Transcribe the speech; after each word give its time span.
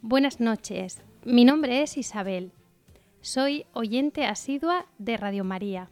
Buenas 0.00 0.40
noches, 0.40 1.02
mi 1.26 1.44
nombre 1.44 1.82
es 1.82 1.98
Isabel. 1.98 2.50
Soy 3.20 3.66
oyente 3.74 4.24
asidua 4.24 4.86
de 4.98 5.18
Radio 5.18 5.44
María. 5.44 5.90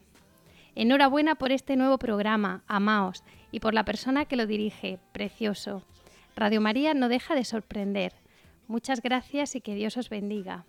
Enhorabuena 0.75 1.35
por 1.35 1.53
este 1.53 1.77
nuevo 1.77 1.99
programa, 1.99 2.65
Amaos, 2.69 3.23
y 3.53 3.61
por 3.61 3.75
la 3.75 3.85
persona 3.85 4.25
que 4.25 4.37
lo 4.37 4.47
dirige, 4.47 4.99
precioso. 5.13 5.83
Radio 6.37 6.63
María 6.63 6.95
no 6.95 7.11
deja 7.11 7.35
de 7.35 7.45
sorprender. 7.45 8.15
Muchas 8.69 9.01
gracias 9.01 9.55
y 9.55 9.61
que 9.61 9.75
Dios 9.75 9.97
os 9.97 10.09
bendiga. 10.09 10.65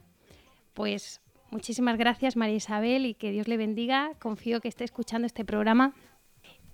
Pues 0.73 1.21
muchísimas 1.49 1.97
gracias 1.97 2.35
María 2.35 2.55
Isabel 2.55 3.05
y 3.05 3.13
que 3.13 3.31
Dios 3.31 3.47
le 3.47 3.57
bendiga. 3.57 4.11
Confío 4.19 4.61
que 4.61 4.67
esté 4.67 4.83
escuchando 4.83 5.25
este 5.25 5.45
programa. 5.45 5.93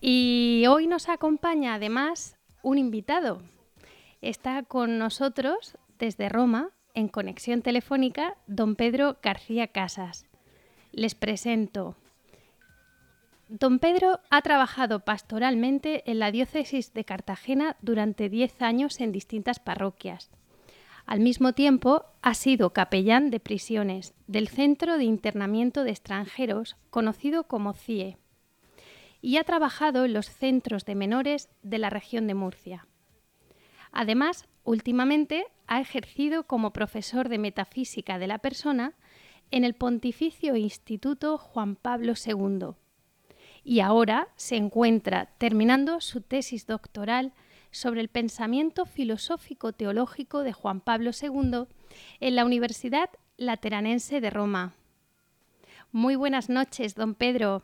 Y 0.01 0.65
hoy 0.67 0.87
nos 0.87 1.07
acompaña 1.07 1.75
además 1.75 2.37
un 2.61 2.77
invitado. 2.77 3.41
Está 4.21 4.63
con 4.63 4.97
nosotros 4.97 5.77
desde 5.97 6.27
Roma 6.29 6.71
en 6.93 7.07
conexión 7.07 7.61
telefónica 7.61 8.35
don 8.47 8.75
Pedro 8.75 9.17
García 9.23 9.67
Casas. 9.67 10.25
Les 10.91 11.15
presento. 11.15 11.95
Don 13.47 13.79
Pedro 13.79 14.19
ha 14.29 14.41
trabajado 14.41 15.01
pastoralmente 15.01 16.09
en 16.09 16.19
la 16.19 16.31
diócesis 16.31 16.93
de 16.93 17.05
Cartagena 17.05 17.77
durante 17.81 18.29
10 18.29 18.61
años 18.61 18.99
en 18.99 19.11
distintas 19.11 19.59
parroquias. 19.59 20.31
Al 21.05 21.19
mismo 21.19 21.53
tiempo, 21.53 22.05
ha 22.21 22.33
sido 22.33 22.71
capellán 22.71 23.29
de 23.29 23.39
prisiones 23.39 24.13
del 24.27 24.47
Centro 24.47 24.97
de 24.97 25.03
Internamiento 25.03 25.83
de 25.83 25.91
Extranjeros, 25.91 26.77
conocido 26.89 27.43
como 27.45 27.73
CIE, 27.73 28.17
y 29.21 29.37
ha 29.37 29.43
trabajado 29.43 30.05
en 30.05 30.13
los 30.13 30.29
centros 30.29 30.85
de 30.85 30.95
menores 30.95 31.49
de 31.61 31.77
la 31.77 31.89
región 31.89 32.27
de 32.27 32.33
Murcia. 32.33 32.87
Además, 33.91 34.47
últimamente 34.63 35.45
ha 35.67 35.81
ejercido 35.81 36.43
como 36.43 36.73
profesor 36.73 37.29
de 37.29 37.37
metafísica 37.37 38.17
de 38.17 38.27
la 38.27 38.39
persona 38.39 38.93
en 39.51 39.63
el 39.63 39.75
Pontificio 39.75 40.55
Instituto 40.55 41.37
Juan 41.37 41.75
Pablo 41.75 42.13
II 42.25 42.75
y 43.63 43.79
ahora 43.79 44.29
se 44.35 44.55
encuentra 44.55 45.29
terminando 45.37 46.01
su 46.01 46.21
tesis 46.21 46.67
doctoral 46.67 47.33
sobre 47.73 48.01
el 48.01 48.07
pensamiento 48.07 48.85
filosófico 48.85 49.73
teológico 49.73 50.43
de 50.43 50.53
Juan 50.53 50.79
Pablo 50.79 51.11
II 51.19 51.65
en 52.21 52.35
la 52.35 52.45
Universidad 52.45 53.09
Lateranense 53.35 54.21
de 54.21 54.29
Roma. 54.29 54.73
Muy 55.91 56.15
buenas 56.15 56.49
noches, 56.49 56.95
don 56.95 57.15
Pedro. 57.15 57.63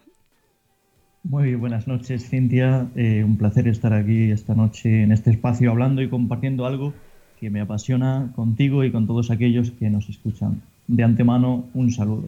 Muy 1.23 1.55
buenas 1.55 1.87
noches, 1.87 2.27
Cintia. 2.27 2.87
Eh, 2.95 3.23
un 3.23 3.37
placer 3.37 3.67
estar 3.67 3.93
aquí 3.93 4.31
esta 4.31 4.55
noche 4.55 5.03
en 5.03 5.11
este 5.11 5.29
espacio 5.29 5.69
hablando 5.69 6.01
y 6.01 6.09
compartiendo 6.09 6.65
algo 6.65 6.93
que 7.39 7.49
me 7.49 7.61
apasiona 7.61 8.31
contigo 8.35 8.83
y 8.83 8.91
con 8.91 9.05
todos 9.05 9.29
aquellos 9.29 9.71
que 9.71 9.89
nos 9.89 10.09
escuchan. 10.09 10.61
De 10.87 11.03
antemano, 11.03 11.65
un 11.73 11.91
saludo. 11.91 12.27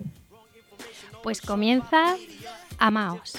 Pues 1.23 1.41
comienza 1.41 2.15
Amaos. 2.81 3.33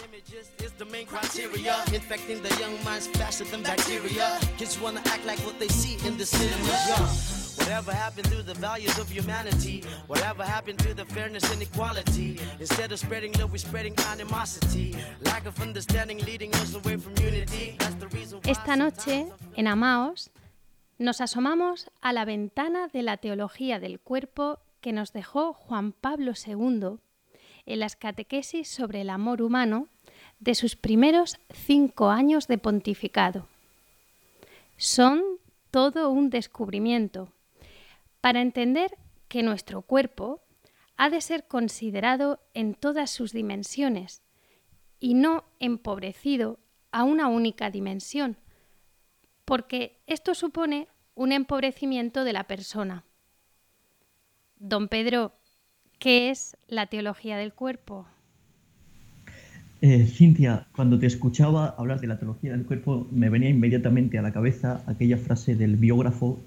Esta 18.44 18.76
noche, 18.76 19.26
en 19.56 19.66
Amaos, 19.66 20.30
nos 20.98 21.20
asomamos 21.20 21.90
a 22.00 22.12
la 22.12 22.24
ventana 22.24 22.86
de 22.86 23.02
la 23.02 23.16
teología 23.16 23.80
del 23.80 23.98
cuerpo 23.98 24.60
que 24.80 24.92
nos 24.92 25.12
dejó 25.12 25.52
Juan 25.52 25.90
Pablo 25.90 26.32
II 26.46 27.00
en 27.66 27.80
las 27.80 27.96
catequesis 27.96 28.68
sobre 28.68 29.02
el 29.02 29.10
amor 29.10 29.42
humano 29.42 29.88
de 30.40 30.54
sus 30.54 30.76
primeros 30.76 31.38
cinco 31.50 32.10
años 32.10 32.48
de 32.48 32.58
pontificado. 32.58 33.46
Son 34.76 35.22
todo 35.70 36.10
un 36.10 36.30
descubrimiento 36.30 37.32
para 38.20 38.40
entender 38.40 38.98
que 39.28 39.42
nuestro 39.42 39.82
cuerpo 39.82 40.42
ha 40.96 41.10
de 41.10 41.20
ser 41.20 41.46
considerado 41.46 42.40
en 42.54 42.74
todas 42.74 43.10
sus 43.10 43.32
dimensiones 43.32 44.22
y 45.00 45.14
no 45.14 45.44
empobrecido 45.58 46.58
a 46.90 47.04
una 47.04 47.28
única 47.28 47.70
dimensión, 47.70 48.36
porque 49.44 50.00
esto 50.06 50.34
supone 50.34 50.88
un 51.14 51.32
empobrecimiento 51.32 52.24
de 52.24 52.32
la 52.32 52.44
persona. 52.44 53.04
Don 54.56 54.88
Pedro, 54.88 55.32
¿qué 56.02 56.30
es 56.30 56.56
la 56.66 56.86
teología 56.86 57.36
del 57.36 57.52
cuerpo? 57.52 58.06
Eh, 59.80 60.04
Cintia, 60.06 60.66
cuando 60.74 60.98
te 60.98 61.06
escuchaba 61.06 61.76
hablar 61.78 62.00
de 62.00 62.08
la 62.08 62.18
teología 62.18 62.50
del 62.50 62.64
cuerpo, 62.64 63.06
me 63.12 63.30
venía 63.30 63.48
inmediatamente 63.48 64.18
a 64.18 64.22
la 64.22 64.32
cabeza 64.32 64.82
aquella 64.86 65.16
frase 65.16 65.54
del 65.54 65.76
biógrafo 65.76 66.40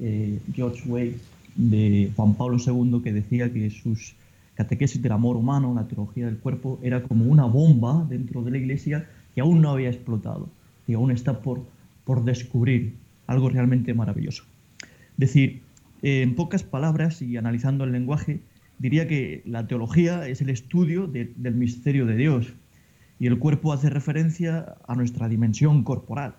eh, 0.00 0.40
George 0.52 0.88
Way 0.88 1.16
de 1.54 2.10
Juan 2.16 2.34
Pablo 2.34 2.58
II 2.58 3.00
que 3.04 3.12
decía 3.12 3.52
que 3.52 3.70
sus 3.70 4.16
catequesis 4.56 5.00
del 5.00 5.12
amor 5.12 5.36
humano, 5.36 5.72
la 5.72 5.86
teología 5.86 6.26
del 6.26 6.38
cuerpo, 6.38 6.80
era 6.82 7.04
como 7.04 7.26
una 7.26 7.44
bomba 7.44 8.04
dentro 8.08 8.42
de 8.42 8.50
la 8.50 8.58
iglesia 8.58 9.08
que 9.36 9.40
aún 9.40 9.60
no 9.60 9.70
había 9.70 9.90
explotado 9.90 10.48
y 10.88 10.94
aún 10.94 11.12
está 11.12 11.42
por, 11.42 11.64
por 12.04 12.24
descubrir 12.24 12.94
algo 13.28 13.50
realmente 13.50 13.94
maravilloso. 13.94 14.42
Decir, 15.16 15.62
en 16.02 16.34
pocas 16.34 16.64
palabras 16.64 17.22
y 17.22 17.36
analizando 17.36 17.84
el 17.84 17.92
lenguaje, 17.92 18.40
diría 18.78 19.08
que 19.08 19.42
la 19.44 19.66
teología 19.66 20.28
es 20.28 20.40
el 20.40 20.50
estudio 20.50 21.06
del 21.06 21.54
misterio 21.54 22.06
de 22.06 22.16
Dios 22.16 22.52
y 23.18 23.26
el 23.26 23.38
cuerpo 23.38 23.72
hace 23.72 23.90
referencia 23.90 24.76
a 24.86 24.94
nuestra 24.94 25.28
dimensión 25.28 25.82
corporal. 25.82 26.34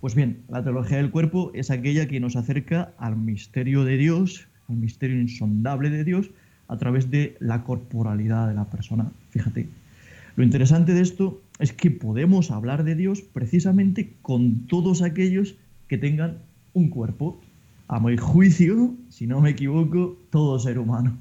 Pues 0.00 0.14
bien, 0.14 0.42
la 0.48 0.62
teología 0.62 0.96
del 0.96 1.10
cuerpo 1.10 1.50
es 1.54 1.70
aquella 1.70 2.06
que 2.06 2.20
nos 2.20 2.36
acerca 2.36 2.92
al 2.98 3.16
misterio 3.16 3.84
de 3.84 3.96
Dios, 3.96 4.48
al 4.68 4.76
misterio 4.76 5.20
insondable 5.20 5.90
de 5.90 6.04
Dios, 6.04 6.30
a 6.68 6.76
través 6.78 7.10
de 7.10 7.36
la 7.40 7.64
corporalidad 7.64 8.48
de 8.48 8.54
la 8.54 8.64
persona. 8.64 9.10
Fíjate, 9.30 9.68
lo 10.36 10.44
interesante 10.44 10.94
de 10.94 11.02
esto 11.02 11.42
es 11.58 11.72
que 11.72 11.90
podemos 11.90 12.50
hablar 12.50 12.84
de 12.84 12.94
Dios 12.94 13.20
precisamente 13.20 14.14
con 14.22 14.66
todos 14.66 15.02
aquellos 15.02 15.56
que 15.88 15.98
tengan 15.98 16.38
un 16.72 16.88
cuerpo. 16.88 17.40
A 17.88 17.98
mi 17.98 18.16
juicio, 18.16 18.94
si 19.08 19.26
no 19.26 19.40
me 19.40 19.50
equivoco, 19.50 20.16
todo 20.30 20.58
ser 20.58 20.78
humano. 20.78 21.18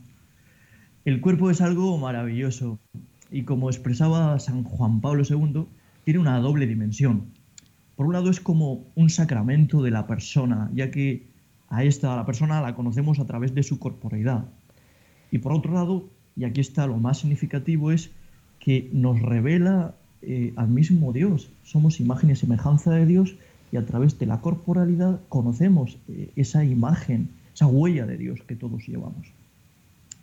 El 1.06 1.22
cuerpo 1.22 1.50
es 1.50 1.62
algo 1.62 1.98
maravilloso 1.98 2.78
y 3.32 3.44
como 3.44 3.70
expresaba 3.70 4.38
San 4.38 4.64
Juan 4.66 5.00
Pablo 5.00 5.24
II, 5.28 5.66
tiene 6.04 6.20
una 6.20 6.40
doble 6.40 6.68
dimensión. 6.68 7.32
Por 7.96 8.06
un 8.08 8.14
lado 8.14 8.30
es 8.30 8.42
como 8.42 8.86
un 8.96 9.10
sacramento 9.10 9.82
de 9.82 9.92
la 9.92 10.08
persona, 10.08 10.70
ya 10.74 10.92
que 10.92 11.28
a 11.70 11.86
esta 11.86 12.18
la 12.18 12.26
persona 12.26 12.62
la 12.62 12.76
conocemos 12.76 13.20
a 13.20 13.26
través 13.26 13.56
de 13.56 13.64
su 13.64 13.80
corporeidad. 13.80 14.50
Y 15.32 15.38
por 15.38 15.54
otro 15.54 15.74
lado, 15.74 16.10
y 16.36 16.44
aquí 16.44 16.60
está 16.60 16.86
lo 16.86 16.98
más 16.98 17.20
significativo, 17.20 17.92
es 17.92 18.12
que 18.60 18.90
nos 18.92 19.22
revela 19.22 19.96
eh, 20.22 20.52
al 20.58 20.68
mismo 20.68 21.14
Dios. 21.14 21.50
Somos 21.64 22.02
imagen 22.02 22.30
y 22.30 22.36
semejanza 22.36 22.92
de 22.92 23.06
Dios 23.06 23.36
y 23.72 23.78
a 23.78 23.86
través 23.86 24.20
de 24.20 24.26
la 24.26 24.42
corporalidad 24.42 25.22
conocemos 25.30 25.98
eh, 26.10 26.32
esa 26.36 26.66
imagen, 26.66 27.30
esa 27.54 27.68
huella 27.68 28.06
de 28.06 28.18
Dios 28.18 28.42
que 28.46 28.56
todos 28.56 28.86
llevamos. 28.86 29.39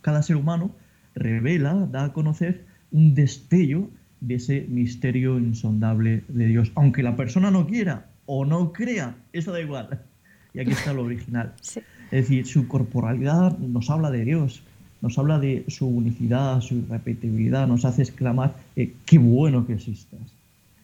Cada 0.07 0.23
ser 0.23 0.37
humano 0.37 0.71
revela, 1.15 1.73
da 1.91 2.05
a 2.05 2.13
conocer 2.13 2.63
un 2.93 3.13
destello 3.13 3.89
de 4.21 4.35
ese 4.35 4.65
misterio 4.69 5.37
insondable 5.37 6.23
de 6.29 6.45
Dios. 6.47 6.71
Aunque 6.75 7.03
la 7.03 7.17
persona 7.17 7.51
no 7.51 7.67
quiera 7.67 8.05
o 8.25 8.45
no 8.45 8.71
crea, 8.71 9.17
eso 9.33 9.51
da 9.51 9.59
igual. 9.59 9.99
Y 10.53 10.61
aquí 10.61 10.71
está 10.71 10.93
lo 10.93 11.03
original. 11.03 11.53
Es 12.11 12.29
decir, 12.29 12.47
su 12.47 12.69
corporalidad 12.69 13.57
nos 13.57 13.89
habla 13.89 14.09
de 14.09 14.23
Dios, 14.23 14.63
nos 15.01 15.17
habla 15.17 15.39
de 15.39 15.65
su 15.67 15.85
unicidad, 15.85 16.61
su 16.61 16.75
irrepetibilidad, 16.75 17.67
nos 17.67 17.83
hace 17.83 18.03
exclamar, 18.03 18.55
eh, 18.77 18.93
qué 19.05 19.17
bueno 19.17 19.67
que 19.67 19.73
existas. 19.73 20.21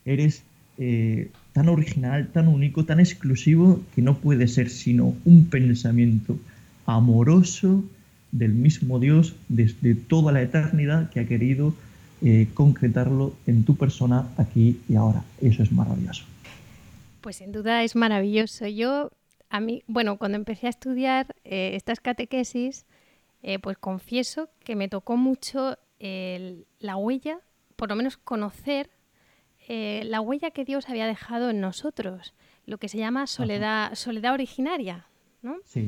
Eres 0.04 0.44
eh, 0.78 1.32
tan 1.54 1.70
original, 1.70 2.28
tan 2.28 2.50
único, 2.50 2.84
tan 2.84 3.00
exclusivo, 3.00 3.80
que 3.96 4.02
no 4.02 4.18
puede 4.18 4.50
ser 4.50 4.70
sino 4.70 5.16
un 5.24 5.46
pensamiento 5.46 6.38
amoroso 6.86 7.86
del 8.34 8.54
mismo 8.54 9.00
Dios 9.00 9.36
desde 9.48 9.96
toda 9.96 10.34
la 10.34 10.42
eternidad 10.42 11.10
que 11.12 11.22
ha 11.22 11.28
querido 11.28 11.74
eh, 12.22 12.48
concretarlo 12.54 13.34
en 13.48 13.64
tu 13.64 13.76
persona 13.76 14.28
aquí 14.38 14.82
y 14.90 14.96
ahora. 14.96 15.24
Eso 15.40 15.62
es 15.62 15.72
maravilloso. 15.72 16.26
Pues 17.22 17.38
sin 17.38 17.52
duda 17.52 17.84
es 17.84 17.96
maravilloso. 17.96 18.68
Yo, 18.68 19.12
a 19.50 19.60
mí, 19.60 19.84
bueno, 19.88 20.18
cuando 20.18 20.38
empecé 20.38 20.68
a 20.68 20.72
estudiar 20.72 21.36
eh, 21.46 21.72
estas 21.76 22.00
catequesis, 22.00 22.86
eh, 23.44 23.60
pues 23.60 23.78
confieso 23.78 24.50
que 24.64 24.76
me 24.76 24.90
tocó 24.90 25.16
mucho 25.16 25.78
la 26.80 26.98
huella, 26.98 27.40
por 27.78 27.88
lo 27.88 27.96
menos 27.96 28.18
conocer 28.18 28.90
la 29.70 30.20
huella 30.20 30.52
que 30.52 30.66
Dios 30.66 30.90
había 30.90 31.08
dejado 31.08 31.50
en 31.50 31.62
nosotros, 31.62 32.34
lo 32.66 32.78
que 32.78 32.90
se 32.90 32.98
llama 32.98 33.26
soledad, 33.26 33.96
soledad 33.96 34.34
originaria, 34.34 35.08
¿no? 35.42 35.56
Sí. 35.64 35.88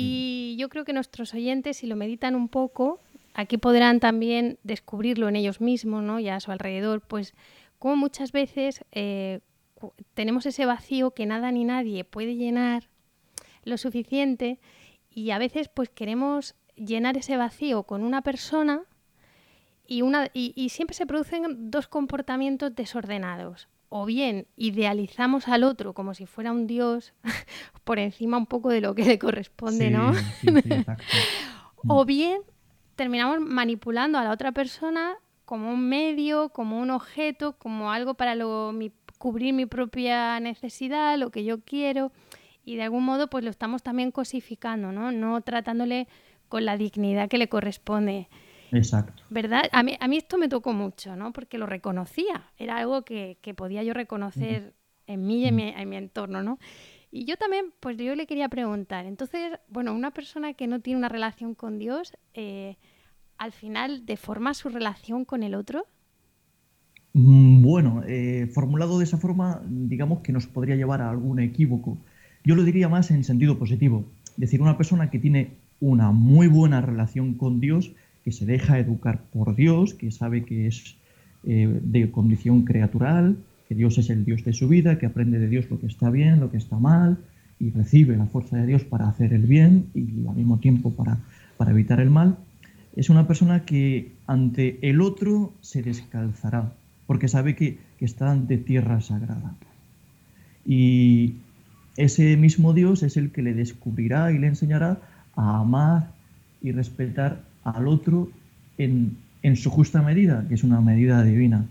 Y 0.00 0.56
yo 0.58 0.68
creo 0.68 0.84
que 0.84 0.92
nuestros 0.92 1.34
oyentes, 1.34 1.78
si 1.78 1.86
lo 1.86 1.96
meditan 1.96 2.34
un 2.34 2.48
poco, 2.48 3.00
aquí 3.34 3.58
podrán 3.58 4.00
también 4.00 4.58
descubrirlo 4.62 5.28
en 5.28 5.36
ellos 5.36 5.60
mismos, 5.60 6.02
¿no? 6.02 6.20
Y 6.20 6.28
a 6.28 6.40
su 6.40 6.52
alrededor, 6.52 7.00
pues 7.00 7.34
como 7.78 7.96
muchas 7.96 8.32
veces 8.32 8.84
eh, 8.92 9.40
tenemos 10.14 10.46
ese 10.46 10.66
vacío 10.66 11.12
que 11.12 11.26
nada 11.26 11.50
ni 11.50 11.64
nadie 11.64 12.04
puede 12.04 12.36
llenar 12.36 12.88
lo 13.64 13.76
suficiente 13.76 14.58
y 15.10 15.30
a 15.30 15.38
veces 15.38 15.68
pues 15.68 15.88
queremos 15.88 16.54
llenar 16.76 17.16
ese 17.16 17.36
vacío 17.36 17.82
con 17.82 18.02
una 18.02 18.22
persona 18.22 18.84
y, 19.86 20.02
una, 20.02 20.30
y 20.32 20.68
siempre 20.68 20.94
se 20.94 21.06
producen 21.06 21.70
dos 21.70 21.88
comportamientos 21.88 22.74
desordenados. 22.74 23.68
O 23.88 24.04
bien 24.04 24.46
idealizamos 24.56 25.48
al 25.48 25.64
otro 25.64 25.94
como 25.94 26.14
si 26.14 26.26
fuera 26.26 26.52
un 26.52 26.66
dios 26.66 27.14
por 27.84 27.98
encima 27.98 28.36
un 28.36 28.46
poco 28.46 28.68
de 28.70 28.80
lo 28.80 28.94
que 28.94 29.04
le 29.04 29.18
corresponde, 29.18 29.90
¿no? 29.90 30.12
o 31.88 32.04
bien 32.04 32.42
terminamos 32.96 33.40
manipulando 33.40 34.18
a 34.18 34.24
la 34.24 34.32
otra 34.32 34.52
persona 34.52 35.16
como 35.44 35.72
un 35.72 35.88
medio, 35.88 36.50
como 36.50 36.78
un 36.78 36.90
objeto, 36.90 37.54
como 37.56 37.90
algo 37.90 38.14
para 38.14 38.36
cubrir 39.16 39.54
mi 39.54 39.64
propia 39.64 40.38
necesidad, 40.40 41.16
lo 41.16 41.30
que 41.30 41.44
yo 41.44 41.60
quiero, 41.60 42.12
y 42.64 42.76
de 42.76 42.82
algún 42.82 43.04
modo 43.04 43.30
pues 43.30 43.44
lo 43.44 43.50
estamos 43.50 43.82
también 43.82 44.10
cosificando, 44.10 44.92
¿no? 44.92 45.10
No 45.10 45.40
tratándole 45.40 46.06
con 46.50 46.64
la 46.64 46.76
dignidad 46.76 47.28
que 47.28 47.38
le 47.38 47.48
corresponde. 47.48 48.28
Exacto. 48.72 49.22
¿Verdad? 49.30 49.62
A 49.72 49.82
mí, 49.82 49.96
a 49.98 50.08
mí 50.08 50.16
esto 50.16 50.38
me 50.38 50.48
tocó 50.48 50.72
mucho, 50.72 51.16
¿no? 51.16 51.32
Porque 51.32 51.58
lo 51.58 51.66
reconocía, 51.66 52.50
era 52.56 52.76
algo 52.76 53.02
que, 53.04 53.38
podía 53.56 53.82
yo 53.82 53.94
reconocer 53.94 54.74
en 55.06 55.26
mí 55.26 55.40
y 55.40 55.46
en 55.46 55.56
mi, 55.56 55.68
en 55.68 55.88
mi 55.88 55.96
entorno, 55.96 56.42
¿no? 56.42 56.58
Y 57.10 57.24
yo 57.24 57.36
también, 57.36 57.72
pues 57.80 57.96
yo 57.96 58.14
le 58.14 58.26
quería 58.26 58.48
preguntar, 58.48 59.06
entonces, 59.06 59.52
bueno, 59.68 59.94
una 59.94 60.10
persona 60.10 60.52
que 60.52 60.66
no 60.66 60.80
tiene 60.80 60.98
una 60.98 61.08
relación 61.08 61.54
con 61.54 61.78
Dios, 61.78 62.12
eh, 62.34 62.76
al 63.38 63.52
final 63.52 64.04
deforma 64.04 64.52
su 64.52 64.68
relación 64.68 65.24
con 65.24 65.42
el 65.42 65.54
otro? 65.54 65.86
Mm, 67.14 67.62
bueno, 67.62 68.02
eh, 68.06 68.50
formulado 68.52 68.98
de 68.98 69.04
esa 69.04 69.16
forma, 69.16 69.62
digamos 69.66 70.20
que 70.20 70.32
nos 70.32 70.46
podría 70.46 70.76
llevar 70.76 71.00
a 71.00 71.10
algún 71.10 71.40
equívoco. 71.40 71.96
Yo 72.44 72.54
lo 72.54 72.64
diría 72.64 72.88
más 72.88 73.10
en 73.10 73.24
sentido 73.24 73.58
positivo. 73.58 74.04
Es 74.32 74.36
decir, 74.36 74.60
una 74.60 74.76
persona 74.76 75.10
que 75.10 75.18
tiene 75.18 75.56
una 75.80 76.10
muy 76.10 76.46
buena 76.46 76.80
relación 76.80 77.34
con 77.34 77.60
Dios, 77.60 77.92
que 78.28 78.32
se 78.32 78.44
deja 78.44 78.78
educar 78.78 79.22
por 79.32 79.56
Dios, 79.56 79.94
que 79.94 80.10
sabe 80.10 80.44
que 80.44 80.66
es 80.66 80.96
eh, 81.44 81.80
de 81.82 82.10
condición 82.10 82.66
creatural, 82.66 83.38
que 83.66 83.74
Dios 83.74 83.96
es 83.96 84.10
el 84.10 84.26
Dios 84.26 84.44
de 84.44 84.52
su 84.52 84.68
vida, 84.68 84.98
que 84.98 85.06
aprende 85.06 85.38
de 85.38 85.48
Dios 85.48 85.70
lo 85.70 85.80
que 85.80 85.86
está 85.86 86.10
bien, 86.10 86.38
lo 86.38 86.50
que 86.50 86.58
está 86.58 86.76
mal, 86.76 87.16
y 87.58 87.70
recibe 87.70 88.18
la 88.18 88.26
fuerza 88.26 88.58
de 88.58 88.66
Dios 88.66 88.84
para 88.84 89.08
hacer 89.08 89.32
el 89.32 89.46
bien 89.46 89.86
y 89.94 90.26
al 90.28 90.36
mismo 90.36 90.58
tiempo 90.58 90.92
para, 90.92 91.16
para 91.56 91.70
evitar 91.70 92.00
el 92.00 92.10
mal, 92.10 92.36
es 92.96 93.08
una 93.08 93.26
persona 93.26 93.64
que 93.64 94.12
ante 94.26 94.78
el 94.82 95.00
otro 95.00 95.54
se 95.62 95.82
descalzará, 95.82 96.74
porque 97.06 97.28
sabe 97.28 97.56
que, 97.56 97.78
que 97.98 98.04
está 98.04 98.30
ante 98.30 98.58
tierra 98.58 99.00
sagrada. 99.00 99.54
Y 100.66 101.36
ese 101.96 102.36
mismo 102.36 102.74
Dios 102.74 103.02
es 103.02 103.16
el 103.16 103.32
que 103.32 103.40
le 103.40 103.54
descubrirá 103.54 104.32
y 104.32 104.38
le 104.38 104.48
enseñará 104.48 105.00
a 105.34 105.60
amar 105.60 106.10
y 106.60 106.72
respetar 106.72 107.48
al 107.64 107.88
otro 107.88 108.30
en, 108.78 109.16
en 109.42 109.56
su 109.56 109.70
justa 109.70 110.02
medida, 110.02 110.46
que 110.48 110.54
es 110.54 110.64
una 110.64 110.80
medida 110.80 111.22
divina. 111.22 111.66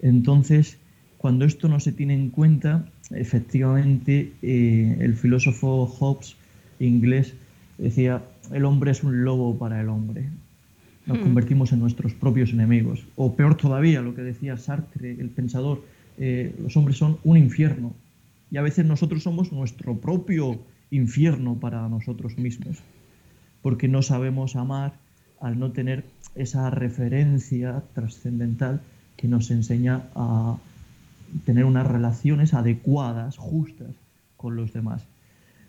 Entonces, 0.00 0.78
cuando 1.18 1.44
esto 1.44 1.68
no 1.68 1.80
se 1.80 1.92
tiene 1.92 2.14
en 2.14 2.30
cuenta, 2.30 2.84
efectivamente, 3.10 4.32
eh, 4.42 4.96
el 5.00 5.14
filósofo 5.14 5.86
Hobbes 5.86 6.36
inglés 6.78 7.34
decía, 7.78 8.22
el 8.52 8.64
hombre 8.64 8.90
es 8.90 9.02
un 9.02 9.24
lobo 9.24 9.58
para 9.58 9.80
el 9.80 9.88
hombre. 9.88 10.28
Nos 11.06 11.18
hmm. 11.18 11.22
convertimos 11.22 11.72
en 11.72 11.80
nuestros 11.80 12.14
propios 12.14 12.52
enemigos. 12.52 13.06
O 13.16 13.34
peor 13.34 13.56
todavía, 13.56 14.02
lo 14.02 14.14
que 14.14 14.22
decía 14.22 14.56
Sartre, 14.56 15.12
el 15.12 15.30
pensador, 15.30 15.84
eh, 16.18 16.54
los 16.62 16.76
hombres 16.76 16.96
son 16.96 17.18
un 17.24 17.36
infierno. 17.36 17.94
Y 18.50 18.58
a 18.58 18.62
veces 18.62 18.86
nosotros 18.86 19.22
somos 19.22 19.52
nuestro 19.52 19.96
propio 19.96 20.60
infierno 20.90 21.56
para 21.58 21.88
nosotros 21.88 22.38
mismos. 22.38 22.78
Porque 23.62 23.88
no 23.88 24.02
sabemos 24.02 24.54
amar 24.56 24.94
al 25.40 25.58
no 25.58 25.72
tener 25.72 26.04
esa 26.34 26.70
referencia 26.70 27.82
trascendental 27.94 28.80
que 29.16 29.28
nos 29.28 29.50
enseña 29.50 30.04
a 30.14 30.58
tener 31.44 31.64
unas 31.64 31.86
relaciones 31.86 32.54
adecuadas, 32.54 33.36
justas 33.36 33.90
con 34.36 34.56
los 34.56 34.72
demás. 34.72 35.02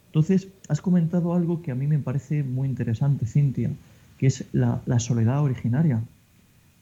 Entonces, 0.07 0.47
has 0.67 0.81
comentado 0.81 1.33
algo 1.33 1.61
que 1.61 1.71
a 1.71 1.75
mí 1.75 1.87
me 1.87 1.99
parece 1.99 2.43
muy 2.43 2.67
interesante, 2.67 3.25
Cintia, 3.25 3.71
que 4.17 4.27
es 4.27 4.45
la, 4.51 4.81
soledad 4.99 5.41
originaria. 5.43 6.01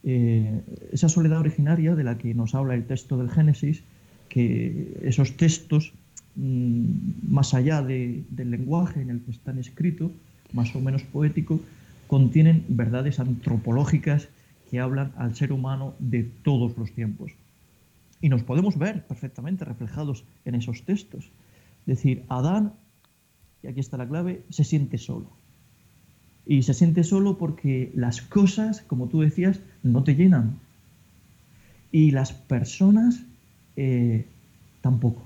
Eh, 0.03 0.61
esa 0.91 1.09
soledad 1.09 1.39
originaria 1.39 1.95
de 1.95 2.03
la 2.03 2.17
que 2.17 2.33
nos 2.33 2.55
habla 2.55 2.75
el 2.75 2.85
texto 2.85 3.17
del 3.17 3.29
Génesis, 3.29 3.83
que 4.29 4.99
esos 5.03 5.37
textos, 5.37 5.93
mm, 6.35 6.85
más 7.29 7.53
allá 7.53 7.81
del 7.81 8.25
lenguaje 8.37 9.01
en 9.01 9.09
el 9.09 9.21
que 9.21 9.31
están 9.31 9.57
escritos, 9.59 10.11
más 10.53 10.75
o 10.75 10.79
menos 10.79 11.03
poético, 11.03 11.59
contienen 12.07 12.65
verdades 12.67 13.19
antropológicas 13.19 14.29
que 14.69 14.79
hablan 14.79 15.13
al 15.17 15.35
ser 15.35 15.51
humano 15.51 15.93
de 15.99 16.23
todos 16.43 16.77
los 16.77 16.91
tiempos. 16.91 17.31
Y 18.21 18.29
nos 18.29 18.43
podemos 18.43 18.77
ver 18.77 19.05
perfectamente 19.05 19.65
reflejados 19.65 20.23
en 20.45 20.55
esos 20.55 20.83
textos. 20.83 21.25
Es 21.81 21.97
decir, 21.97 22.23
Adán, 22.29 22.73
y 23.61 23.67
aquí 23.67 23.79
está 23.79 23.97
la 23.97 24.07
clave, 24.07 24.43
se 24.49 24.63
siente 24.63 24.97
solo. 24.97 25.29
Y 26.45 26.63
se 26.63 26.73
siente 26.73 27.03
solo 27.03 27.37
porque 27.37 27.91
las 27.95 28.21
cosas, 28.21 28.81
como 28.81 29.07
tú 29.07 29.21
decías, 29.21 29.59
no 29.83 30.03
te 30.03 30.15
llenan. 30.15 30.59
Y 31.91 32.11
las 32.11 32.33
personas 32.33 33.23
eh, 33.75 34.25
tampoco. 34.81 35.23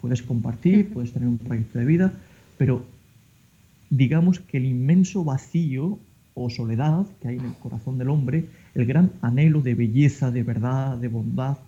Puedes 0.00 0.22
compartir, 0.22 0.92
puedes 0.92 1.12
tener 1.12 1.28
un 1.28 1.38
proyecto 1.38 1.78
de 1.78 1.84
vida, 1.84 2.12
pero 2.56 2.84
digamos 3.90 4.40
que 4.40 4.58
el 4.58 4.66
inmenso 4.66 5.24
vacío 5.24 5.98
o 6.34 6.50
soledad 6.50 7.06
que 7.20 7.28
hay 7.28 7.36
en 7.36 7.46
el 7.46 7.54
corazón 7.54 7.98
del 7.98 8.10
hombre, 8.10 8.46
el 8.74 8.86
gran 8.86 9.12
anhelo 9.22 9.60
de 9.60 9.74
belleza, 9.74 10.30
de 10.30 10.42
verdad, 10.42 10.96
de 10.96 11.08
bondad, 11.08 11.58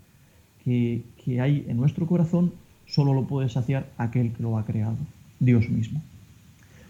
que, 0.64 1.02
hay 1.40 1.64
en 1.68 1.76
nuestro 1.76 2.06
corazón 2.06 2.52
solo 2.86 3.14
lo 3.14 3.24
puede 3.24 3.48
saciar 3.48 3.88
aquel 3.96 4.32
que 4.32 4.42
lo 4.42 4.58
ha 4.58 4.64
creado, 4.64 4.96
Dios 5.38 5.68
mismo. 5.68 6.02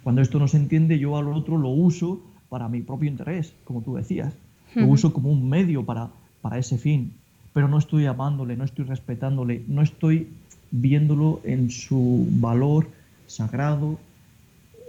Cuando 0.02 0.22
esto 0.22 0.38
no 0.38 0.49
se 0.49 0.56
entiende, 0.56 0.99
yo 0.99 1.16
al 1.16 1.28
otro 1.28 1.58
lo 1.58 1.68
uso 1.68 2.20
para 2.49 2.68
mi 2.68 2.80
propio 2.80 3.08
interés, 3.08 3.52
como 3.64 3.82
tú 3.82 3.94
decías. 3.94 4.34
Lo 4.75 4.87
uso 4.87 5.12
como 5.12 5.30
un 5.30 5.49
medio 5.49 5.84
para, 5.84 6.10
para 6.42 6.58
ese 6.58 6.78
fin, 6.78 7.12
pero 7.52 7.68
no 7.68 7.78
estoy 7.78 8.06
amándole, 8.06 8.56
no 8.56 8.64
estoy 8.64 8.84
respetándole, 8.84 9.62
no 9.66 9.82
estoy 9.82 10.28
viéndolo 10.70 11.40
en 11.44 11.70
su 11.70 12.26
valor 12.30 12.87
sagrado, 13.26 13.99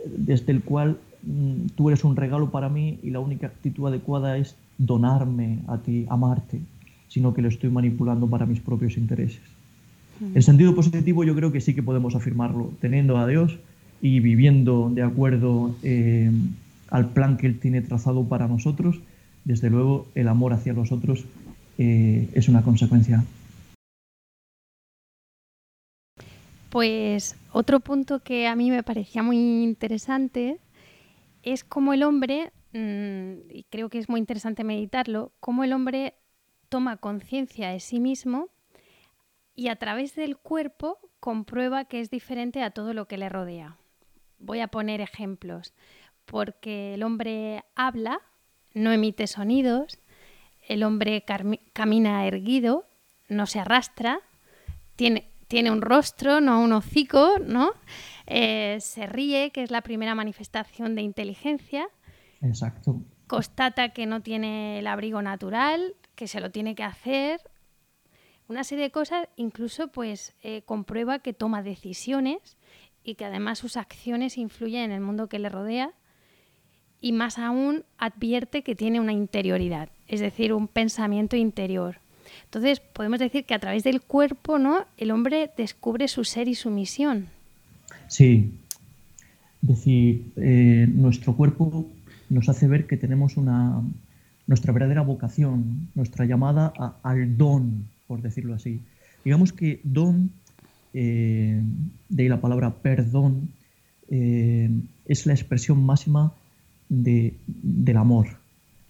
desde 0.05 0.51
el 0.51 0.62
cual 0.62 0.98
mm, 1.24 1.67
tú 1.75 1.89
eres 1.89 2.03
un 2.03 2.15
regalo 2.15 2.51
para 2.51 2.70
mí 2.70 3.00
y 3.03 3.10
la 3.10 3.20
única 3.20 3.48
actitud 3.48 3.88
adecuada 3.88 4.38
es 4.38 4.55
donarme 4.77 5.60
a 5.67 5.77
ti, 5.77 6.05
amarte. 6.10 6.60
sino 7.08 7.34
que 7.34 7.41
lo 7.41 7.50
estoy 7.50 7.70
manipulando 7.70 8.27
para 8.27 8.46
mis 8.46 8.62
propios 8.62 8.96
intereses. 8.98 9.41
En 10.22 10.41
sentido 10.41 10.75
positivo 10.75 11.24
yo 11.24 11.36
creo 11.36 11.51
que 11.51 11.60
sí 11.60 11.74
que 11.74 11.84
podemos 11.84 12.15
afirmarlo, 12.15 12.72
teniendo 12.79 13.17
a 13.17 13.27
Dios 13.27 13.58
y 14.01 14.20
viviendo 14.20 14.89
de 14.93 15.01
acuerdo 15.01 15.75
eh, 15.84 16.31
al 16.89 17.10
plan 17.10 17.38
que 17.38 17.48
Él 17.48 17.60
tiene 17.60 17.81
trazado 17.81 18.24
para 18.24 18.48
nosotros, 18.48 19.01
desde 19.46 19.70
luego 19.70 20.08
el 20.13 20.27
amor 20.27 20.53
hacia 20.53 20.74
los 20.74 20.91
otros 20.91 21.25
eh, 21.77 22.29
es 22.34 22.48
una 22.48 22.62
consecuencia. 22.62 23.25
Pues 26.72 27.36
otro 27.51 27.82
punto 27.82 28.24
que 28.24 28.48
a 28.48 28.56
mí 28.56 28.72
me 28.72 28.82
parecía 28.82 29.22
muy 29.24 29.36
interesante 29.62 30.58
es 31.44 31.66
cómo 31.66 31.92
el 31.92 32.01
hombre, 32.01 32.54
mm, 32.72 33.51
y 33.51 33.66
creo 33.70 33.90
que 33.90 33.98
es 33.98 34.08
muy 34.08 34.22
interesante 34.22 34.63
meditarlo, 34.63 35.34
cómo 35.42 35.66
el 35.66 35.74
hombre 35.74 36.16
toma 36.70 36.96
conciencia 36.96 37.72
de 37.72 37.82
sí 37.82 38.00
mismo 38.00 38.48
y 39.54 39.68
a 39.68 39.75
través 39.75 40.16
del 40.16 40.38
cuerpo 40.38 40.98
comprueba 41.20 41.84
que 41.84 42.00
es 42.00 42.10
diferente 42.10 42.63
a 42.63 42.72
todo 42.72 42.94
lo 42.94 43.06
que 43.06 43.18
le 43.18 43.28
rodea. 43.28 43.75
Voy 44.40 44.62
a 44.62 44.70
poner 44.70 45.01
ejemplos, 45.01 45.74
porque 46.24 46.94
el 46.94 47.04
hombre 47.04 47.66
habla, 47.75 48.22
no 48.74 48.94
emite 48.94 49.28
sonidos, 49.28 50.00
el 50.70 50.84
hombre 50.84 51.25
camina 51.74 52.25
erguido, 52.25 52.86
no 53.28 53.46
se 53.46 53.60
arrastra, 53.60 54.22
tiene, 54.96 55.31
tiene 55.51 55.70
un 55.70 55.81
rostro, 55.81 56.39
no 56.39 56.62
un 56.62 56.72
hocico, 56.72 57.38
¿no? 57.46 57.74
Eh, 58.25 58.77
se 58.79 59.05
ríe, 59.05 59.51
que 59.51 59.63
es 59.63 59.70
la 59.70 59.81
primera 59.81 60.15
manifestación 60.15 60.96
de 60.96 61.01
inteligencia. 61.01 61.89
Exacto. 62.41 63.01
Constata 63.27 63.89
que 63.89 64.05
no 64.05 64.22
tiene 64.22 64.79
el 64.79 64.88
abrigo 64.88 65.22
natural, 65.22 65.93
que 66.15 66.27
se 66.27 66.39
lo 66.39 66.51
tiene 66.51 66.74
que 66.74 66.84
hacer. 66.84 67.41
Una 68.48 68.63
serie 68.63 68.86
de 68.86 68.91
cosas, 68.91 69.27
incluso 69.36 69.89
pues 69.89 70.38
eh, 70.41 70.62
comprueba 70.62 71.20
que 71.20 71.34
toma 71.34 71.62
decisiones 71.62 72.58
y 73.03 73.15
que 73.15 73.25
además 73.25 73.60
sus 73.60 73.75
acciones 73.75 74.38
influyen 74.38 74.84
en 74.84 74.91
el 74.93 75.01
mundo 75.01 75.27
que 75.27 75.39
le 75.39 75.50
rodea 75.50 75.91
y 77.01 77.12
más 77.12 77.38
aún 77.38 77.84
advierte 77.98 78.63
que 78.63 78.75
tiene 78.75 79.01
una 79.01 79.12
interioridad, 79.12 79.89
es 80.08 80.22
decir, 80.22 80.53
un 80.53 80.70
pensamiento 80.70 81.36
interior. 81.36 82.00
Entonces, 82.51 82.81
podemos 82.81 83.17
decir 83.17 83.46
que 83.46 83.53
a 83.53 83.60
través 83.60 83.86
del 83.86 84.01
cuerpo, 84.01 84.60
¿no? 84.60 84.84
El 84.98 85.12
hombre 85.12 85.50
descubre 85.55 86.10
su 86.10 86.25
ser 86.25 86.50
y 86.50 86.55
su 86.55 86.70
misión. 86.70 87.27
Sí. 88.10 88.51
Es 89.63 89.70
decir, 89.70 90.34
eh, 90.36 90.86
nuestro 90.93 91.34
cuerpo 91.38 91.88
nos 92.29 92.50
hace 92.50 92.67
ver 92.67 92.88
que 92.88 92.98
tenemos 92.98 93.38
una 93.38 93.81
nuestra 94.48 94.74
verdadera 94.74 95.01
vocación, 95.01 95.88
nuestra 95.96 96.25
llamada 96.25 96.74
al 97.03 97.38
don, 97.38 97.86
por 98.05 98.22
decirlo 98.22 98.53
así. 98.53 98.81
Digamos 99.24 99.53
que 99.53 99.79
don, 99.86 100.29
eh, 100.93 101.62
de 102.10 102.24
ahí 102.24 102.27
la 102.27 102.41
palabra 102.41 102.74
perdón, 102.74 103.48
eh, 104.10 104.70
es 105.05 105.25
la 105.25 105.31
expresión 105.31 105.86
máxima 105.86 106.34
del 106.89 107.96
amor. 107.96 108.27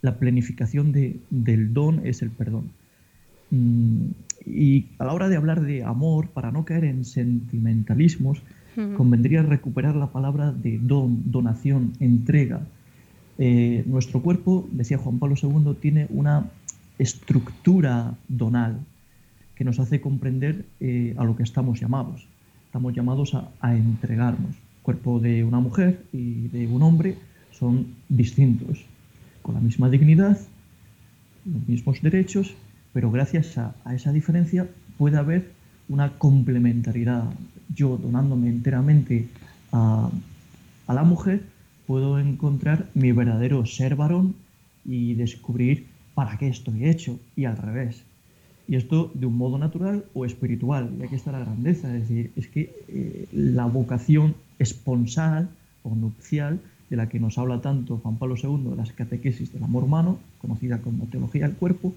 La 0.01 0.18
planificación 0.18 0.91
del 0.91 1.74
don 1.75 2.01
es 2.08 2.24
el 2.24 2.32
perdón. 2.32 2.81
Mm, 3.51 4.12
y 4.46 4.88
a 4.98 5.05
la 5.05 5.13
hora 5.13 5.29
de 5.29 5.36
hablar 5.38 5.62
de 5.62 5.84
amor, 5.84 6.29
para 6.29 6.51
no 6.51 6.65
caer 6.65 6.86
en 6.86 7.05
sentimentalismos, 7.05 8.41
convendría 8.96 9.43
recuperar 9.43 9.96
la 9.96 10.08
palabra 10.08 10.51
de 10.51 10.79
don, 10.79 11.29
donación, 11.29 11.93
entrega. 12.00 12.62
Eh, 13.38 13.84
nuestro 13.86 14.22
cuerpo, 14.22 14.67
decía 14.72 14.98
Juan 14.98 15.20
Pablo 15.20 15.36
II, 15.41 15.75
tiene 15.79 16.08
una 16.10 16.50
estructura 16.98 18.15
donal 18.29 18.79
que 19.55 19.65
nos 19.65 19.79
hace 19.79 20.00
comprender 20.00 20.65
eh, 20.79 21.13
a 21.17 21.25
lo 21.25 21.36
que 21.36 21.43
estamos 21.43 21.79
llamados. 21.79 22.25
Estamos 22.67 22.93
llamados 22.93 23.34
a, 23.34 23.50
a 23.60 23.75
entregarnos. 23.75 24.51
El 24.51 24.84
cuerpo 24.84 25.20
de 25.20 25.43
una 25.43 25.60
mujer 25.60 26.03
y 26.13 26.48
de 26.48 26.67
un 26.67 26.81
hombre 26.81 27.17
son 27.51 27.88
distintos, 28.08 28.86
con 29.41 29.55
la 29.55 29.62
misma 29.62 29.89
dignidad, 29.89 30.39
los 31.46 31.67
mismos 31.67 32.01
derechos, 32.01 32.55
pero 32.94 33.12
gracias 33.12 33.58
a, 33.58 33.74
esa 33.94 34.12
diferencia 34.12 34.68
puede 34.98 35.18
haber 35.18 35.52
una 35.90 36.18
complementariedad. 36.18 37.26
Yo 37.74 37.98
donándome 37.98 38.50
enteramente 38.50 39.28
a, 39.72 40.10
la 40.88 41.04
mujer, 41.04 41.44
puedo 41.88 42.20
encontrar 42.20 42.90
mi 42.94 43.12
verdadero 43.14 43.66
ser 43.66 43.96
varón 43.96 44.36
y 44.86 45.14
descubrir 45.14 45.88
para 46.14 46.38
qué 46.38 46.50
estoy 46.50 46.86
hecho 46.86 47.18
y 47.36 47.46
al 47.46 47.58
revés. 47.58 48.04
Y 48.68 48.76
esto 48.76 49.12
de 49.14 49.26
un 49.26 49.38
modo 49.38 49.58
natural 49.58 50.06
o 50.14 50.26
espiritual. 50.26 50.92
Y 51.00 51.04
aquí 51.04 51.16
está 51.16 51.32
la 51.32 51.40
grandeza. 51.40 51.96
Es 51.96 52.10
decir, 52.10 52.32
es 52.36 52.48
que 52.48 52.74
eh, 52.88 53.28
la 53.32 53.66
vocación 53.66 54.36
esponsal 54.60 55.50
o 55.84 55.96
nupcial 55.96 56.60
de 56.90 56.98
la 56.98 57.08
que 57.08 57.22
nos 57.22 57.38
habla 57.38 57.62
tanto 57.62 57.98
Juan 57.98 58.18
Pablo 58.18 58.36
II, 58.36 58.70
de 58.70 58.76
las 58.76 58.92
catequesis 58.92 59.54
del 59.54 59.64
amor 59.64 59.86
humano, 59.86 60.20
conocida 60.40 60.80
como 60.80 61.06
teología 61.06 61.48
del 61.48 61.56
cuerpo, 61.56 61.94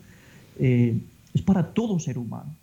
eh, 0.59 0.99
es 1.33 1.43
para 1.43 1.73
todo 1.75 1.99
ser 1.99 2.19
humano. 2.19 2.55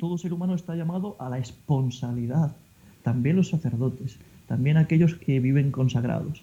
Todo 0.00 0.18
ser 0.18 0.32
humano 0.32 0.54
está 0.54 0.74
llamado 0.74 1.16
a 1.20 1.28
la 1.28 1.38
esponsalidad, 1.38 2.56
también 3.04 3.36
los 3.36 3.50
sacerdotes, 3.50 4.18
también 4.48 4.76
aquellos 4.76 5.14
que 5.14 5.38
viven 5.38 5.70
consagrados. 5.70 6.42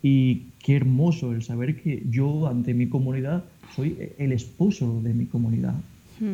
Y 0.00 0.42
qué 0.60 0.76
hermoso 0.76 1.32
el 1.32 1.42
saber 1.42 1.82
que 1.82 2.04
yo 2.08 2.46
ante 2.46 2.72
mi 2.72 2.88
comunidad 2.88 3.44
soy 3.74 3.98
el 4.18 4.30
esposo 4.32 5.00
de 5.02 5.12
mi 5.12 5.26
comunidad, 5.26 5.74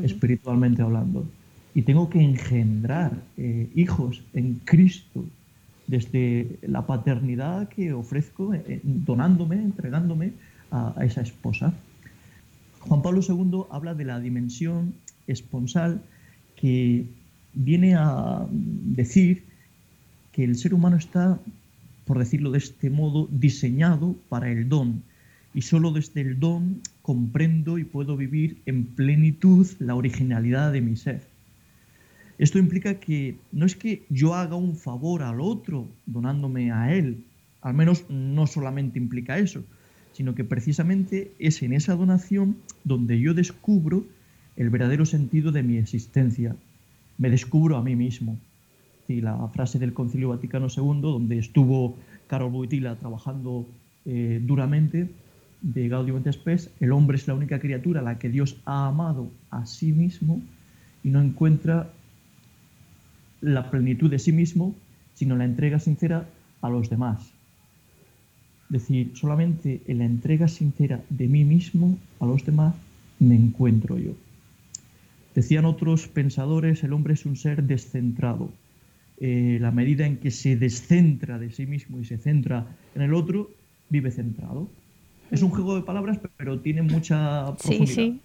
espiritualmente 0.02 0.82
hablando. 0.82 1.24
Y 1.74 1.82
tengo 1.82 2.10
que 2.10 2.20
engendrar 2.20 3.12
eh, 3.38 3.70
hijos 3.74 4.22
en 4.34 4.60
Cristo, 4.64 5.24
desde 5.86 6.58
la 6.62 6.86
paternidad 6.86 7.68
que 7.68 7.92
ofrezco 7.92 8.54
eh, 8.54 8.80
donándome, 8.82 9.56
entregándome 9.56 10.32
a, 10.70 10.94
esa 11.02 11.22
esposa. 11.22 11.72
Juan 12.88 13.02
Pablo 13.02 13.20
II 13.26 13.64
habla 13.70 13.94
de 13.94 14.04
la 14.04 14.18
dimensión 14.18 14.94
esponsal 15.26 16.02
que 16.56 17.06
viene 17.54 17.94
a 17.94 18.46
decir 18.50 19.44
que 20.32 20.44
el 20.44 20.56
ser 20.56 20.74
humano 20.74 20.96
está, 20.96 21.38
por 22.04 22.18
decirlo 22.18 22.50
de 22.50 22.58
este 22.58 22.90
modo, 22.90 23.28
diseñado 23.30 24.16
para 24.28 24.50
el 24.50 24.68
don. 24.68 25.02
Y 25.54 25.62
solo 25.62 25.92
desde 25.92 26.22
el 26.22 26.40
don 26.40 26.80
comprendo 27.02 27.78
y 27.78 27.84
puedo 27.84 28.16
vivir 28.16 28.62
en 28.66 28.86
plenitud 28.86 29.66
la 29.78 29.94
originalidad 29.94 30.72
de 30.72 30.80
mi 30.80 30.96
ser. 30.96 31.22
Esto 32.38 32.58
implica 32.58 32.98
que 32.98 33.36
no 33.52 33.66
es 33.66 33.76
que 33.76 34.04
yo 34.08 34.34
haga 34.34 34.56
un 34.56 34.74
favor 34.74 35.22
al 35.22 35.40
otro 35.40 35.86
donándome 36.06 36.72
a 36.72 36.92
él, 36.92 37.24
al 37.60 37.74
menos 37.74 38.06
no 38.08 38.46
solamente 38.46 38.98
implica 38.98 39.38
eso, 39.38 39.62
sino 40.12 40.34
que 40.34 40.44
precisamente 40.44 41.32
es 41.38 41.62
en 41.62 41.72
esa 41.72 41.94
donación 41.96 42.56
donde 42.84 43.18
yo 43.20 43.34
descubro 43.34 44.04
el 44.56 44.70
verdadero 44.70 45.06
sentido 45.06 45.52
de 45.52 45.62
mi 45.62 45.78
existencia, 45.78 46.56
me 47.18 47.30
descubro 47.30 47.76
a 47.76 47.82
mí 47.82 47.96
mismo. 47.96 48.38
Y 49.08 49.20
la 49.20 49.48
frase 49.48 49.78
del 49.78 49.94
Concilio 49.94 50.28
Vaticano 50.28 50.68
II, 50.74 51.00
donde 51.00 51.38
estuvo 51.38 51.96
Carol 52.26 52.52
Boitila 52.52 52.96
trabajando 52.96 53.66
eh, 54.04 54.40
duramente, 54.42 55.08
de 55.62 55.88
Gaudium 55.88 56.18
et 56.18 56.32
Spes, 56.32 56.70
el 56.80 56.92
hombre 56.92 57.16
es 57.16 57.28
la 57.28 57.34
única 57.34 57.60
criatura 57.60 58.00
a 58.00 58.02
la 58.02 58.18
que 58.18 58.28
Dios 58.28 58.56
ha 58.64 58.88
amado 58.88 59.30
a 59.50 59.64
sí 59.64 59.92
mismo 59.92 60.42
y 61.04 61.10
no 61.10 61.22
encuentra 61.22 61.92
la 63.40 63.70
plenitud 63.70 64.10
de 64.10 64.18
sí 64.18 64.32
mismo, 64.32 64.74
sino 65.14 65.36
la 65.36 65.44
entrega 65.44 65.78
sincera 65.78 66.28
a 66.60 66.68
los 66.68 66.90
demás. 66.90 67.31
Decir, 68.72 69.10
solamente 69.12 69.82
en 69.86 69.98
la 69.98 70.06
entrega 70.06 70.48
sincera 70.48 71.02
de 71.10 71.28
mí 71.28 71.44
mismo 71.44 71.98
a 72.20 72.24
los 72.24 72.42
demás 72.46 72.74
me 73.18 73.34
encuentro 73.34 73.98
yo. 73.98 74.12
Decían 75.34 75.66
otros 75.66 76.08
pensadores, 76.08 76.82
el 76.82 76.94
hombre 76.94 77.12
es 77.12 77.26
un 77.26 77.36
ser 77.36 77.64
descentrado. 77.64 78.48
Eh, 79.20 79.58
la 79.60 79.72
medida 79.72 80.06
en 80.06 80.16
que 80.16 80.30
se 80.30 80.56
descentra 80.56 81.38
de 81.38 81.50
sí 81.50 81.66
mismo 81.66 82.00
y 82.00 82.06
se 82.06 82.16
centra 82.16 82.64
en 82.94 83.02
el 83.02 83.12
otro, 83.12 83.50
vive 83.90 84.10
centrado. 84.10 84.70
Es 85.30 85.42
un 85.42 85.50
juego 85.50 85.76
de 85.76 85.82
palabras, 85.82 86.18
pero 86.38 86.58
tiene 86.60 86.80
mucha 86.80 87.54
profundidad. 87.62 88.16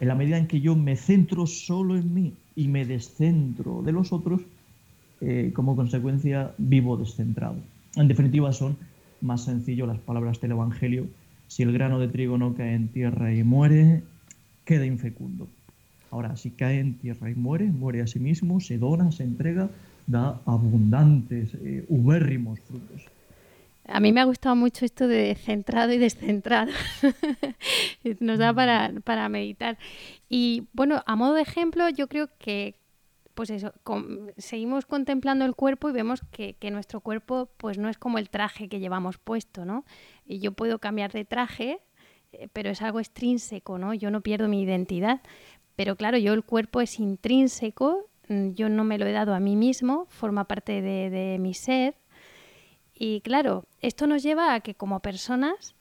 En 0.00 0.08
la 0.08 0.16
medida 0.16 0.36
en 0.36 0.48
que 0.48 0.60
yo 0.60 0.74
me 0.74 0.96
centro 0.96 1.46
solo 1.46 1.96
en 1.96 2.12
mí 2.12 2.32
y 2.56 2.66
me 2.66 2.84
descentro 2.84 3.82
de 3.82 3.92
los 3.92 4.12
otros, 4.12 4.40
eh, 5.20 5.52
como 5.54 5.76
consecuencia 5.76 6.52
vivo 6.58 6.96
descentrado. 6.96 7.54
En 7.94 8.08
definitiva, 8.08 8.52
son 8.52 8.76
más 9.20 9.44
sencillo 9.44 9.86
las 9.86 9.98
palabras 9.98 10.40
del 10.40 10.52
Evangelio. 10.52 11.06
Si 11.48 11.62
el 11.62 11.72
grano 11.72 11.98
de 11.98 12.08
trigo 12.08 12.38
no 12.38 12.54
cae 12.54 12.74
en 12.74 12.88
tierra 12.88 13.32
y 13.32 13.42
muere, 13.44 14.02
queda 14.64 14.84
infecundo. 14.86 15.48
Ahora, 16.10 16.36
si 16.36 16.50
cae 16.50 16.80
en 16.80 16.94
tierra 16.94 17.30
y 17.30 17.34
muere, 17.34 17.66
muere 17.66 18.02
a 18.02 18.06
sí 18.06 18.18
mismo, 18.18 18.60
se 18.60 18.78
dona, 18.78 19.12
se 19.12 19.22
entrega, 19.24 19.68
da 20.06 20.40
abundantes, 20.46 21.54
eh, 21.54 21.84
ubérrimos 21.88 22.60
frutos. 22.60 23.02
A 23.88 24.00
mí 24.00 24.12
me 24.12 24.20
ha 24.20 24.24
gustado 24.24 24.56
mucho 24.56 24.84
esto 24.84 25.06
de 25.06 25.34
centrado 25.36 25.92
y 25.92 25.98
descentrado. 25.98 26.72
Nos 28.20 28.38
da 28.38 28.52
para, 28.52 28.92
para, 29.04 29.28
meditar. 29.28 29.78
Y 30.28 30.64
bueno, 30.72 31.02
a 31.06 31.14
modo 31.14 31.34
de 31.34 31.42
ejemplo, 31.42 31.88
yo 31.88 32.08
creo 32.08 32.28
que 32.38 32.74
pues 33.36 33.50
eso, 33.50 33.74
seguimos 34.38 34.86
contemplando 34.86 35.44
el 35.44 35.54
cuerpo 35.54 35.90
y 35.90 35.92
vemos 35.92 36.22
que, 36.30 36.56
nuestro 36.70 37.00
cuerpo 37.00 37.50
pues 37.58 37.76
no 37.76 37.90
es 37.90 37.98
como 37.98 38.16
el 38.16 38.30
traje 38.30 38.68
que 38.70 38.80
llevamos 38.80 39.18
puesto, 39.18 39.66
¿no? 39.66 39.84
Y 40.24 40.38
yo 40.38 40.52
puedo 40.52 40.78
cambiar 40.78 41.12
de 41.12 41.26
traje, 41.26 41.80
eh, 42.32 42.48
pero 42.54 42.70
es 42.70 42.80
algo 42.80 42.98
extrínseco, 42.98 43.76
¿no? 43.76 43.92
Yo 43.92 44.10
no 44.10 44.22
pierdo 44.22 44.48
mi 44.48 44.62
identidad. 44.62 45.20
Pero 45.76 45.96
claro, 45.96 46.16
yo 46.16 46.32
el 46.32 46.44
cuerpo 46.44 46.80
es 46.80 46.98
intrínseco, 46.98 48.08
mm, 48.28 48.52
yo 48.52 48.70
no 48.70 48.84
me 48.84 48.96
lo 48.96 49.04
he 49.04 49.12
dado 49.12 49.34
a 49.34 49.40
mí 49.40 49.54
mismo, 49.54 50.06
forma 50.08 50.44
parte 50.44 50.80
de 50.80 51.36
mi 51.38 51.52
ser. 51.52 51.94
Y 52.94 53.20
claro, 53.20 53.66
esto 53.82 54.06
nos 54.06 54.22
lleva 54.22 54.54
a 54.54 54.60
que 54.60 54.74
como 54.74 55.00
personas, 55.00 55.74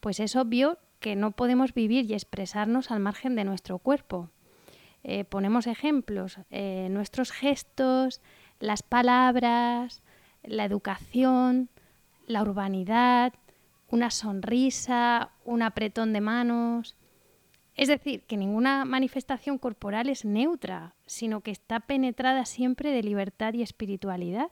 pues 0.00 0.18
es 0.18 0.34
obvio 0.34 0.78
que 0.98 1.14
no 1.14 1.32
podemos 1.32 1.74
vivir 1.74 2.10
y 2.10 2.14
expresarnos 2.14 2.90
al 2.90 3.00
margen 3.00 3.36
de 3.36 3.44
nuestro 3.44 3.78
cuerpo. 3.78 4.30
Eh, 5.04 5.24
ponemos 5.24 5.66
ejemplos, 5.66 6.38
eh, 6.50 6.88
nuestros 6.90 7.32
gestos, 7.32 8.20
las 8.60 8.82
palabras, 8.82 10.02
la 10.44 10.64
educación, 10.64 11.68
la 12.26 12.42
urbanidad, 12.42 13.32
una 13.90 14.10
sonrisa, 14.10 15.30
un 15.44 15.62
apretón 15.62 16.12
de 16.12 16.20
manos. 16.20 16.96
Es 17.74 17.88
decir, 17.88 18.22
que 18.22 18.36
ninguna 18.36 18.84
manifestación 18.84 19.58
corporal 19.58 20.08
es 20.08 20.24
neutra, 20.24 20.94
sino 21.06 21.40
que 21.40 21.50
está 21.50 21.80
penetrada 21.80 22.44
siempre 22.44 22.92
de 22.92 23.02
libertad 23.02 23.54
y 23.54 23.62
espiritualidad. 23.62 24.48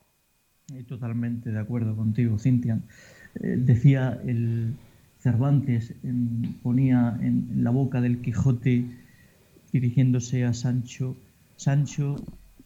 Totalmente 0.88 1.50
de 1.50 1.58
acuerdo 1.58 1.96
contigo, 1.96 2.38
Cintia. 2.38 2.80
Eh, 3.36 3.56
decía 3.56 4.20
el 4.26 4.74
Cervantes, 5.18 5.94
ponía 6.62 7.18
en 7.20 7.62
la 7.62 7.70
boca 7.70 8.00
del 8.00 8.22
Quijote 8.22 8.86
dirigiéndose 9.72 10.44
a 10.44 10.52
Sancho, 10.52 11.16
Sancho, 11.56 12.16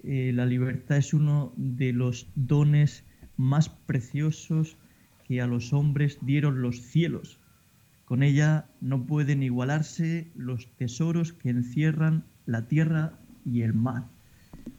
eh, 0.02 0.32
la 0.34 0.46
libertad 0.46 0.98
es 0.98 1.14
uno 1.14 1.52
de 1.56 1.92
los 1.92 2.28
dones 2.34 3.04
más 3.36 3.68
preciosos 3.68 4.76
que 5.26 5.40
a 5.40 5.46
los 5.46 5.72
hombres 5.72 6.18
dieron 6.22 6.62
los 6.62 6.80
cielos. 6.80 7.38
Con 8.04 8.22
ella 8.22 8.66
no 8.80 9.06
pueden 9.06 9.42
igualarse 9.42 10.28
los 10.36 10.68
tesoros 10.76 11.32
que 11.32 11.48
encierran 11.50 12.24
la 12.46 12.68
tierra 12.68 13.18
y 13.44 13.62
el 13.62 13.72
mar. 13.72 14.04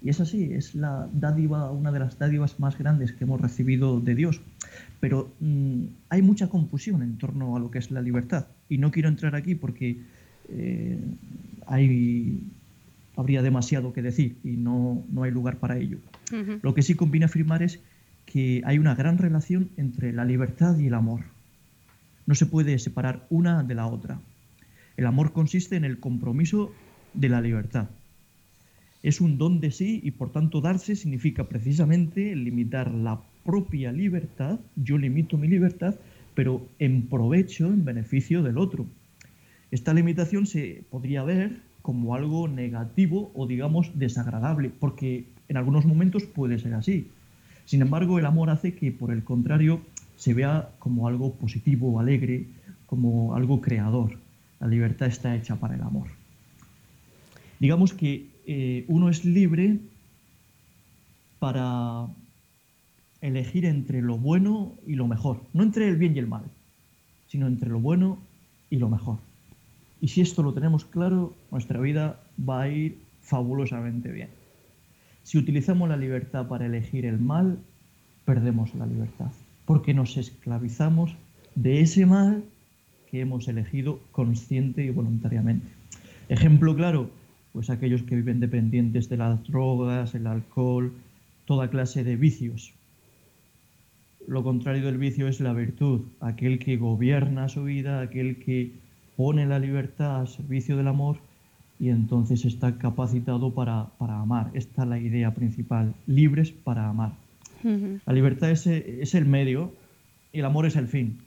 Y 0.01 0.09
es 0.09 0.19
así, 0.19 0.53
es 0.53 0.75
la 0.75 1.09
dádiva, 1.13 1.71
una 1.71 1.91
de 1.91 1.99
las 1.99 2.17
dádivas 2.17 2.59
más 2.59 2.77
grandes 2.77 3.11
que 3.11 3.23
hemos 3.23 3.41
recibido 3.41 3.99
de 3.99 4.15
Dios. 4.15 4.41
Pero 4.99 5.33
mm, 5.39 5.83
hay 6.09 6.21
mucha 6.21 6.47
confusión 6.47 7.01
en 7.01 7.17
torno 7.17 7.55
a 7.55 7.59
lo 7.59 7.71
que 7.71 7.79
es 7.79 7.91
la 7.91 8.01
libertad. 8.01 8.47
Y 8.69 8.77
no 8.77 8.91
quiero 8.91 9.09
entrar 9.09 9.35
aquí 9.35 9.55
porque 9.55 9.97
eh, 10.49 10.99
hay, 11.67 12.41
habría 13.15 13.41
demasiado 13.41 13.93
que 13.93 14.01
decir 14.01 14.37
y 14.43 14.57
no, 14.57 15.03
no 15.09 15.23
hay 15.23 15.31
lugar 15.31 15.57
para 15.57 15.77
ello. 15.77 15.97
Lo 16.61 16.73
que 16.73 16.81
sí 16.81 16.95
conviene 16.95 17.25
afirmar 17.25 17.63
es 17.63 17.79
que 18.25 18.61
hay 18.65 18.79
una 18.79 18.95
gran 18.95 19.17
relación 19.17 19.69
entre 19.77 20.11
la 20.11 20.25
libertad 20.25 20.77
y 20.77 20.87
el 20.87 20.93
amor. 20.93 21.21
No 22.25 22.35
se 22.35 22.45
puede 22.45 22.79
separar 22.79 23.25
una 23.29 23.63
de 23.63 23.75
la 23.75 23.87
otra. 23.87 24.19
El 24.97 25.05
amor 25.05 25.33
consiste 25.33 25.75
en 25.75 25.85
el 25.85 25.99
compromiso 25.99 26.71
de 27.13 27.29
la 27.29 27.41
libertad. 27.41 27.89
Es 29.03 29.21
un 29.21 29.37
don 29.37 29.59
de 29.59 29.69
sí 29.69 30.01
y 30.03 30.11
por 30.11 30.31
tanto 30.31 30.61
darse 30.61 30.95
significa 30.95 31.47
precisamente 31.47 32.35
limitar 32.35 32.91
la 32.91 33.21
propia 33.43 33.91
libertad. 33.91 34.59
Yo 34.75 34.97
limito 34.97 35.37
mi 35.37 35.47
libertad, 35.47 35.95
pero 36.33 36.67
en 36.79 37.03
provecho, 37.03 37.67
en 37.67 37.85
beneficio 37.85 38.41
del 38.41 38.57
otro. 38.57 38.87
Esta 39.75 39.93
limitación 39.93 40.47
se 40.47 40.85
podría 40.89 41.23
ver 41.23 41.59
como 41.81 42.15
algo 42.15 42.47
negativo 42.47 43.29
o 43.35 43.45
digamos 43.45 43.91
desagradable, 43.99 44.69
porque 44.69 45.25
en 45.49 45.57
algunos 45.57 45.83
momentos 45.85 46.23
puede 46.23 46.59
ser 46.59 46.75
así. 46.75 47.09
Sin 47.65 47.81
embargo, 47.81 48.17
el 48.17 48.25
amor 48.25 48.51
hace 48.51 48.73
que, 48.73 48.93
por 48.93 49.11
el 49.11 49.25
contrario, 49.25 49.81
se 50.15 50.33
vea 50.33 50.69
como 50.79 51.09
algo 51.09 51.33
positivo, 51.33 51.99
alegre, 51.99 52.45
como 52.85 53.35
algo 53.35 53.59
creador. 53.59 54.17
La 54.61 54.67
libertad 54.67 55.07
está 55.07 55.35
hecha 55.35 55.57
para 55.57 55.75
el 55.75 55.81
amor. 55.81 56.07
Digamos 57.59 57.91
que 57.91 58.29
eh, 58.45 58.85
uno 58.87 59.09
es 59.09 59.25
libre 59.25 59.79
para 61.37 62.07
elegir 63.19 63.65
entre 63.65 64.01
lo 64.01 64.17
bueno 64.17 64.71
y 64.87 64.95
lo 64.95 65.05
mejor, 65.05 65.41
no 65.51 65.63
entre 65.63 65.89
el 65.89 65.97
bien 65.97 66.15
y 66.15 66.19
el 66.19 66.27
mal, 66.27 66.45
sino 67.27 67.45
entre 67.45 67.69
lo 67.69 67.81
bueno 67.81 68.19
y 68.69 68.77
lo 68.77 68.87
mejor. 68.87 69.17
Y 70.05 70.09
si 70.09 70.21
esto 70.21 70.43
lo 70.43 70.53
tenemos 70.53 70.85
claro, 70.85 71.33
nuestra 71.49 71.79
vida 71.79 72.19
va 72.37 72.61
a 72.61 72.69
ir 72.69 72.99
fabulosamente 73.21 74.11
bien. 74.11 74.29
Si 75.23 75.39
utilizamos 75.39 75.89
la 75.89 75.97
libertad 75.97 76.47
para 76.47 76.67
elegir 76.67 77.07
el 77.07 77.17
mal, 77.17 77.57
perdemos 78.23 78.75
la 78.75 78.85
libertad, 78.85 79.31
porque 79.65 79.95
nos 79.95 80.15
esclavizamos 80.15 81.15
de 81.55 81.81
ese 81.81 82.05
mal 82.05 82.43
que 83.09 83.21
hemos 83.21 83.47
elegido 83.47 83.99
consciente 84.11 84.85
y 84.85 84.91
voluntariamente. 84.91 85.65
Ejemplo 86.29 86.75
claro, 86.75 87.09
pues 87.51 87.71
aquellos 87.71 88.03
que 88.03 88.15
viven 88.15 88.39
dependientes 88.39 89.09
de 89.09 89.17
las 89.17 89.43
drogas, 89.47 90.13
el 90.13 90.27
alcohol, 90.27 90.93
toda 91.45 91.71
clase 91.71 92.03
de 92.03 92.15
vicios. 92.15 92.75
Lo 94.27 94.43
contrario 94.43 94.85
del 94.85 94.99
vicio 94.99 95.27
es 95.27 95.39
la 95.39 95.53
virtud, 95.53 96.01
aquel 96.19 96.59
que 96.59 96.77
gobierna 96.77 97.49
su 97.49 97.63
vida, 97.63 98.01
aquel 98.01 98.37
que 98.37 98.84
pone 99.15 99.45
la 99.45 99.59
libertad 99.59 100.21
al 100.21 100.27
servicio 100.27 100.77
del 100.77 100.87
amor 100.87 101.17
y 101.79 101.89
entonces 101.89 102.45
está 102.45 102.77
capacitado 102.77 103.53
para, 103.53 103.87
amar. 103.99 104.51
Esta 104.53 104.83
es 104.83 104.89
la 104.89 104.99
idea 104.99 105.33
principal, 105.33 105.93
libres 106.07 106.51
para 106.51 106.87
amar. 106.89 107.13
La 107.63 108.13
libertad 108.13 108.51
es, 108.51 108.67
es, 108.67 109.15
el 109.15 109.25
medio 109.25 109.73
y 110.31 110.39
el 110.39 110.45
amor 110.45 110.67
es 110.67 110.75
el 110.75 110.87
fin. 110.87 111.17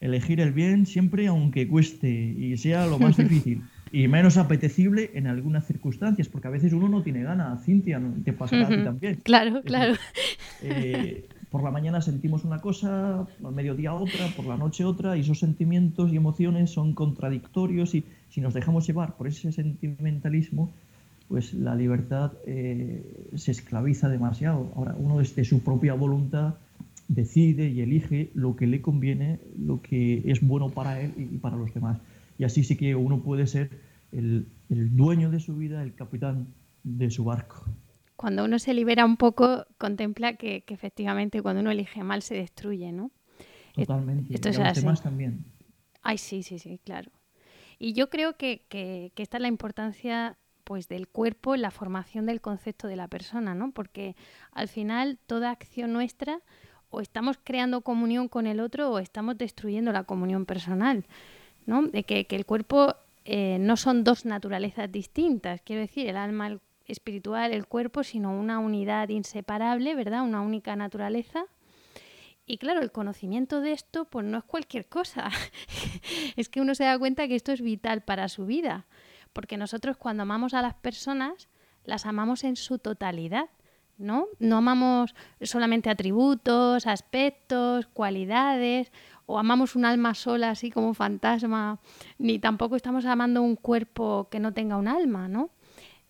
Elegir 0.00 0.40
el 0.40 0.52
bien 0.52 0.84
siempre 0.84 1.28
aunque 1.28 1.68
cueste 1.68 2.10
y 2.10 2.56
sea 2.56 2.86
lo 2.86 2.98
más 2.98 3.16
difícil 3.18 3.62
y 3.92 4.08
menos 4.08 4.38
apetecible 4.38 5.10
en 5.14 5.26
algunas 5.26 5.66
circunstancias, 5.66 6.26
porque 6.28 6.48
a 6.48 6.50
veces 6.50 6.72
uno 6.72 6.88
no 6.88 7.02
tiene 7.02 7.22
ganas, 7.22 7.62
Cintia, 7.64 8.00
te 8.24 8.32
pasará 8.32 8.66
a 8.66 8.68
ti 8.68 8.82
también. 8.82 9.20
Claro, 9.22 9.62
claro. 9.62 9.94
Eh, 10.62 11.28
por 11.52 11.62
la 11.62 11.70
mañana 11.70 12.00
sentimos 12.00 12.44
una 12.44 12.60
cosa, 12.60 13.26
al 13.44 13.52
mediodía 13.52 13.92
otra, 13.92 14.26
por 14.34 14.46
la 14.46 14.56
noche 14.56 14.86
otra, 14.86 15.18
y 15.18 15.20
esos 15.20 15.38
sentimientos 15.38 16.10
y 16.10 16.16
emociones 16.16 16.70
son 16.70 16.94
contradictorios 16.94 17.94
y 17.94 18.04
si 18.30 18.40
nos 18.40 18.54
dejamos 18.54 18.86
llevar 18.86 19.18
por 19.18 19.28
ese 19.28 19.52
sentimentalismo, 19.52 20.72
pues 21.28 21.52
la 21.52 21.74
libertad 21.74 22.32
eh, 22.46 23.28
se 23.34 23.50
esclaviza 23.50 24.08
demasiado. 24.08 24.72
Ahora, 24.74 24.96
uno 24.98 25.18
desde 25.18 25.44
su 25.44 25.60
propia 25.60 25.92
voluntad 25.92 26.54
decide 27.08 27.68
y 27.68 27.82
elige 27.82 28.30
lo 28.32 28.56
que 28.56 28.66
le 28.66 28.80
conviene, 28.80 29.38
lo 29.58 29.82
que 29.82 30.22
es 30.24 30.40
bueno 30.40 30.70
para 30.70 31.02
él 31.02 31.12
y 31.18 31.36
para 31.36 31.56
los 31.56 31.74
demás. 31.74 31.98
Y 32.38 32.44
así 32.44 32.64
sí 32.64 32.76
que 32.76 32.96
uno 32.96 33.20
puede 33.20 33.46
ser 33.46 33.68
el, 34.10 34.46
el 34.70 34.96
dueño 34.96 35.30
de 35.30 35.38
su 35.38 35.54
vida, 35.54 35.82
el 35.82 35.94
capitán 35.94 36.46
de 36.82 37.10
su 37.10 37.24
barco 37.24 37.66
cuando 38.22 38.44
uno 38.44 38.60
se 38.60 38.72
libera 38.72 39.04
un 39.04 39.16
poco, 39.16 39.66
contempla 39.78 40.34
que, 40.34 40.62
efectivamente 40.68 41.42
cuando 41.42 41.60
uno 41.60 41.72
elige 41.72 42.04
mal 42.04 42.22
se 42.22 42.36
destruye, 42.36 42.92
¿no? 42.92 43.10
Totalmente. 43.74 44.32
Esto 44.32 44.50
es 44.50 44.58
y 44.58 44.62
así. 44.62 45.02
también. 45.02 45.44
Ay, 46.02 46.18
sí, 46.18 46.44
sí, 46.44 46.60
sí, 46.60 46.78
claro. 46.84 47.10
Y 47.80 47.94
yo 47.94 48.10
creo 48.10 48.36
que, 48.36 48.64
que, 48.68 49.10
que, 49.16 49.24
esta 49.24 49.38
es 49.38 49.40
la 49.40 49.48
importancia 49.48 50.38
pues 50.62 50.86
del 50.86 51.08
cuerpo 51.08 51.56
en 51.56 51.62
la 51.62 51.72
formación 51.72 52.24
del 52.26 52.40
concepto 52.40 52.86
de 52.86 52.94
la 52.94 53.08
persona, 53.08 53.56
¿no? 53.56 53.72
Porque 53.72 54.14
al 54.52 54.68
final 54.68 55.18
toda 55.26 55.50
acción 55.50 55.92
nuestra 55.92 56.42
o 56.90 57.00
estamos 57.00 57.40
creando 57.42 57.80
comunión 57.80 58.28
con 58.28 58.46
el 58.46 58.60
otro 58.60 58.92
o 58.92 59.00
estamos 59.00 59.36
destruyendo 59.36 59.90
la 59.90 60.04
comunión 60.04 60.46
personal, 60.46 61.06
¿no? 61.66 61.88
De 61.88 62.04
que, 62.04 62.24
el 62.30 62.46
cuerpo 62.46 62.94
eh, 63.24 63.58
no 63.58 63.76
son 63.76 64.04
dos 64.04 64.26
naturalezas 64.26 64.92
distintas, 64.92 65.60
quiero 65.62 65.82
decir, 65.82 66.06
el 66.06 66.16
alma, 66.16 66.46
el 66.46 66.60
espiritual, 66.86 67.52
el 67.52 67.66
cuerpo, 67.66 68.02
sino 68.02 68.36
una 68.36 68.58
unidad 68.58 69.08
inseparable, 69.08 69.94
¿verdad? 69.94 70.22
Una 70.22 70.40
única 70.40 70.76
naturaleza. 70.76 71.44
Y 72.46 72.58
claro, 72.58 72.80
el 72.80 72.90
conocimiento 72.90 73.60
de 73.60 73.72
esto, 73.72 74.04
pues 74.06 74.26
no 74.26 74.38
es 74.38 74.44
cualquier 74.44 74.88
cosa. 74.88 75.30
es 76.36 76.48
que 76.48 76.60
uno 76.60 76.74
se 76.74 76.84
da 76.84 76.98
cuenta 76.98 77.28
que 77.28 77.36
esto 77.36 77.52
es 77.52 77.60
vital 77.60 78.02
para 78.02 78.28
su 78.28 78.46
vida. 78.46 78.86
Porque 79.32 79.56
nosotros 79.56 79.96
cuando 79.96 80.24
amamos 80.24 80.54
a 80.54 80.62
las 80.62 80.74
personas, 80.74 81.48
las 81.84 82.06
amamos 82.06 82.44
en 82.44 82.56
su 82.56 82.78
totalidad. 82.78 83.48
¿no? 83.98 84.26
No 84.38 84.58
amamos 84.58 85.14
solamente 85.40 85.88
atributos, 85.88 86.86
aspectos, 86.86 87.86
cualidades, 87.86 88.90
o 89.26 89.38
amamos 89.38 89.76
un 89.76 89.84
alma 89.84 90.14
sola 90.14 90.50
así 90.50 90.70
como 90.70 90.94
fantasma, 90.94 91.78
ni 92.18 92.38
tampoco 92.38 92.76
estamos 92.76 93.06
amando 93.06 93.42
un 93.42 93.56
cuerpo 93.56 94.28
que 94.30 94.40
no 94.40 94.52
tenga 94.52 94.76
un 94.76 94.88
alma, 94.88 95.28
¿no? 95.28 95.50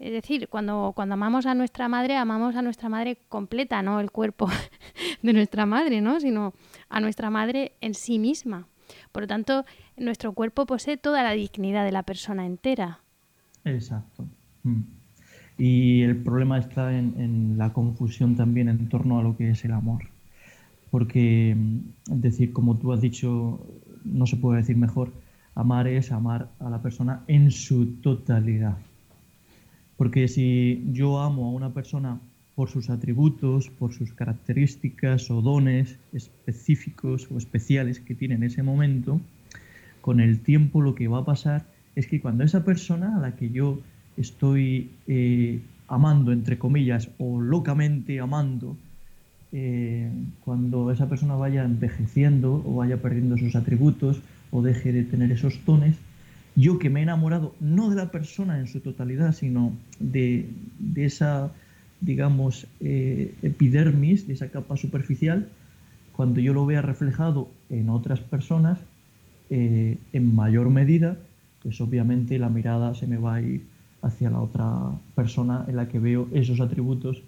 Es 0.02 0.10
decir, 0.10 0.48
cuando, 0.48 0.92
cuando 0.96 1.14
amamos 1.14 1.46
a 1.46 1.54
nuestra 1.54 1.88
madre, 1.88 2.16
amamos 2.16 2.56
a 2.56 2.62
nuestra 2.62 2.88
madre 2.88 3.18
completa, 3.28 3.82
no 3.82 4.00
el 4.00 4.10
cuerpo 4.10 4.48
de 5.22 5.32
nuestra 5.32 5.64
madre, 5.64 6.00
¿no? 6.00 6.18
Sino 6.18 6.54
a 6.88 6.98
nuestra 6.98 7.30
madre 7.30 7.74
en 7.80 7.94
sí 7.94 8.18
misma. 8.18 8.66
Por 9.12 9.22
lo 9.22 9.26
tanto, 9.28 9.64
nuestro 9.96 10.32
cuerpo 10.32 10.66
posee 10.66 10.96
toda 10.96 11.22
la 11.22 11.30
dignidad 11.30 11.84
de 11.84 11.92
la 11.92 12.02
persona 12.02 12.46
entera. 12.46 12.98
Exacto. 13.64 14.26
Mm. 14.64 14.80
Y 15.56 16.02
el 16.02 16.16
problema 16.16 16.58
está 16.58 16.98
en, 16.98 17.56
la 17.56 17.72
confusión 17.72 18.34
también 18.34 18.68
en 18.68 18.88
torno 18.88 19.20
a 19.20 19.22
lo 19.22 19.36
que 19.36 19.50
es 19.50 19.64
el 19.64 19.70
amor. 19.70 20.02
Porque, 20.90 21.56
es 22.10 22.22
decir, 22.22 22.52
como 22.52 22.76
tú 22.76 22.92
has 22.92 23.00
dicho, 23.00 23.64
no 24.04 24.26
se 24.26 24.36
puede 24.36 24.58
decir 24.58 24.76
mejor, 24.76 25.12
amar 25.54 25.86
es 25.86 26.10
amar 26.10 26.50
a 26.58 26.68
la 26.68 26.82
persona 26.82 27.22
en 27.28 27.52
su 27.52 28.00
totalidad. 28.00 28.76
Porque 30.02 30.26
si 30.26 30.82
yo 30.90 31.20
amo 31.20 31.46
a 31.46 31.52
una 31.52 31.72
persona 31.72 32.20
por 32.56 32.68
sus 32.68 32.90
atributos, 32.90 33.70
por 33.70 33.92
sus 33.92 34.12
características 34.12 35.30
o 35.30 35.40
dones 35.40 35.96
específicos 36.12 37.28
o 37.30 37.38
especiales 37.38 38.00
que 38.00 38.16
tiene 38.16 38.34
en 38.34 38.42
ese 38.42 38.64
momento, 38.64 39.20
con 40.00 40.18
el 40.18 40.40
tiempo 40.40 40.80
lo 40.80 40.96
que 40.96 41.06
va 41.06 41.18
a 41.18 41.24
pasar 41.24 41.66
es 41.94 42.08
que 42.08 42.20
cuando 42.20 42.42
esa 42.42 42.64
persona 42.64 43.16
a 43.16 43.20
la 43.20 43.36
que 43.36 43.50
yo 43.50 43.78
estoy 44.16 44.90
eh, 45.06 45.60
amando, 45.86 46.32
entre 46.32 46.58
comillas, 46.58 47.08
o 47.18 47.40
locamente 47.40 48.18
amando, 48.18 48.76
eh, 49.52 50.10
cuando 50.44 50.90
esa 50.90 51.08
persona 51.08 51.36
vaya 51.36 51.62
envejeciendo 51.62 52.60
o 52.66 52.74
vaya 52.74 53.00
perdiendo 53.00 53.38
sus 53.38 53.54
atributos 53.54 54.20
o 54.50 54.62
deje 54.62 54.90
de 54.90 55.04
tener 55.04 55.30
esos 55.30 55.64
dones, 55.64 55.94
yo 56.54 56.78
que 56.78 56.90
me 56.90 57.00
he 57.00 57.02
enamorado 57.02 57.54
no 57.60 57.90
de 57.90 57.96
la 57.96 58.10
persona 58.10 58.58
en 58.58 58.66
su 58.66 58.80
totalidad, 58.80 59.32
sino 59.32 59.72
de, 59.98 60.48
esa, 60.96 61.50
digamos, 62.00 62.66
eh, 62.80 63.34
epidermis, 63.42 64.26
de 64.26 64.34
esa 64.34 64.48
capa 64.48 64.76
superficial, 64.76 65.48
cuando 66.14 66.40
yo 66.40 66.52
lo 66.52 66.66
vea 66.66 66.82
reflejado 66.82 67.48
en 67.70 67.88
otras 67.88 68.20
personas, 68.20 68.78
en 69.50 70.34
mayor 70.34 70.70
medida, 70.70 71.18
pues 71.62 71.78
obviamente 71.82 72.38
la 72.38 72.48
mirada 72.48 72.94
se 72.94 73.06
me 73.06 73.18
va 73.18 73.34
a 73.34 73.42
ir 73.42 73.66
hacia 74.02 74.30
la 74.30 74.40
otra 74.40 74.92
persona 75.14 75.64
en 75.68 75.76
la 75.76 75.88
que 75.88 75.98
veo 75.98 76.28
esos 76.32 76.60
atributos 76.60 77.22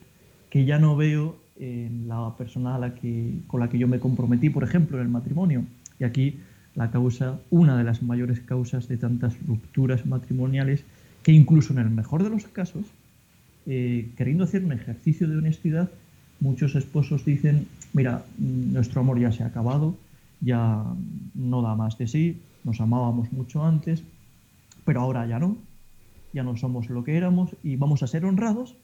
que 0.51 0.65
ya 0.65 0.79
no 0.79 0.97
veo 0.97 1.37
en 1.59 2.09
la 2.09 2.35
persona 2.37 2.75
a 2.75 2.79
la 2.79 2.95
que, 2.95 3.35
con 3.47 3.61
la 3.61 3.69
que 3.69 3.79
yo 3.79 3.89
me 3.89 4.01
comprometí, 4.01 4.51
por 4.51 4.65
ejemplo, 4.65 4.99
en 4.99 5.05
el 5.05 5.09
matrimonio. 5.09 5.65
Y 5.99 6.05
aquí 6.05 6.41
la 6.75 6.91
causa, 6.91 7.39
una 7.51 7.77
de 7.77 7.85
las 7.85 8.03
mayores 8.03 8.41
causas 8.41 8.89
de 8.89 8.97
tantas 8.97 9.35
rupturas 9.47 10.07
matrimoniales, 10.07 10.85
que 11.23 11.33
incluso 11.33 11.73
en 11.73 11.79
el 11.79 11.91
mejor 11.91 12.23
de 12.23 12.31
los 12.31 12.47
casos, 12.47 12.85
eh, 13.67 14.11
queriendo 14.17 14.45
hacer 14.45 14.65
un 14.65 14.73
ejercicio 14.73 15.29
de 15.29 15.39
honestidad, 15.39 15.91
muchos 16.41 16.75
esposos 16.75 17.25
dicen, 17.25 17.67
mira, 17.93 18.25
nuestro 18.39 19.01
amor 19.01 19.19
ya 19.19 19.33
se 19.33 19.43
ha 19.43 19.47
acabado, 19.47 19.97
ya 20.41 20.85
no 21.35 21.63
da 21.63 21.75
más 21.75 21.97
de 21.97 22.07
sí, 22.09 22.41
nos 22.65 22.81
amábamos 22.81 23.33
mucho 23.33 23.65
antes, 23.65 24.03
pero 24.85 25.01
ahora 25.01 25.27
ya 25.27 25.39
no, 25.39 25.57
ya 26.33 26.43
no 26.43 26.57
somos 26.57 26.91
lo 26.91 27.05
que 27.05 27.17
éramos 27.17 27.51
y 27.63 27.77
vamos 27.77 28.03
a 28.03 28.07
ser 28.07 28.25
honrados. 28.25 28.75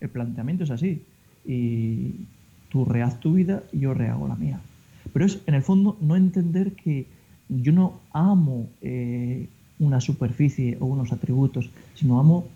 El 0.00 0.08
planteamiento 0.10 0.64
es 0.64 0.70
así. 0.70 1.02
Y 1.44 2.26
tú 2.70 2.84
rehaz 2.84 3.20
tu 3.20 3.34
vida 3.34 3.62
y 3.72 3.80
yo 3.80 3.94
rehago 3.94 4.28
la 4.28 4.36
mía. 4.36 4.60
Pero 5.12 5.26
es, 5.26 5.40
en 5.46 5.54
el 5.54 5.62
fondo, 5.62 5.98
no 6.00 6.16
entender 6.16 6.72
que 6.72 7.06
yo 7.48 7.72
no 7.72 8.00
amo 8.12 8.68
eh, 8.80 9.48
una 9.78 10.00
superficie 10.00 10.76
o 10.80 10.86
unos 10.86 11.12
atributos, 11.12 11.70
sino 11.94 12.18
amo 12.18 12.46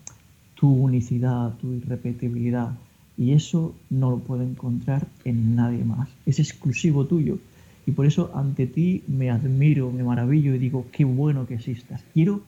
tu 0.55 0.68
unicidad, 0.68 1.55
tu 1.55 1.72
irrepetibilidad. 1.72 2.72
Y 3.16 3.33
eso 3.33 3.74
no 3.90 4.11
lo 4.11 4.18
puedo 4.18 4.42
encontrar 4.42 5.07
en 5.24 5.57
nadie 5.57 5.85
más. 5.85 6.09
Es 6.24 6.38
exclusivo 6.38 7.07
tuyo. 7.07 7.38
Y 7.87 7.92
por 7.92 8.07
eso 8.07 8.31
ante 8.35 8.66
ti 8.66 9.03
me 9.09 9.31
admiro, 9.31 9.90
me 9.90 10.05
maravillo 10.05 10.55
y 10.55 10.59
digo, 10.59 10.87
qué 10.92 11.05
bueno 11.05 11.46
que 11.46 11.55
existas. 11.55 12.05
Quiero 12.12 12.42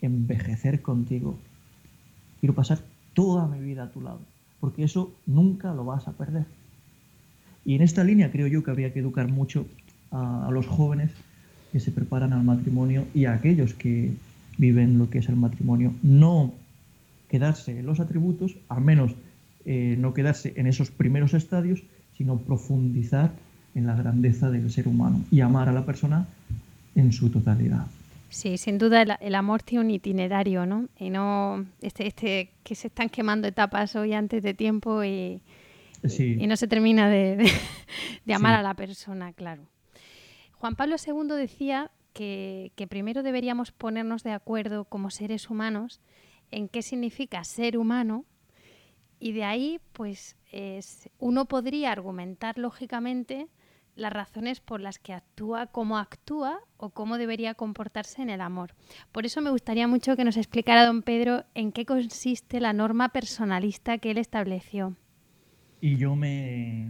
envejecer 0.00 0.82
contigo. 0.82 1.36
Quiero 2.40 2.54
pasar 2.54 2.80
toda 3.14 3.46
mi 3.46 3.60
vida 3.60 3.84
a 3.84 3.90
tu 3.90 4.00
lado, 4.00 4.20
porque 4.60 4.84
eso 4.84 5.12
nunca 5.26 5.74
lo 5.74 5.84
vas 5.84 6.08
a 6.08 6.12
perder. 6.12 6.46
Y 7.64 7.74
en 7.74 7.82
esta 7.82 8.04
línea 8.04 8.30
creo 8.30 8.46
yo 8.46 8.62
que 8.62 8.70
habría 8.70 8.92
que 8.92 9.00
educar 9.00 9.28
mucho 9.28 9.66
a, 10.10 10.48
los 10.50 10.66
jóvenes 10.66 11.10
que 11.72 11.80
se 11.80 11.90
preparan 11.90 12.32
al 12.32 12.44
matrimonio 12.44 13.06
y 13.14 13.26
a 13.26 13.34
aquellos 13.34 13.74
que 13.74 14.12
viven 14.56 14.98
lo 14.98 15.10
que 15.10 15.18
es 15.18 15.28
el 15.28 15.36
matrimonio. 15.36 15.92
No 16.02 16.52
quedarse 17.28 17.78
en 17.78 17.86
los 17.86 18.00
atributos, 18.00 18.56
al 18.68 18.80
menos 18.80 19.12
eh, 19.64 19.96
no 19.98 20.14
quedarse 20.14 20.54
en 20.56 20.66
esos 20.66 20.90
primeros 20.90 21.34
estadios, 21.34 21.82
sino 22.16 22.38
profundizar 22.38 23.32
en 23.74 23.86
la 23.86 23.94
grandeza 23.94 24.50
del 24.50 24.70
ser 24.70 24.88
humano 24.88 25.22
y 25.30 25.40
amar 25.40 25.68
a 25.68 25.72
la 25.72 25.84
persona 25.84 26.26
en 26.94 27.12
su 27.12 27.30
totalidad. 27.30 27.86
Sí, 28.30 28.58
sin 28.58 28.76
duda 28.76 29.02
el, 29.02 29.34
amor 29.34 29.62
tiene 29.62 29.84
un 29.84 29.90
itinerario, 29.90 30.66
¿no? 30.66 30.88
Y 30.98 31.10
no 31.10 31.64
este, 31.80 32.06
este 32.06 32.50
que 32.62 32.74
se 32.74 32.88
están 32.88 33.08
quemando 33.08 33.48
etapas 33.48 33.96
hoy 33.96 34.12
antes 34.12 34.42
de 34.42 34.52
tiempo 34.52 35.02
y, 35.02 35.40
y 36.02 36.46
no 36.46 36.56
se 36.56 36.68
termina 36.68 37.08
de, 37.08 37.50
amar 38.34 38.54
a 38.54 38.62
la 38.62 38.74
persona, 38.74 39.32
claro. 39.32 39.62
Juan 40.58 40.74
Pablo 40.74 40.96
II 41.04 41.36
decía 41.36 41.90
que, 42.12 42.72
primero 42.88 43.22
deberíamos 43.22 43.70
ponernos 43.70 44.24
de 44.24 44.32
acuerdo 44.32 44.84
como 44.84 45.10
seres 45.10 45.50
humanos 45.50 46.00
en 46.50 46.68
qué 46.68 46.82
significa 46.82 47.44
ser 47.44 47.78
humano 47.78 48.24
y 49.20 49.32
de 49.32 49.44
ahí, 49.44 49.80
pues, 49.92 50.36
es, 50.50 51.10
uno 51.18 51.46
podría 51.46 51.92
argumentar 51.92 52.58
lógicamente 52.58 53.48
las 53.94 54.12
razones 54.12 54.60
por 54.60 54.80
las 54.80 54.98
que 54.98 55.12
actúa 55.12 55.66
como 55.66 55.98
actúa 55.98 56.60
o 56.76 56.90
cómo 56.90 57.18
debería 57.18 57.54
comportarse 57.54 58.22
en 58.22 58.30
el 58.30 58.40
amor. 58.40 58.74
Por 59.10 59.26
eso 59.26 59.40
me 59.40 59.50
gustaría 59.50 59.88
mucho 59.88 60.16
que 60.16 60.24
nos 60.24 60.36
explicara 60.36 60.86
don 60.86 61.02
Pedro 61.02 61.44
en 61.54 61.72
qué 61.72 61.84
consiste 61.84 62.60
la 62.60 62.72
norma 62.72 63.08
personalista 63.10 63.98
que 63.98 64.12
él 64.12 64.18
estableció. 64.18 64.96
Y 65.80 65.96
yo 65.96 66.16
me, 66.16 66.88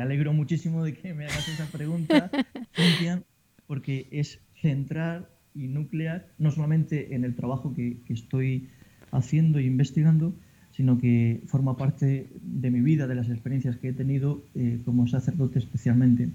alegro 0.00 0.32
muchísimo 0.32 0.84
de 0.84 0.94
que 0.94 1.14
me 1.14 1.24
hagas 1.24 1.48
esa 1.48 1.66
pregunta, 1.66 2.30
Cintia, 2.74 3.22
porque 3.66 4.08
es 4.10 4.40
centrar 4.60 5.30
y 5.54 5.68
nuclear 5.68 6.28
no 6.38 6.50
solamente 6.50 7.14
en 7.14 7.24
el 7.24 7.34
trabajo 7.34 7.74
que, 7.74 7.98
que 8.06 8.12
estoy 8.12 8.68
haciendo 9.10 9.58
e 9.58 9.64
investigando, 9.64 10.34
sino 10.78 10.96
que 10.98 11.42
forma 11.46 11.76
parte 11.76 12.28
de 12.40 12.70
mi 12.70 12.80
vida, 12.80 13.08
de 13.08 13.16
las 13.16 13.28
experiencias 13.28 13.76
que 13.76 13.88
he 13.88 13.92
tenido 13.92 14.44
eh, 14.54 14.78
como 14.84 15.08
sacerdote 15.08 15.58
especialmente. 15.58 16.28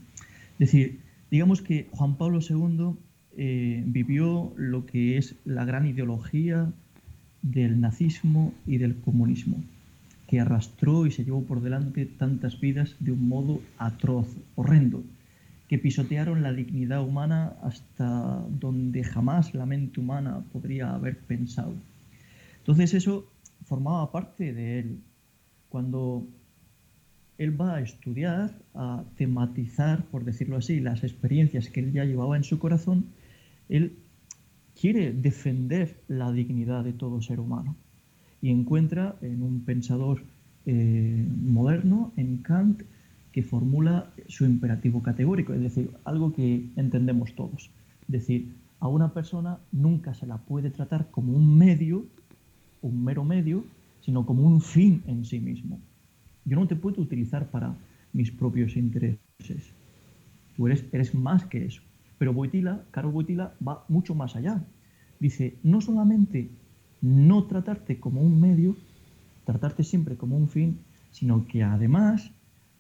Es 0.60 0.60
decir, 0.60 1.00
digamos 1.32 1.62
que 1.62 1.88
Juan 1.92 2.18
Pablo 2.18 2.40
II 2.42 2.96
eh, 3.38 3.84
vivió 3.86 4.54
lo 4.58 4.86
que 4.86 5.18
es 5.18 5.36
la 5.46 5.64
gran 5.64 5.88
ideología 5.88 6.72
del 7.42 7.80
nazismo 7.80 8.54
y 8.68 8.80
del 8.80 8.98
comunismo, 8.98 9.64
que 10.34 10.40
arrastró 10.40 11.06
y 11.06 11.12
se 11.12 11.24
llevó 11.24 11.44
por 11.44 11.62
delante 11.62 12.08
tantas 12.08 12.60
vidas 12.60 12.96
de 13.00 13.12
un 13.12 13.28
modo 13.28 13.62
atroz, 13.78 14.26
horrendo, 14.56 15.04
que 15.68 15.78
pisotearon 15.78 16.42
la 16.42 16.52
dignidad 16.52 17.04
humana 17.04 17.54
hasta 17.62 18.44
donde 18.50 19.04
jamás 19.04 19.54
la 19.54 19.68
mente 19.68 20.00
humana 20.00 20.44
podría 20.52 20.96
haber 20.96 21.20
pensado. 21.20 21.76
Entonces 22.58 22.96
eso 22.96 23.30
formaba 23.66 24.12
parte 24.12 24.54
de 24.54 24.80
él. 24.80 25.02
Cuando 25.70 26.26
él 27.38 27.62
va 27.62 27.76
a 27.76 27.82
estudiar, 27.82 28.58
a 28.74 29.04
tematizar, 29.18 30.04
por 30.06 30.26
decirlo 30.26 30.58
así, 30.58 30.80
las 30.80 31.04
experiencias 31.04 31.70
que 31.70 31.82
él 31.82 31.94
ya 31.94 32.06
llevaba 32.06 32.38
en 32.38 32.44
su 32.44 32.58
corazón, 32.58 33.06
él 33.70 34.00
quiere 34.74 35.14
defender 35.14 36.02
la 36.08 36.32
dignidad 36.32 36.84
de 36.84 36.94
todo 36.94 37.22
ser 37.22 37.40
humano 37.40 37.76
y 38.44 38.52
encuentra 38.52 39.16
en 39.22 39.42
un 39.42 39.62
pensador 39.62 40.22
eh, 40.68 41.26
moderno, 41.44 42.14
en 42.16 42.38
Kant, 42.38 42.84
que 43.32 43.42
formula 43.42 44.12
su 44.28 44.46
imperativo 44.46 45.02
categórico, 45.02 45.54
es 45.54 45.62
decir, 45.62 45.90
algo 46.04 46.32
que 46.34 46.70
entendemos 46.76 47.34
todos. 47.34 47.72
Es 48.02 48.12
decir, 48.12 48.54
a 48.80 48.88
una 48.88 49.14
persona 49.14 49.58
nunca 49.72 50.14
se 50.14 50.28
la 50.28 50.38
puede 50.38 50.70
tratar 50.70 51.10
como 51.10 51.34
un 51.34 51.58
medio 51.58 52.06
un 52.84 53.04
mero 53.04 53.24
medio, 53.24 53.64
sino 54.02 54.26
como 54.26 54.44
un 54.44 54.62
fin 54.62 55.02
en 55.08 55.26
sí 55.26 55.40
mismo. 55.40 55.80
Yo 56.46 56.58
no 56.58 56.68
te 56.68 56.76
puedo 56.76 57.02
utilizar 57.02 57.50
para 57.50 57.76
mis 58.12 58.30
propios 58.30 58.76
intereses. 58.76 59.74
Tú 60.56 60.68
eres, 60.68 60.86
eres 60.92 61.16
más 61.16 61.46
que 61.46 61.66
eso. 61.66 61.82
Pero 62.20 62.34
Boitila, 62.34 62.84
Carol 62.92 63.14
Boitila 63.14 63.54
va 63.66 63.86
mucho 63.88 64.14
más 64.14 64.36
allá. 64.36 64.62
Dice, 65.20 65.56
no 65.64 65.82
solamente 65.82 66.50
no 67.04 67.44
tratarte 67.44 68.00
como 68.00 68.22
un 68.22 68.40
medio, 68.40 68.78
tratarte 69.46 69.84
siempre 69.84 70.16
como 70.16 70.38
un 70.38 70.48
fin, 70.48 70.80
sino 71.12 71.46
que 71.46 71.62
además 71.62 72.32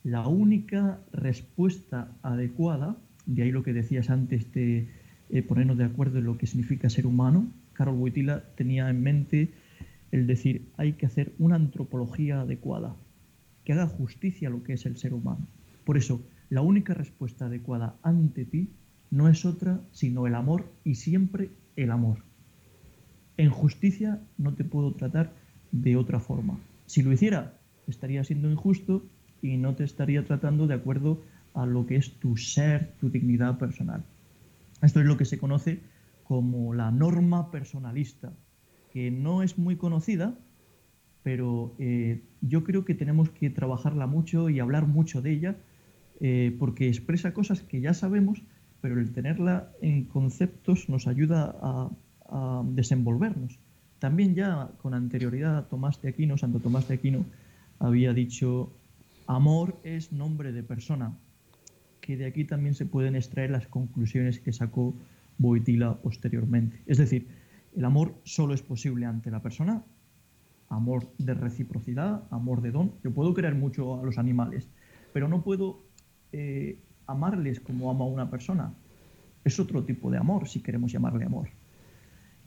la 0.03 0.27
única 0.27 1.01
respuesta 1.11 2.09
adecuada, 2.23 2.95
de 3.25 3.43
ahí 3.43 3.51
lo 3.51 3.63
que 3.63 3.73
decías 3.73 4.09
antes 4.09 4.51
de 4.53 4.87
eh, 5.29 5.43
ponernos 5.43 5.77
de 5.77 5.83
acuerdo 5.83 6.19
en 6.19 6.25
lo 6.25 6.37
que 6.37 6.47
significa 6.47 6.89
ser 6.89 7.05
humano, 7.05 7.51
Carol 7.73 7.97
Boitila 7.97 8.43
tenía 8.55 8.89
en 8.89 9.03
mente 9.03 9.53
el 10.11 10.25
decir 10.25 10.69
hay 10.77 10.93
que 10.93 11.05
hacer 11.05 11.33
una 11.37 11.55
antropología 11.55 12.41
adecuada, 12.41 12.95
que 13.65 13.73
haga 13.73 13.87
justicia 13.87 14.47
a 14.47 14.51
lo 14.51 14.63
que 14.63 14.73
es 14.73 14.85
el 14.85 14.95
ser 14.95 15.13
humano. 15.13 15.47
Por 15.83 15.97
eso, 15.97 16.25
la 16.49 16.61
única 16.61 16.93
respuesta 16.93 17.47
adecuada 17.47 17.97
ante 18.03 18.45
ti 18.45 18.69
no 19.11 19.27
es 19.27 19.43
otra 19.43 19.81
sino 19.91 20.27
el 20.27 20.35
amor 20.35 20.71
y 20.85 20.95
siempre 20.95 21.49
el 21.75 21.91
amor. 21.91 22.19
En 23.37 23.49
justicia 23.49 24.21
no 24.37 24.53
te 24.53 24.63
puedo 24.63 24.93
tratar 24.93 25.33
de 25.71 25.95
otra 25.95 26.19
forma. 26.19 26.59
Si 26.85 27.01
lo 27.01 27.11
hiciera, 27.11 27.57
estaría 27.87 28.23
siendo 28.23 28.49
injusto 28.49 29.03
y 29.41 29.57
no 29.57 29.75
te 29.75 29.83
estaría 29.83 30.23
tratando 30.23 30.67
de 30.67 30.75
acuerdo 30.75 31.21
a 31.53 31.65
lo 31.65 31.85
que 31.85 31.95
es 31.95 32.13
tu 32.19 32.37
ser, 32.37 32.93
tu 32.99 33.09
dignidad 33.09 33.57
personal. 33.57 34.03
Esto 34.81 34.99
es 34.99 35.05
lo 35.05 35.17
que 35.17 35.25
se 35.25 35.37
conoce 35.37 35.81
como 36.23 36.73
la 36.73 36.91
norma 36.91 37.51
personalista, 37.51 38.33
que 38.91 39.11
no 39.11 39.43
es 39.43 39.57
muy 39.57 39.75
conocida, 39.75 40.35
pero 41.23 41.73
eh, 41.79 42.21
yo 42.41 42.63
creo 42.63 42.85
que 42.85 42.93
tenemos 42.93 43.29
que 43.29 43.49
trabajarla 43.49 44.07
mucho 44.07 44.49
y 44.49 44.59
hablar 44.59 44.87
mucho 44.87 45.21
de 45.21 45.31
ella, 45.31 45.55
eh, 46.19 46.55
porque 46.59 46.87
expresa 46.87 47.33
cosas 47.33 47.61
que 47.61 47.81
ya 47.81 47.93
sabemos, 47.93 48.41
pero 48.81 48.99
el 48.99 49.11
tenerla 49.13 49.71
en 49.81 50.05
conceptos 50.05 50.89
nos 50.89 51.07
ayuda 51.07 51.55
a, 51.61 51.89
a 52.29 52.63
desenvolvernos. 52.65 53.59
También 53.99 54.35
ya 54.35 54.69
con 54.81 54.93
anterioridad 54.93 55.67
Tomás 55.67 56.01
de 56.01 56.09
Aquino, 56.09 56.37
Santo 56.37 56.59
Tomás 56.59 56.87
de 56.87 56.95
Aquino, 56.95 57.25
había 57.79 58.13
dicho, 58.13 58.71
amor 59.27 59.79
es 59.83 60.11
nombre 60.11 60.51
de 60.51 60.63
persona, 60.63 61.13
que 62.01 62.17
de 62.17 62.25
aquí 62.25 62.43
también 62.43 62.75
se 62.75 62.85
pueden 62.85 63.15
extraer 63.15 63.51
las 63.51 63.67
conclusiones 63.67 64.39
que 64.39 64.51
sacó 64.51 64.93
Boitila 65.37 65.95
posteriormente. 66.01 66.81
Es 66.85 66.97
decir, 66.97 67.27
el 67.75 67.85
amor 67.85 68.13
solo 68.23 68.53
es 68.53 68.61
posible 68.61 69.05
ante 69.05 69.31
la 69.31 69.41
persona, 69.41 69.83
amor 70.69 71.09
de 71.17 71.33
reciprocidad, 71.33 72.23
amor 72.29 72.61
de 72.61 72.71
don. 72.71 72.91
Yo 73.03 73.11
puedo 73.11 73.33
querer 73.33 73.55
mucho 73.55 73.99
a 73.99 74.03
los 74.03 74.17
animales, 74.17 74.67
pero 75.13 75.27
no 75.27 75.43
puedo 75.43 75.81
eh, 76.31 76.77
amarles 77.07 77.59
como 77.59 77.89
ama 77.89 78.05
una 78.05 78.29
persona. 78.29 78.73
Es 79.43 79.59
otro 79.59 79.83
tipo 79.83 80.11
de 80.11 80.17
amor, 80.17 80.47
si 80.47 80.61
queremos 80.61 80.91
llamarle 80.91 81.25
amor. 81.25 81.49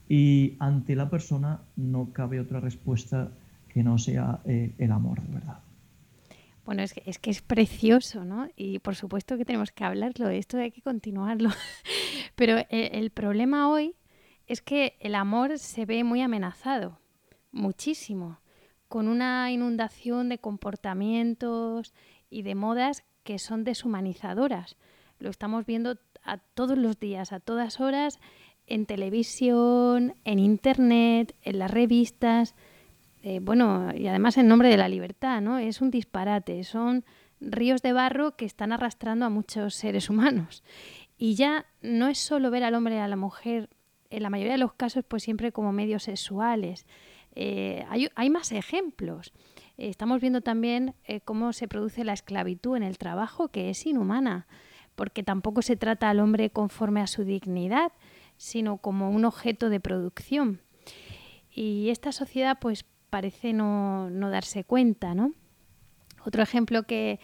Y 0.09 0.57
ante 0.59 0.95
la 0.95 1.11
persona 1.11 1.61
no 1.77 2.13
cabe 2.13 2.41
otra 2.41 2.61
respuesta 2.61 3.31
que 3.69 3.83
no 3.83 3.99
sea 3.99 4.41
eh, 4.45 4.73
el 4.79 4.93
amor 4.93 5.21
de 5.21 5.35
verdad. 5.35 5.59
Bueno, 6.65 6.83
es 6.83 6.95
que, 6.95 7.03
es 7.07 7.19
que 7.19 7.31
es 7.31 7.43
precioso, 7.43 8.25
¿no? 8.25 8.49
Y 8.57 8.81
por 8.81 8.97
supuesto 8.97 9.37
que 9.37 9.45
tenemos 9.45 9.71
que 9.71 9.85
hablarlo, 9.85 10.29
esto 10.29 10.59
hay 10.59 10.73
que 10.73 10.83
continuarlo. 10.83 11.51
Pero 12.35 12.59
eh, 12.59 12.91
el, 12.95 13.11
problema 13.11 13.69
hoy 13.69 13.95
es 14.49 14.63
que 14.63 14.97
el 15.01 15.15
amor 15.15 15.59
se 15.59 15.87
ve 15.87 16.03
muy 16.03 16.23
amenazado, 16.23 16.99
muchísimo, 17.53 18.41
con 18.89 19.07
una 19.07 19.51
inundación 19.53 20.29
de 20.29 20.39
comportamientos 20.39 21.95
y 22.31 22.43
de 22.43 22.55
modas 22.57 23.05
que 23.23 23.39
son 23.39 23.63
deshumanizadoras. 23.63 24.77
Lo 25.21 25.31
estamos 25.31 25.67
viendo 25.67 25.99
a 26.25 26.39
todos 26.39 26.77
los 26.77 26.99
días, 26.99 27.33
a 27.33 27.39
todas 27.39 27.81
horas, 27.81 28.19
en 28.67 28.87
televisión, 28.87 30.15
en 30.25 30.39
internet, 30.39 31.35
en 31.43 31.59
las 31.59 31.71
revistas. 31.71 32.55
Eh, 33.23 33.41
bueno, 33.41 33.93
y 33.95 34.07
además 34.07 34.37
en 34.39 34.49
nombre 34.49 34.69
de 34.69 34.77
la 34.77 34.89
libertad, 34.89 35.41
¿no? 35.41 35.59
Es 35.59 35.81
un 35.81 35.91
disparate, 35.91 36.63
son 36.65 37.05
ríos 37.41 37.83
de 37.83 37.93
barro 37.93 38.37
que 38.37 38.45
están 38.45 38.73
arrastrando 38.73 39.25
a 39.27 39.31
muchos 39.31 39.75
seres 39.75 40.11
humanos. 40.11 40.63
Y 41.19 41.35
ya 41.35 41.67
no 41.81 42.09
es 42.09 42.19
solo 42.19 42.51
ver 42.51 42.65
al 42.65 42.75
hombre 42.75 42.97
y 42.97 42.99
a 42.99 43.09
la 43.09 43.17
mujer, 43.17 43.71
en 44.11 44.23
la 44.23 44.31
mayoría 44.31 44.53
de 44.53 44.59
los 44.59 44.75
casos, 44.75 45.05
pues 45.07 45.23
siempre 45.23 45.53
como 45.53 45.73
medios 45.73 46.05
sexuales. 46.05 46.87
Eh, 47.35 47.85
hay, 48.15 48.31
más 48.31 48.53
ejemplos. 48.53 49.33
Eh, 49.77 49.89
estamos 49.89 50.21
viendo 50.21 50.41
también 50.41 50.95
cómo 51.25 51.53
se 51.53 51.69
produce 51.69 52.05
la 52.05 52.13
esclavitud 52.13 52.77
en 52.77 52.83
el 52.83 52.99
trabajo, 52.99 53.49
que 53.49 53.71
es 53.71 53.87
inhumana, 53.87 54.47
porque 54.95 55.23
tampoco 55.23 55.63
se 55.63 55.77
trata 55.77 56.11
al 56.11 56.21
hombre 56.21 56.51
conforme 56.51 57.01
a 57.01 57.07
su 57.07 57.25
dignidad, 57.25 57.93
sino 58.37 58.79
como 58.79 59.11
un 59.11 59.25
objeto 59.25 59.71
de 59.71 59.81
producción. 59.81 60.61
Y 61.51 61.89
esta 61.91 62.13
sociedad, 62.13 62.59
pues 62.61 62.85
parece 63.11 63.53
no, 63.53 64.11
darse 64.31 64.65
cuenta, 64.65 65.15
¿no? 65.15 65.33
Otro 66.25 66.43
ejemplo 66.43 66.83
que, 66.83 67.19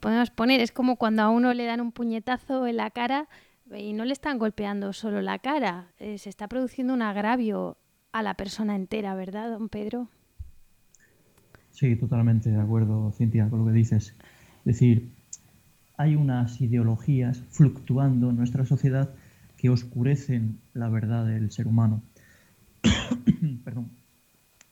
podemos 0.00 0.30
poner 0.30 0.60
es 0.60 0.72
como 0.72 0.96
cuando 0.96 1.22
a 1.22 1.30
uno 1.30 1.52
le 1.54 1.66
dan 1.66 1.80
un 1.80 1.92
puñetazo 1.92 2.66
en 2.66 2.76
la 2.76 2.90
cara 2.90 3.28
y 3.74 3.92
no 3.92 4.04
le 4.04 4.12
están 4.12 4.38
golpeando 4.38 4.92
solo 4.92 5.20
la 5.20 5.38
cara, 5.38 5.88
eh, 5.98 6.18
se 6.18 6.30
está 6.30 6.48
produciendo 6.48 6.94
un 6.94 7.02
agravio 7.02 7.76
a 8.12 8.22
la 8.22 8.34
persona 8.34 8.74
entera, 8.76 9.14
¿verdad, 9.14 9.50
don 9.50 9.68
Pedro? 9.68 10.08
Sí, 11.72 11.94
totalmente 11.96 12.50
de 12.50 12.60
acuerdo, 12.60 13.12
Cintia, 13.12 13.48
con 13.50 13.60
lo 13.60 13.66
que 13.66 13.72
dices. 13.72 14.14
Es 14.60 14.64
decir, 14.64 15.10
hay 15.96 16.16
unas 16.16 16.60
ideologías 16.60 17.42
fluctuando 17.50 18.30
en 18.30 18.36
nuestra 18.36 18.64
sociedad 18.64 19.14
que 19.58 19.68
oscurecen 19.68 20.58
la 20.72 20.88
verdad 20.88 21.26
del 21.26 21.50
ser 21.50 21.66
humano. 21.66 22.00
Perdón. 23.64 23.90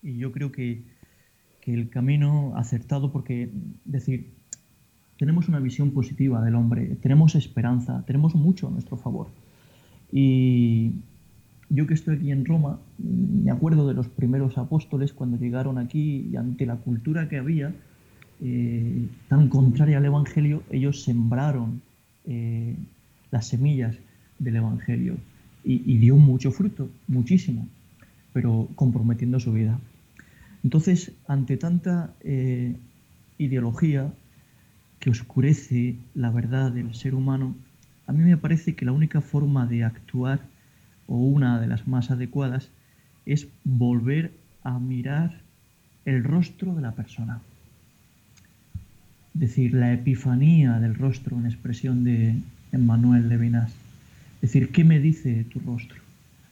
Y 0.02 0.16
yo 0.16 0.32
creo 0.32 0.52
que, 0.52 0.82
el 1.66 1.90
camino 1.90 2.52
acertado, 2.54 3.10
porque 3.10 3.50
decir, 3.84 4.30
tenemos 5.18 5.48
una 5.48 5.58
visión 5.58 5.90
positiva 5.90 6.40
del 6.40 6.54
hombre, 6.54 6.96
tenemos 7.02 7.34
esperanza, 7.34 8.04
tenemos 8.06 8.36
mucho 8.36 8.68
a 8.68 8.70
nuestro 8.70 8.96
favor. 8.96 9.26
Y 10.12 10.92
yo 11.68 11.88
que 11.88 11.94
estoy 11.94 12.18
aquí 12.18 12.30
en 12.30 12.44
Roma, 12.44 12.78
me 12.98 13.50
acuerdo 13.50 13.88
de 13.88 13.94
los 13.94 14.06
primeros 14.06 14.58
apóstoles 14.58 15.12
cuando 15.12 15.38
llegaron 15.38 15.76
aquí 15.76 16.28
y 16.30 16.36
ante 16.36 16.66
la 16.66 16.76
cultura 16.76 17.28
que 17.28 17.38
había, 17.38 17.74
eh, 18.40 19.08
tan 19.26 19.48
contraria 19.48 19.98
al 19.98 20.04
Evangelio, 20.04 20.62
ellos 20.70 21.02
sembraron 21.02 21.82
eh, 22.26 22.76
las 23.32 23.48
semillas 23.48 23.98
del 24.38 24.56
Evangelio 24.56 25.16
y, 25.64 25.98
dio 25.98 26.16
mucho 26.16 26.52
fruto, 26.52 26.88
muchísimo, 27.08 27.66
pero 28.32 28.68
comprometiendo 28.76 29.40
su 29.40 29.52
vida. 29.52 29.80
Entonces, 30.62 31.12
ante 31.26 31.56
tanta 31.56 32.14
eh, 32.20 32.76
ideología 33.38 34.12
que 35.00 35.10
oscurece 35.10 35.96
la 36.14 36.30
verdad 36.30 36.70
del 36.70 36.94
ser 36.94 37.14
humano, 37.16 37.56
a 38.06 38.12
mí 38.12 38.22
me 38.22 38.36
parece 38.36 38.76
que 38.76 38.84
la 38.84 38.92
única 38.92 39.20
forma 39.20 39.66
de 39.66 39.82
actuar, 39.82 40.40
o 41.08 41.16
una 41.16 41.60
de 41.60 41.66
las 41.66 41.88
más 41.88 42.10
adecuadas, 42.12 42.70
es 43.24 43.48
volver 43.64 44.32
a 44.62 44.78
mirar 44.78 45.40
el 46.04 46.22
rostro 46.22 46.74
de 46.74 46.82
la 46.82 46.92
persona. 46.92 47.40
Es 49.34 49.40
decir, 49.40 49.74
la 49.74 49.92
epifanía 49.92 50.78
del 50.78 50.94
rostro 50.94 51.36
en 51.36 51.46
expresión 51.46 52.04
de 52.04 52.36
Emmanuel 52.72 53.28
Levinas. 53.28 53.74
Decir, 54.46 54.70
¿qué 54.70 54.84
me 54.84 55.00
dice 55.00 55.42
tu 55.50 55.58
rostro? 55.58 56.00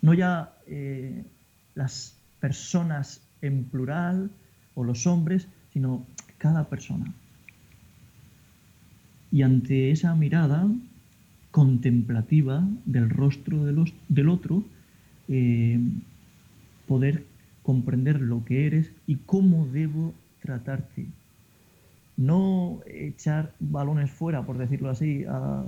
No 0.02 0.14
ya 0.14 0.52
eh, 0.66 1.22
las 1.76 2.18
personas 2.40 3.22
en 3.40 3.62
plural 3.66 4.32
o 4.74 4.82
los 4.82 5.06
hombres, 5.06 5.46
sino 5.72 6.04
cada 6.38 6.68
persona. 6.68 7.14
Y 9.30 9.42
ante 9.42 9.92
esa 9.92 10.16
mirada 10.16 10.68
contemplativa 11.52 12.66
del 12.84 13.10
rostro 13.10 13.64
del 13.64 14.28
otro, 14.28 14.64
eh, 15.28 15.78
poder 16.88 17.24
comprender 17.62 18.20
lo 18.20 18.44
que 18.44 18.66
eres 18.66 18.90
y 19.06 19.18
cómo 19.24 19.68
debo 19.68 20.14
tratarte. 20.42 21.06
No 22.16 22.80
echar 22.88 23.54
balones 23.60 24.10
fuera, 24.10 24.44
por 24.44 24.58
decirlo 24.58 24.90
así, 24.90 25.24
a 25.28 25.64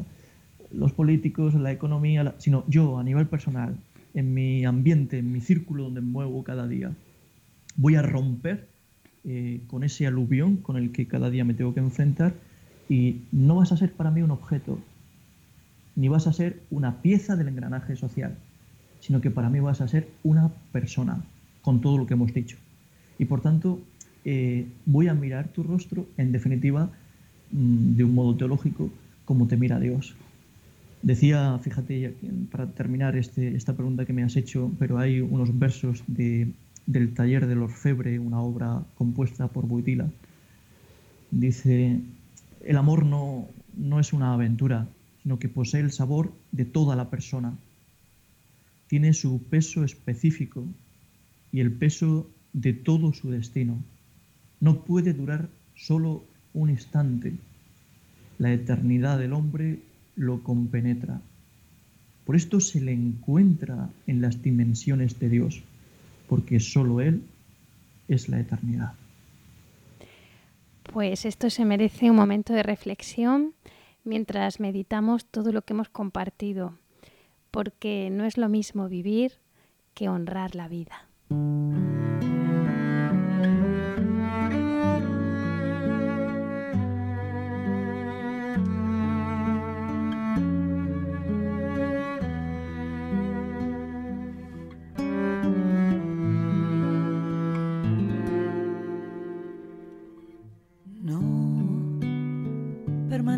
los 0.72 0.92
políticos, 0.92 1.54
la 1.54 1.72
economía, 1.72 2.34
sino 2.38 2.64
yo 2.68 2.98
a 2.98 3.04
nivel 3.04 3.26
personal, 3.26 3.76
en 4.14 4.34
mi 4.34 4.64
ambiente, 4.64 5.18
en 5.18 5.32
mi 5.32 5.40
círculo 5.40 5.84
donde 5.84 6.00
me 6.00 6.08
muevo 6.08 6.42
cada 6.42 6.66
día 6.66 6.92
voy 7.76 7.94
a 7.96 8.02
romper 8.02 8.68
eh, 9.24 9.60
con 9.66 9.84
ese 9.84 10.06
aluvión 10.06 10.56
con 10.56 10.76
el 10.76 10.92
que 10.92 11.06
cada 11.06 11.30
día 11.30 11.44
me 11.44 11.54
tengo 11.54 11.74
que 11.74 11.80
enfrentar 11.80 12.34
y 12.88 13.22
no 13.32 13.56
vas 13.56 13.72
a 13.72 13.76
ser 13.76 13.92
para 13.92 14.10
mí 14.10 14.22
un 14.22 14.30
objeto, 14.30 14.78
ni 15.94 16.08
vas 16.08 16.26
a 16.26 16.32
ser 16.32 16.62
una 16.70 17.02
pieza 17.02 17.36
del 17.36 17.48
engranaje 17.48 17.96
social, 17.96 18.36
sino 19.00 19.20
que 19.20 19.30
para 19.30 19.50
mí 19.50 19.60
vas 19.60 19.80
a 19.80 19.88
ser 19.88 20.08
una 20.22 20.50
persona, 20.72 21.22
con 21.62 21.80
todo 21.80 21.98
lo 21.98 22.06
que 22.06 22.14
hemos 22.14 22.32
dicho. 22.32 22.56
Y 23.18 23.24
por 23.24 23.40
tanto, 23.40 23.80
eh, 24.24 24.66
voy 24.84 25.08
a 25.08 25.14
mirar 25.14 25.48
tu 25.48 25.64
rostro, 25.64 26.06
en 26.16 26.30
definitiva, 26.30 26.90
mm, 27.50 27.96
de 27.96 28.04
un 28.04 28.14
modo 28.14 28.36
teológico, 28.36 28.90
como 29.24 29.48
te 29.48 29.56
mira 29.56 29.80
Dios. 29.80 30.14
Decía, 31.06 31.56
fíjate, 31.60 32.16
para 32.50 32.66
terminar 32.72 33.16
este, 33.16 33.54
esta 33.54 33.76
pregunta 33.76 34.04
que 34.04 34.12
me 34.12 34.24
has 34.24 34.34
hecho, 34.34 34.72
pero 34.76 34.98
hay 34.98 35.20
unos 35.20 35.56
versos 35.56 36.02
de 36.08 36.52
del 36.86 37.14
taller 37.14 37.46
del 37.46 37.62
Orfebre, 37.62 38.18
una 38.18 38.40
obra 38.40 38.82
compuesta 38.96 39.46
por 39.46 39.66
Buitila, 39.66 40.10
dice, 41.30 42.00
el 42.64 42.76
amor 42.76 43.04
no, 43.04 43.46
no 43.76 44.00
es 44.00 44.12
una 44.12 44.32
aventura, 44.32 44.88
sino 45.22 45.38
que 45.38 45.48
posee 45.48 45.80
el 45.80 45.92
sabor 45.92 46.32
de 46.52 46.64
toda 46.64 46.96
la 46.96 47.08
persona. 47.08 47.56
Tiene 48.88 49.12
su 49.14 49.42
peso 49.42 49.84
específico 49.84 50.64
y 51.52 51.60
el 51.60 51.72
peso 51.72 52.28
de 52.52 52.72
todo 52.72 53.12
su 53.12 53.30
destino. 53.30 53.82
No 54.60 54.84
puede 54.84 55.12
durar 55.12 55.48
solo 55.76 56.24
un 56.54 56.70
instante. 56.70 57.34
La 58.38 58.52
eternidad 58.52 59.18
del 59.18 59.32
hombre 59.32 59.80
lo 60.16 60.42
compenetra. 60.42 61.20
Por 62.24 62.34
esto 62.34 62.58
se 62.60 62.80
le 62.80 62.92
encuentra 62.92 63.88
en 64.06 64.20
las 64.20 64.42
dimensiones 64.42 65.20
de 65.20 65.28
Dios, 65.28 65.62
porque 66.28 66.58
solo 66.58 67.00
Él 67.00 67.22
es 68.08 68.28
la 68.28 68.40
eternidad. 68.40 68.94
Pues 70.82 71.24
esto 71.24 71.50
se 71.50 71.64
merece 71.64 72.10
un 72.10 72.16
momento 72.16 72.52
de 72.52 72.62
reflexión 72.62 73.54
mientras 74.02 74.60
meditamos 74.60 75.26
todo 75.26 75.52
lo 75.52 75.62
que 75.62 75.74
hemos 75.74 75.88
compartido, 75.88 76.74
porque 77.50 78.08
no 78.10 78.24
es 78.24 78.38
lo 78.38 78.48
mismo 78.48 78.88
vivir 78.88 79.32
que 79.94 80.08
honrar 80.08 80.54
la 80.54 80.68
vida. 80.68 81.06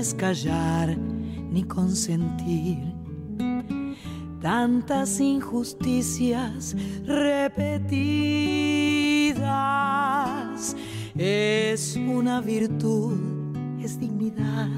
es 0.00 0.14
callar 0.14 0.96
ni 0.96 1.62
consentir 1.64 2.78
tantas 4.40 5.20
injusticias 5.20 6.74
repetidas. 7.04 7.54
Es 11.18 11.96
una 11.96 12.40
virtud, 12.40 13.18
es 13.82 14.00
dignidad 14.00 14.70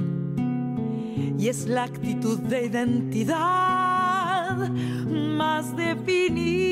y 1.39 1.47
es 1.47 1.69
la 1.69 1.85
actitud 1.85 2.41
de 2.41 2.67
identidad 2.67 4.57
más 5.37 5.77
definida. 5.77 6.72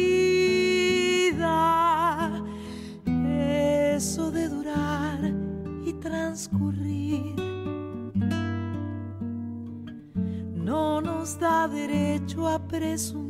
Da 11.40 11.66
derecho 11.66 12.46
a 12.46 12.58
presumir, 12.58 13.29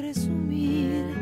presumir. 0.00 1.19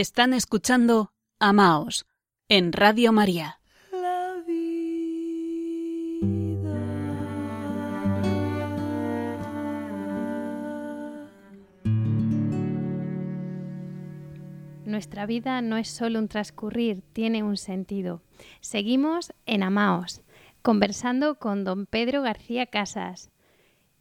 Están 0.00 0.32
escuchando 0.32 1.12
Amaos 1.40 2.06
en 2.48 2.72
Radio 2.72 3.12
María. 3.12 3.60
Nuestra 14.98 15.26
vida 15.26 15.62
no 15.62 15.76
es 15.76 15.86
solo 15.86 16.18
un 16.18 16.26
transcurrir, 16.26 17.02
tiene 17.12 17.44
un 17.44 17.56
sentido. 17.56 18.20
Seguimos 18.60 19.32
en 19.46 19.62
Amaos, 19.62 20.22
conversando 20.60 21.36
con 21.36 21.62
don 21.62 21.86
Pedro 21.86 22.20
García 22.22 22.66
Casas. 22.66 23.30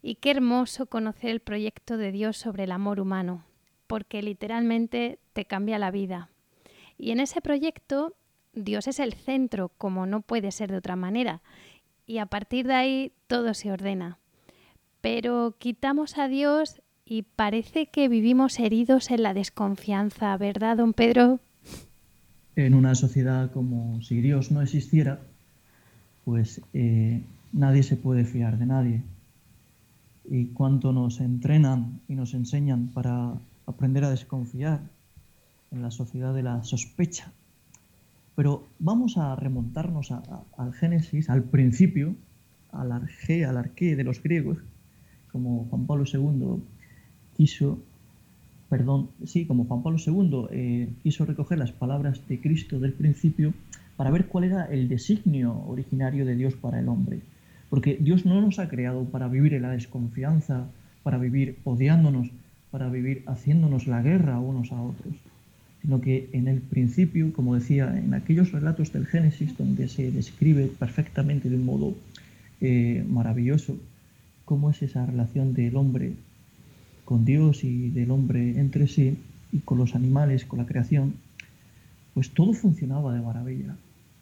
Y 0.01 0.15
qué 0.15 0.31
hermoso 0.31 0.87
conocer 0.87 1.29
el 1.29 1.39
proyecto 1.39 1.97
de 1.97 2.11
Dios 2.11 2.37
sobre 2.37 2.63
el 2.63 2.71
amor 2.71 2.99
humano, 2.99 3.45
porque 3.85 4.23
literalmente 4.23 5.19
te 5.33 5.45
cambia 5.45 5.77
la 5.77 5.91
vida. 5.91 6.31
Y 6.97 7.11
en 7.11 7.19
ese 7.19 7.41
proyecto 7.41 8.15
Dios 8.53 8.87
es 8.87 8.99
el 8.99 9.13
centro, 9.13 9.69
como 9.77 10.07
no 10.07 10.23
puede 10.23 10.51
ser 10.51 10.71
de 10.71 10.77
otra 10.77 10.95
manera, 10.95 11.43
y 12.07 12.17
a 12.17 12.25
partir 12.25 12.65
de 12.65 12.73
ahí 12.73 13.11
todo 13.27 13.53
se 13.53 13.71
ordena. 13.71 14.17
Pero 15.01 15.57
quitamos 15.59 16.17
a 16.17 16.27
Dios 16.27 16.81
y 17.09 17.23
parece 17.23 17.87
que 17.87 18.09
vivimos 18.09 18.59
heridos 18.59 19.11
en 19.11 19.23
la 19.23 19.33
desconfianza, 19.33 20.35
¿verdad, 20.37 20.77
don 20.77 20.93
Pedro? 20.93 21.39
En 22.55 22.73
una 22.73 22.95
sociedad 22.95 23.51
como 23.51 24.01
si 24.01 24.19
Dios 24.19 24.51
no 24.51 24.61
existiera, 24.61 25.21
pues 26.25 26.61
eh, 26.73 27.23
nadie 27.53 27.83
se 27.83 27.95
puede 27.95 28.25
fiar 28.25 28.57
de 28.57 28.65
nadie. 28.65 29.03
Y 30.29 30.47
cuánto 30.47 30.91
nos 30.91 31.21
entrenan 31.21 32.01
y 32.09 32.15
nos 32.15 32.33
enseñan 32.33 32.87
para 32.87 33.35
aprender 33.65 34.03
a 34.03 34.09
desconfiar 34.09 34.81
en 35.71 35.81
la 35.81 35.91
sociedad 35.91 36.33
de 36.33 36.43
la 36.43 36.63
sospecha. 36.63 37.31
Pero 38.35 38.67
vamos 38.79 39.17
a 39.17 39.33
remontarnos 39.37 40.11
al 40.11 40.73
Génesis, 40.73 41.29
al 41.29 41.43
principio, 41.43 42.15
al 42.73 42.91
arge, 42.91 43.45
al 43.45 43.55
arqué 43.55 43.95
de 43.95 44.03
los 44.03 44.21
griegos, 44.21 44.57
como 45.31 45.65
Juan 45.69 45.87
Pablo 45.87 46.03
II 46.05 46.61
quiso, 47.37 47.79
perdón, 48.69 49.09
sí, 49.25 49.45
como 49.45 49.65
Juan 49.65 49.83
Pablo 49.83 49.99
II 50.05 50.47
eh, 50.51 50.89
quiso 51.03 51.25
recoger 51.25 51.59
las 51.59 51.71
palabras 51.71 52.19
de 52.27 52.41
Cristo 52.41 52.79
del 52.79 52.93
principio 52.93 53.53
para 53.95 54.11
ver 54.11 54.25
cuál 54.25 54.45
era 54.45 54.65
el 54.65 54.89
designio 54.89 55.63
originario 55.67 56.25
de 56.25 56.35
Dios 56.35 56.55
para 56.55 56.79
el 56.79 56.89
hombre. 56.89 57.19
Porque 57.69 57.97
Dios 57.99 58.25
no 58.25 58.41
nos 58.41 58.59
ha 58.59 58.69
creado 58.69 59.05
para 59.05 59.27
vivir 59.27 59.53
en 59.53 59.61
la 59.63 59.71
desconfianza, 59.71 60.67
para 61.03 61.17
vivir 61.17 61.57
odiándonos, 61.63 62.29
para 62.71 62.89
vivir 62.89 63.23
haciéndonos 63.27 63.87
la 63.87 64.01
guerra 64.01 64.39
unos 64.39 64.71
a 64.71 64.81
otros, 64.81 65.15
sino 65.81 66.01
que 66.01 66.29
en 66.33 66.47
el 66.47 66.59
principio, 66.59 67.33
como 67.33 67.55
decía, 67.55 67.97
en 67.97 68.13
aquellos 68.13 68.51
relatos 68.51 68.93
del 68.93 69.05
Génesis 69.05 69.57
donde 69.57 69.87
se 69.87 70.11
describe 70.11 70.67
perfectamente 70.67 71.49
de 71.49 71.55
un 71.55 71.65
modo 71.65 71.95
eh, 72.61 73.05
maravilloso 73.07 73.77
cómo 74.45 74.69
es 74.69 74.81
esa 74.81 75.05
relación 75.05 75.53
del 75.53 75.75
hombre 75.75 76.13
con 77.07 77.23
Dios 77.23 77.63
y 77.63 77.89
del 77.89 78.11
hombre 78.11 78.59
entre 78.59 78.85
sí 78.85 79.17
y 79.53 79.59
con 79.59 79.77
los 79.77 79.95
animales, 79.95 80.43
con 80.43 80.59
la 80.59 80.65
creación, 80.65 81.13
pues 82.13 82.31
todo 82.31 82.51
funcionaba 82.51 83.13
de 83.13 83.21
maravilla. 83.21 83.77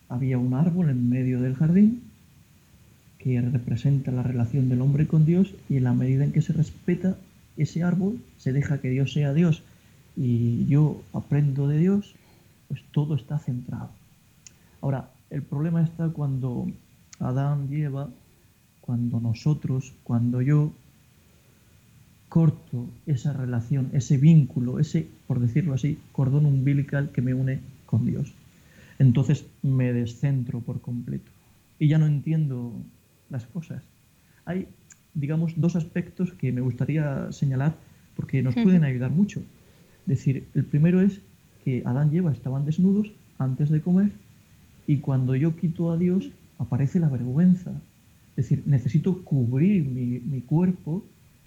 Había 0.08 0.38
un 0.38 0.54
árbol 0.54 0.92
en 0.92 1.10
medio 1.10 1.42
del 1.42 1.56
jardín 1.56 2.04
que 3.18 3.42
representa 3.42 4.12
la 4.12 4.22
relación 4.22 4.70
del 4.70 4.82
hombre 4.82 5.08
con 5.08 5.26
Dios 5.26 5.56
y 5.68 5.78
en 5.78 5.86
la 5.86 5.94
medida 5.94 6.26
en 6.26 6.32
que 6.32 6.44
se 6.44 6.54
respeta 6.54 7.18
ese 7.58 7.82
árbol, 7.82 8.20
se 8.38 8.54
deja 8.54 8.80
que 8.80 8.92
Dios 8.92 9.14
sea 9.14 9.34
Dios 9.34 9.64
y 10.16 10.68
yo 10.68 11.02
aprendo 11.12 11.68
de 11.68 11.80
Dios, 11.80 12.14
pues 12.68 12.84
todo 12.92 13.16
está 13.16 13.40
centrado. 13.40 13.90
Ahora, 14.82 15.10
el 15.32 15.42
problema 15.42 15.82
está 15.82 16.10
cuando 16.10 16.68
Adán 17.18 17.68
y 17.72 17.82
Eva, 17.82 18.10
cuando 18.80 19.20
nosotros, 19.20 19.92
cuando 20.04 20.44
yo 20.44 20.72
corto 22.36 22.90
esa 23.06 23.32
relación, 23.32 23.92
ese 23.94 24.18
vínculo, 24.18 24.78
ese, 24.78 25.08
por 25.26 25.40
decirlo 25.40 25.74
así, 25.74 25.98
cordón 26.12 26.46
umbilical 26.46 27.12
que 27.14 27.22
me 27.22 27.34
une 27.34 27.62
con 27.86 28.06
Dios. 28.06 28.34
Entonces 29.00 29.46
me 29.64 29.94
descentro 29.94 30.60
por 30.60 30.82
completo 30.82 31.32
y 31.80 31.88
ya 31.88 31.98
no 31.98 32.08
entiendo 32.08 32.74
las 33.30 33.46
cosas. 33.46 33.82
Hay, 34.44 34.68
digamos, 35.14 35.54
dos 35.56 35.78
aspectos 35.78 36.34
que 36.34 36.52
me 36.52 36.60
gustaría 36.60 37.32
señalar 37.32 37.78
porque 38.18 38.44
nos 38.44 38.54
pueden 38.54 38.84
ayudar 38.84 39.12
mucho. 39.12 39.40
Es 40.02 40.08
decir, 40.08 40.46
el 40.56 40.66
primero 40.66 41.00
es 41.00 41.22
que 41.64 41.84
Adán 41.86 42.14
y 42.14 42.18
Eva 42.18 42.34
estaban 42.34 42.66
desnudos 42.66 43.14
antes 43.40 43.70
de 43.70 43.80
comer 43.80 44.12
y 44.88 44.98
cuando 44.98 45.38
yo 45.38 45.56
quito 45.56 45.90
a 45.90 45.98
Dios 45.98 46.32
aparece 46.60 47.00
la 47.00 47.08
vergüenza. 47.08 47.72
Es 48.36 48.50
decir, 48.50 48.64
necesito 48.66 49.24
cubrir 49.24 49.86
mi, 49.86 50.20
mi 50.20 50.42
cuerpo 50.42 51.02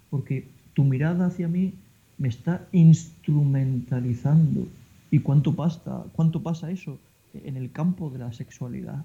porque 0.08 0.56
tu 0.78 0.84
mirada 0.84 1.26
hacia 1.26 1.48
mí 1.48 1.74
me 2.18 2.28
está 2.28 2.68
instrumentalizando. 2.70 4.68
¿Y 5.10 5.18
cuánto 5.18 5.56
pasa, 5.56 6.04
cuánto 6.12 6.40
pasa 6.40 6.70
eso 6.70 7.00
en 7.34 7.56
el 7.56 7.72
campo 7.72 8.10
de 8.10 8.20
la 8.20 8.32
sexualidad? 8.32 9.04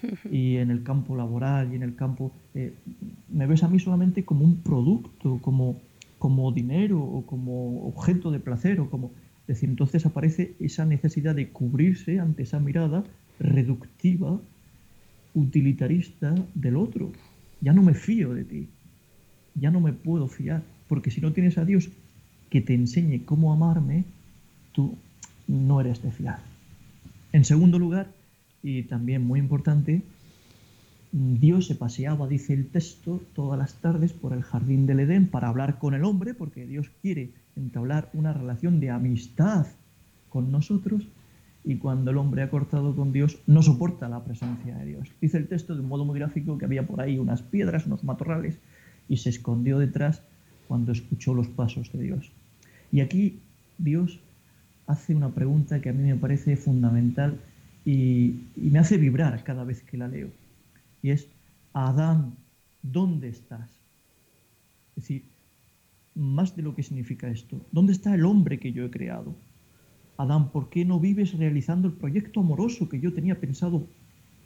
y 0.30 0.58
en 0.58 0.70
el 0.70 0.84
campo 0.84 1.16
laboral 1.16 1.72
y 1.72 1.74
en 1.74 1.82
el 1.82 1.96
campo... 1.96 2.30
Eh, 2.54 2.72
me 3.28 3.48
ves 3.48 3.64
a 3.64 3.68
mí 3.68 3.80
solamente 3.80 4.24
como 4.24 4.44
un 4.44 4.58
producto, 4.58 5.40
como, 5.42 5.80
como 6.20 6.52
dinero 6.52 7.00
o 7.02 7.26
como 7.26 7.88
objeto 7.88 8.30
de 8.30 8.38
placer 8.38 8.78
o 8.78 8.88
como... 8.88 9.10
Es 9.48 9.56
decir, 9.56 9.68
entonces 9.68 10.06
aparece 10.06 10.54
esa 10.60 10.84
necesidad 10.84 11.34
de 11.34 11.48
cubrirse 11.48 12.20
ante 12.20 12.44
esa 12.44 12.60
mirada 12.60 13.02
reductiva, 13.40 14.40
utilitarista 15.34 16.36
del 16.54 16.76
otro. 16.76 17.10
Ya 17.60 17.72
no 17.72 17.82
me 17.82 17.94
fío 17.94 18.32
de 18.32 18.44
ti, 18.44 18.68
ya 19.54 19.70
no 19.70 19.80
me 19.80 19.92
puedo 19.92 20.28
fiar, 20.28 20.62
porque 20.88 21.10
si 21.10 21.20
no 21.20 21.32
tienes 21.32 21.58
a 21.58 21.64
Dios 21.64 21.88
que 22.50 22.60
te 22.60 22.74
enseñe 22.74 23.24
cómo 23.24 23.52
amarme, 23.52 24.04
tú 24.72 24.96
no 25.46 25.80
eres 25.80 26.02
de 26.02 26.10
fiar. 26.10 26.40
En 27.32 27.44
segundo 27.44 27.78
lugar, 27.78 28.08
y 28.62 28.82
también 28.82 29.24
muy 29.24 29.38
importante, 29.38 30.02
Dios 31.12 31.66
se 31.66 31.74
paseaba, 31.74 32.28
dice 32.28 32.54
el 32.54 32.68
texto, 32.68 33.20
todas 33.34 33.58
las 33.58 33.74
tardes 33.74 34.12
por 34.12 34.32
el 34.32 34.42
jardín 34.42 34.86
del 34.86 35.00
Edén 35.00 35.26
para 35.26 35.48
hablar 35.48 35.78
con 35.78 35.94
el 35.94 36.04
hombre, 36.04 36.34
porque 36.34 36.66
Dios 36.66 36.90
quiere 37.02 37.30
entablar 37.56 38.10
una 38.12 38.32
relación 38.32 38.80
de 38.80 38.90
amistad 38.90 39.66
con 40.28 40.52
nosotros, 40.52 41.06
y 41.64 41.76
cuando 41.76 42.10
el 42.10 42.16
hombre 42.16 42.42
ha 42.42 42.50
cortado 42.50 42.94
con 42.94 43.12
Dios, 43.12 43.38
no 43.46 43.62
soporta 43.62 44.08
la 44.08 44.24
presencia 44.24 44.76
de 44.76 44.86
Dios. 44.86 45.08
Dice 45.20 45.36
el 45.36 45.48
texto 45.48 45.74
de 45.74 45.80
un 45.80 45.88
modo 45.88 46.04
muy 46.04 46.18
gráfico 46.18 46.56
que 46.56 46.64
había 46.64 46.86
por 46.86 47.00
ahí 47.00 47.18
unas 47.18 47.42
piedras, 47.42 47.86
unos 47.86 48.02
matorrales, 48.02 48.58
y 49.10 49.16
se 49.16 49.28
escondió 49.28 49.78
detrás 49.78 50.22
cuando 50.68 50.92
escuchó 50.92 51.34
los 51.34 51.48
pasos 51.48 51.92
de 51.92 52.00
Dios. 52.00 52.30
Y 52.92 53.00
aquí 53.00 53.40
Dios 53.76 54.20
hace 54.86 55.14
una 55.14 55.30
pregunta 55.30 55.80
que 55.80 55.90
a 55.90 55.92
mí 55.92 56.04
me 56.04 56.16
parece 56.16 56.56
fundamental 56.56 57.38
y, 57.84 58.46
me 58.56 58.78
hace 58.78 58.96
vibrar 58.98 59.42
cada 59.42 59.64
vez 59.64 59.82
que 59.82 59.98
la 59.98 60.06
leo. 60.06 60.30
Y 61.02 61.10
es, 61.10 61.26
Adán, 61.72 62.36
¿dónde 62.82 63.28
estás? 63.28 63.68
Es 64.96 65.02
decir, 65.02 65.24
más 66.14 66.54
de 66.54 66.62
lo 66.62 66.76
que 66.76 66.84
significa 66.84 67.28
esto, 67.28 67.60
¿dónde 67.72 67.92
está 67.92 68.14
el 68.14 68.24
hombre 68.24 68.60
que 68.60 68.72
yo 68.72 68.84
he 68.84 68.90
creado? 68.90 69.34
Adán, 70.18 70.50
¿por 70.50 70.68
qué 70.70 70.84
no 70.84 71.00
vives 71.00 71.36
realizando 71.36 71.88
el 71.88 71.94
proyecto 71.94 72.40
amoroso 72.40 72.88
que 72.88 73.00
yo 73.00 73.12
tenía 73.12 73.40
pensado 73.40 73.88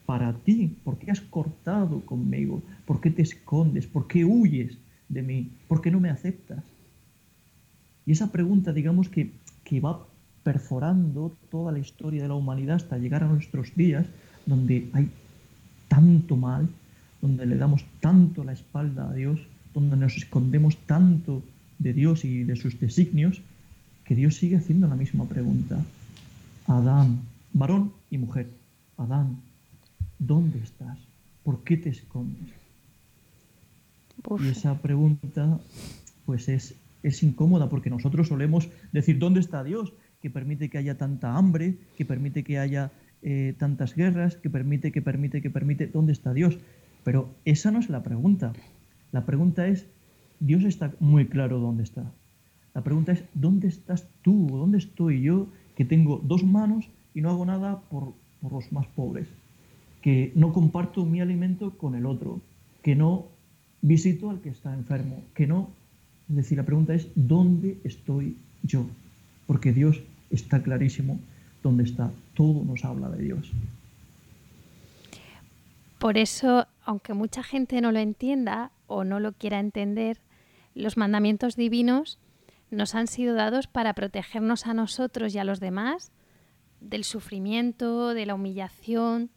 para 0.06 0.32
ti? 0.32 0.76
¿Por 0.84 0.98
qué 0.98 1.10
has 1.10 1.20
cortado 1.20 2.00
conmigo? 2.00 2.62
¿Por 2.86 3.00
qué 3.00 3.10
te 3.10 3.22
escondes? 3.22 3.86
¿Por 3.86 4.06
qué 4.06 4.24
huyes 4.24 4.76
de 5.08 5.22
mí? 5.22 5.50
¿Por 5.68 5.80
qué 5.80 5.90
no 5.90 6.00
me 6.00 6.10
aceptas? 6.10 6.62
Y 8.06 8.12
esa 8.12 8.30
pregunta, 8.30 8.72
digamos 8.72 9.08
que, 9.08 9.32
que 9.64 9.80
va 9.80 10.06
perforando 10.42 11.34
toda 11.50 11.72
la 11.72 11.78
historia 11.78 12.22
de 12.22 12.28
la 12.28 12.34
humanidad 12.34 12.76
hasta 12.76 12.98
llegar 12.98 13.24
a 13.24 13.28
nuestros 13.28 13.74
días, 13.74 14.06
donde 14.44 14.88
hay 14.92 15.08
tanto 15.88 16.36
mal, 16.36 16.68
donde 17.22 17.46
le 17.46 17.56
damos 17.56 17.84
tanto 18.00 18.44
la 18.44 18.52
espalda 18.52 19.08
a 19.08 19.14
Dios, 19.14 19.40
donde 19.72 19.96
nos 19.96 20.16
escondemos 20.16 20.76
tanto 20.86 21.42
de 21.78 21.94
Dios 21.94 22.24
y 22.24 22.44
de 22.44 22.56
sus 22.56 22.78
designios, 22.78 23.40
que 24.04 24.14
Dios 24.14 24.36
sigue 24.36 24.56
haciendo 24.56 24.86
la 24.86 24.96
misma 24.96 25.24
pregunta. 25.24 25.82
Adán, 26.66 27.20
varón 27.54 27.92
y 28.10 28.18
mujer, 28.18 28.50
Adán, 28.98 29.38
¿dónde 30.26 30.58
estás? 30.60 30.98
¿Por 31.42 31.64
qué 31.64 31.76
te 31.76 31.90
escondes? 31.90 32.52
Y 34.40 34.48
esa 34.48 34.80
pregunta, 34.80 35.60
pues 36.24 36.48
es, 36.48 36.74
es 37.02 37.22
incómoda 37.22 37.68
porque 37.68 37.90
nosotros 37.90 38.28
solemos 38.28 38.68
decir, 38.92 39.18
¿dónde 39.18 39.40
está 39.40 39.62
Dios? 39.62 39.92
que 40.24 40.30
permite 40.30 40.70
que 40.70 40.78
haya 40.78 40.96
tanta 40.96 41.36
hambre, 41.36 41.76
que 41.98 42.06
permite 42.06 42.44
que 42.44 42.58
haya 42.58 42.90
eh, 43.20 43.54
tantas 43.58 43.94
guerras, 43.94 44.36
que 44.36 44.48
permite, 44.48 44.90
que 44.90 45.02
permite, 45.02 45.42
que 45.42 45.50
permite, 45.50 45.86
¿dónde 45.86 46.14
está 46.14 46.32
Dios? 46.32 46.56
Pero 47.04 47.28
esa 47.44 47.70
no 47.70 47.78
es 47.78 47.90
la 47.90 48.02
pregunta. 48.02 48.54
La 49.12 49.26
pregunta 49.26 49.68
es, 49.68 49.86
Dios 50.40 50.64
está 50.64 50.94
muy 50.98 51.26
claro 51.26 51.58
dónde 51.58 51.82
está. 51.82 52.10
La 52.72 52.82
pregunta 52.82 53.12
es, 53.12 53.22
¿dónde 53.34 53.68
estás 53.68 54.08
tú? 54.22 54.48
¿Dónde 54.50 54.78
estoy 54.78 55.20
yo 55.20 55.48
que 55.76 55.84
tengo 55.84 56.22
dos 56.24 56.42
manos 56.42 56.88
y 57.12 57.20
no 57.20 57.28
hago 57.28 57.44
nada 57.44 57.82
por, 57.90 58.14
por 58.40 58.50
los 58.50 58.72
más 58.72 58.86
pobres? 58.96 59.28
Que 60.04 60.32
no 60.34 60.52
comparto 60.52 61.06
mi 61.06 61.22
alimento 61.22 61.78
con 61.78 61.94
el 61.94 62.04
otro, 62.04 62.42
que 62.82 62.94
no 62.94 63.24
visito 63.80 64.28
al 64.28 64.42
que 64.42 64.50
está 64.50 64.74
enfermo, 64.74 65.22
que 65.34 65.46
no... 65.46 65.70
Es 66.28 66.36
decir, 66.36 66.58
la 66.58 66.64
pregunta 66.64 66.92
es, 66.92 67.08
¿dónde 67.14 67.78
estoy 67.84 68.36
yo? 68.62 68.84
Porque 69.46 69.72
Dios 69.72 70.02
está 70.28 70.62
clarísimo 70.62 71.18
dónde 71.62 71.84
está. 71.84 72.10
Todo 72.34 72.62
nos 72.64 72.84
habla 72.84 73.08
de 73.08 73.22
Dios. 73.24 73.50
Por 75.98 76.18
eso, 76.18 76.66
aunque 76.84 77.14
mucha 77.14 77.42
gente 77.42 77.80
no 77.80 77.90
lo 77.90 77.98
entienda 77.98 78.72
o 78.86 79.04
no 79.04 79.20
lo 79.20 79.32
quiera 79.32 79.58
entender, 79.58 80.20
los 80.74 80.98
mandamientos 80.98 81.56
divinos 81.56 82.18
nos 82.70 82.94
han 82.94 83.06
sido 83.06 83.34
dados 83.34 83.68
para 83.68 83.94
protegernos 83.94 84.66
a 84.66 84.74
nosotros 84.74 85.34
y 85.34 85.38
a 85.38 85.44
los 85.44 85.60
demás 85.60 86.12
del 86.82 87.04
sufrimiento, 87.04 88.12
de 88.12 88.26
la 88.26 88.34
humillación, 88.34 89.30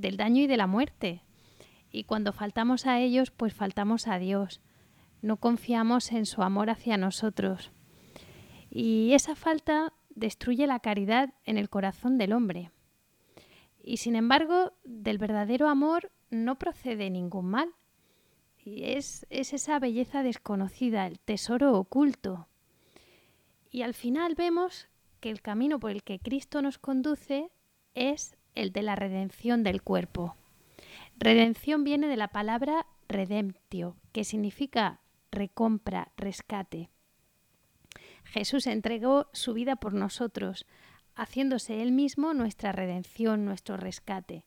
del 0.00 0.16
daño 0.16 0.42
y 0.42 0.46
de 0.46 0.56
la 0.56 0.66
muerte. 0.66 1.22
Y 1.90 2.04
cuando 2.04 2.32
faltamos 2.32 2.86
a 2.86 3.00
ellos, 3.00 3.30
pues 3.30 3.54
faltamos 3.54 4.08
a 4.08 4.18
Dios. 4.18 4.60
No 5.22 5.36
confiamos 5.36 6.12
en 6.12 6.26
su 6.26 6.42
amor 6.42 6.70
hacia 6.70 6.96
nosotros. 6.96 7.70
Y 8.70 9.12
esa 9.12 9.36
falta 9.36 9.92
destruye 10.14 10.66
la 10.66 10.80
caridad 10.80 11.32
en 11.44 11.56
el 11.56 11.70
corazón 11.70 12.18
del 12.18 12.32
hombre. 12.32 12.70
Y 13.82 13.98
sin 13.98 14.16
embargo, 14.16 14.72
del 14.84 15.18
verdadero 15.18 15.68
amor 15.68 16.10
no 16.30 16.58
procede 16.58 17.10
ningún 17.10 17.46
mal. 17.46 17.70
Y 18.64 18.84
es, 18.84 19.26
es 19.30 19.52
esa 19.52 19.78
belleza 19.78 20.22
desconocida, 20.22 21.06
el 21.06 21.20
tesoro 21.20 21.78
oculto. 21.78 22.48
Y 23.70 23.82
al 23.82 23.94
final 23.94 24.34
vemos 24.34 24.88
que 25.20 25.30
el 25.30 25.42
camino 25.42 25.78
por 25.78 25.90
el 25.90 26.02
que 26.02 26.18
Cristo 26.18 26.62
nos 26.62 26.78
conduce 26.78 27.50
es 27.94 28.36
el 28.54 28.72
de 28.72 28.82
la 28.82 28.96
redención 28.96 29.62
del 29.62 29.82
cuerpo. 29.82 30.36
Redención 31.16 31.84
viene 31.84 32.08
de 32.08 32.16
la 32.16 32.28
palabra 32.28 32.86
redemptio, 33.08 33.96
que 34.12 34.24
significa 34.24 35.00
recompra, 35.30 36.12
rescate. 36.16 36.88
Jesús 38.24 38.66
entregó 38.66 39.28
su 39.32 39.54
vida 39.54 39.76
por 39.76 39.94
nosotros, 39.94 40.66
haciéndose 41.14 41.82
Él 41.82 41.92
mismo 41.92 42.34
nuestra 42.34 42.72
redención, 42.72 43.44
nuestro 43.44 43.76
rescate. 43.76 44.44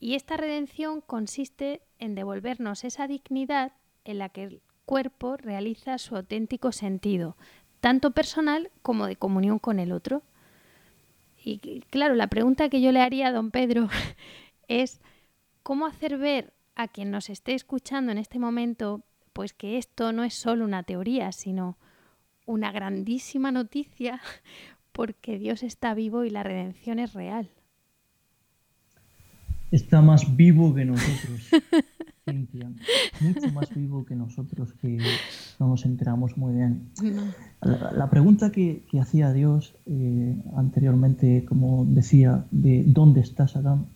Y 0.00 0.14
esta 0.14 0.36
redención 0.36 1.00
consiste 1.00 1.82
en 1.98 2.14
devolvernos 2.14 2.84
esa 2.84 3.06
dignidad 3.06 3.72
en 4.04 4.18
la 4.18 4.28
que 4.28 4.44
el 4.44 4.62
cuerpo 4.84 5.36
realiza 5.36 5.98
su 5.98 6.16
auténtico 6.16 6.72
sentido, 6.72 7.36
tanto 7.80 8.10
personal 8.12 8.70
como 8.82 9.06
de 9.06 9.16
comunión 9.16 9.58
con 9.58 9.78
el 9.78 9.92
otro. 9.92 10.22
Y 11.48 11.58
claro, 11.90 12.16
la 12.16 12.26
pregunta 12.26 12.68
que 12.68 12.80
yo 12.80 12.90
le 12.90 13.00
haría 13.00 13.28
a 13.28 13.32
don 13.32 13.52
Pedro 13.52 13.88
es 14.68 15.00
cómo 15.62 15.86
hacer 15.86 16.18
ver 16.18 16.52
a 16.74 16.88
quien 16.88 17.12
nos 17.12 17.30
esté 17.30 17.54
escuchando 17.54 18.10
en 18.10 18.18
este 18.18 18.40
momento, 18.40 19.04
pues 19.32 19.52
que 19.52 19.78
esto 19.78 20.12
no 20.12 20.24
es 20.24 20.34
solo 20.34 20.64
una 20.64 20.82
teoría, 20.82 21.30
sino 21.30 21.78
una 22.46 22.72
grandísima 22.72 23.52
noticia 23.52 24.20
porque 24.92 25.38
Dios 25.38 25.62
está 25.62 25.94
vivo 25.94 26.24
y 26.24 26.30
la 26.30 26.42
redención 26.42 26.98
es 26.98 27.12
real. 27.12 27.48
Está 29.70 30.00
más 30.00 30.36
vivo 30.36 30.74
que 30.74 30.84
nosotros, 30.84 31.48
Cintia. 32.28 32.68
Mucho 33.20 33.52
más 33.52 33.72
vivo 33.74 34.04
que 34.04 34.16
nosotros 34.16 34.72
que 34.82 34.98
no 35.60 35.68
nos 35.68 35.84
enteramos 35.84 36.36
muy 36.36 36.54
bien. 36.54 36.88
La, 37.62 38.10
pregunta 38.10 38.50
que, 38.50 38.82
hacía 39.00 39.32
Dios 39.32 39.74
eh, 39.86 40.34
anteriormente, 40.56 41.44
como 41.48 41.86
decía, 41.86 42.44
de 42.50 42.82
¿dónde 42.84 43.20
estás, 43.20 43.54
Adán? 43.54 43.86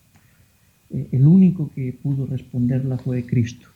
Eh, 0.91 1.09
el 1.13 1.27
único 1.27 1.71
que 1.75 1.93
pudo 1.93 2.27
responderla 2.27 2.99
fue 2.99 3.27
Cristo 3.27 3.69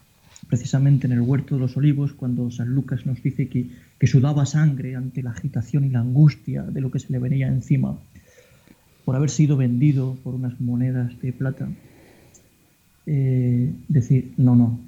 precisamente 0.48 1.07
en 1.07 1.12
el 1.12 1.20
huerto 1.20 1.55
de 1.55 1.61
los 1.62 1.76
olivos, 1.76 2.12
cuando 2.12 2.50
San 2.50 2.68
Lucas 2.68 3.07
nos 3.07 3.22
dice 3.22 3.48
que, 3.48 3.66
sudaba 4.07 4.44
sangre 4.44 4.96
ante 4.96 5.22
la 5.22 5.30
agitación 5.30 5.84
y 5.86 5.88
la 5.88 6.00
angustia 6.00 6.62
de 6.62 6.82
lo 6.82 6.90
que 6.90 6.98
se 6.98 7.11
le 7.11 7.18
venía 7.18 7.48
encima 7.48 7.96
por 9.07 9.16
haber 9.16 9.30
sido 9.30 9.57
vendido 9.57 10.18
por 10.22 10.34
unas 10.34 10.61
monedas 10.61 11.18
de 11.22 11.32
plata, 11.32 11.66
eh, 13.07 13.72
decir, 13.88 14.32
no, 14.36 14.57
no, 14.57 14.78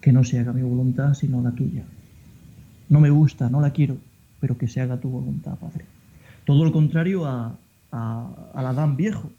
que 0.00 0.12
no 0.12 0.24
se 0.24 0.38
haga 0.38 0.52
mi 0.52 0.62
voluntad 0.62 1.14
sino 1.14 1.42
la 1.42 1.52
tuya. 1.52 1.84
No 2.88 3.00
me 3.00 3.10
gusta, 3.10 3.50
no 3.50 3.60
la 3.60 3.72
quiero, 3.72 3.98
pero 4.40 4.56
que 4.56 4.68
se 4.68 4.80
haga 4.80 4.98
tu 4.98 5.08
voluntad, 5.08 5.56
Padre. 5.56 5.84
Todo 6.44 6.64
lo 6.64 6.72
contrario 6.72 7.26
a, 7.26 7.58
al 7.90 8.66
Adán 8.66 8.96
viejo. 8.96 9.30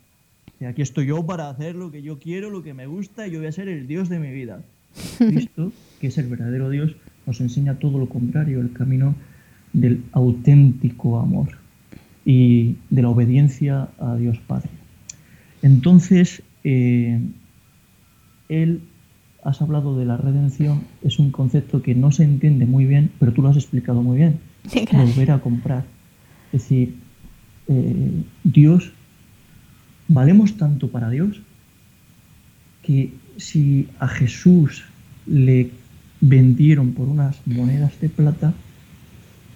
aquí 0.68 0.82
estoy 0.82 1.08
yo 1.08 1.26
para 1.26 1.50
hacer 1.50 1.76
lo 1.76 1.92
que 1.92 2.02
yo 2.02 2.20
quiero, 2.20 2.50
lo 2.50 2.64
que 2.64 2.74
me 2.74 2.86
gusta, 2.86 3.28
y 3.28 3.32
yo 3.32 3.40
voy 3.40 3.48
a 3.48 3.52
ser 3.52 3.68
el 3.70 3.88
Dios 3.88 4.10
de 4.10 4.20
mi 4.20 4.32
vida. 4.32 4.62
Cristo, 5.18 5.72
que 6.00 6.08
es 6.08 6.18
el 6.18 6.28
verdadero 6.28 6.70
Dios, 6.70 6.96
nos 7.26 7.42
enseña 7.42 7.80
todo 7.80 8.00
lo 8.00 8.10
contrario, 8.10 8.60
el 8.62 8.74
camino 8.74 9.16
del 9.74 10.04
auténtico 10.14 11.20
amor 11.20 11.50
y 12.26 12.76
de 12.90 13.02
la 13.02 13.10
obediencia 13.10 13.90
a 14.00 14.16
Dios 14.16 14.40
Padre. 14.48 14.70
Entonces, 15.62 16.42
eh, 16.64 17.20
Él, 18.50 18.82
has 19.44 19.62
hablado 19.62 19.98
de 19.98 20.06
la 20.06 20.18
redención, 20.18 20.84
es 21.02 21.20
un 21.20 21.32
concepto 21.32 21.82
que 21.82 21.96
no 21.96 22.12
se 22.12 22.24
entiende 22.24 22.66
muy 22.66 22.86
bien, 22.86 23.12
pero 23.20 23.32
tú 23.32 23.42
lo 23.42 23.50
has 23.50 23.56
explicado 23.56 24.02
muy 24.02 24.18
bien. 24.18 24.40
Volver 24.92 25.32
a 25.32 25.40
comprar. 25.40 25.86
Es 26.52 26.64
decir, 26.64 26.96
eh, 27.68 28.24
Dios, 28.44 28.92
valemos 30.08 30.58
tanto 30.58 30.90
para 30.90 31.10
Dios 31.10 31.42
que 32.82 33.14
si 33.38 33.88
a 34.00 34.08
Jesús 34.08 34.84
le 35.26 35.72
vendieron 36.22 36.94
por 36.94 37.08
unas 37.08 37.38
monedas 37.46 38.00
de 38.02 38.10
plata, 38.10 38.54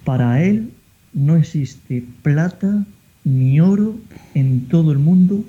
para 0.04 0.42
él 0.42 0.70
no 1.12 1.36
existe 1.36 2.04
plata 2.22 2.86
ni 3.24 3.60
oro 3.60 3.96
en 4.34 4.66
todo 4.68 4.92
el 4.92 4.98
mundo 4.98 5.44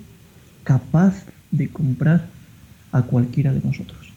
capaz 0.63 1.25
de 1.51 1.67
comprar 1.69 2.34
a 2.95 3.01
cualquiera 3.01 3.51
de 3.51 3.59
nosotros. 3.61 4.09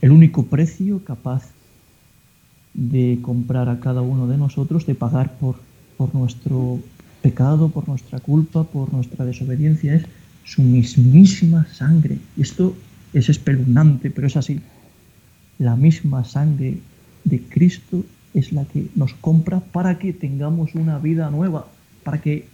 El 0.00 0.12
único 0.12 0.46
precio 0.46 1.02
capaz 1.04 1.50
de 2.74 3.18
comprar 3.22 3.68
a 3.68 3.80
cada 3.80 4.02
uno 4.02 4.28
de 4.28 4.38
nosotros, 4.38 4.86
de 4.86 4.94
pagar 4.94 5.36
por, 5.38 5.56
por 5.96 6.14
nuestro 6.14 6.78
pecado, 7.22 7.70
por 7.70 7.88
nuestra 7.88 8.20
culpa, 8.20 8.62
por 8.62 8.92
nuestra 8.92 9.24
desobediencia, 9.24 9.96
es 9.96 10.04
su 10.44 10.62
mismísima 10.62 11.66
sangre. 11.74 12.18
Y 12.36 12.42
esto 12.42 12.76
es 13.12 13.28
espeluznante, 13.28 14.12
pero 14.12 14.28
es 14.28 14.36
así. 14.36 14.60
La 15.58 15.74
misma 15.74 16.22
sangre 16.22 16.78
de 17.24 17.42
Cristo 17.42 18.04
es 18.32 18.52
la 18.52 18.64
que 18.64 18.86
nos 18.94 19.12
compra 19.14 19.58
para 19.58 19.98
que 19.98 20.12
tengamos 20.12 20.76
una 20.76 21.00
vida 21.00 21.30
nueva, 21.30 21.66
para 22.04 22.20
que, 22.20 22.46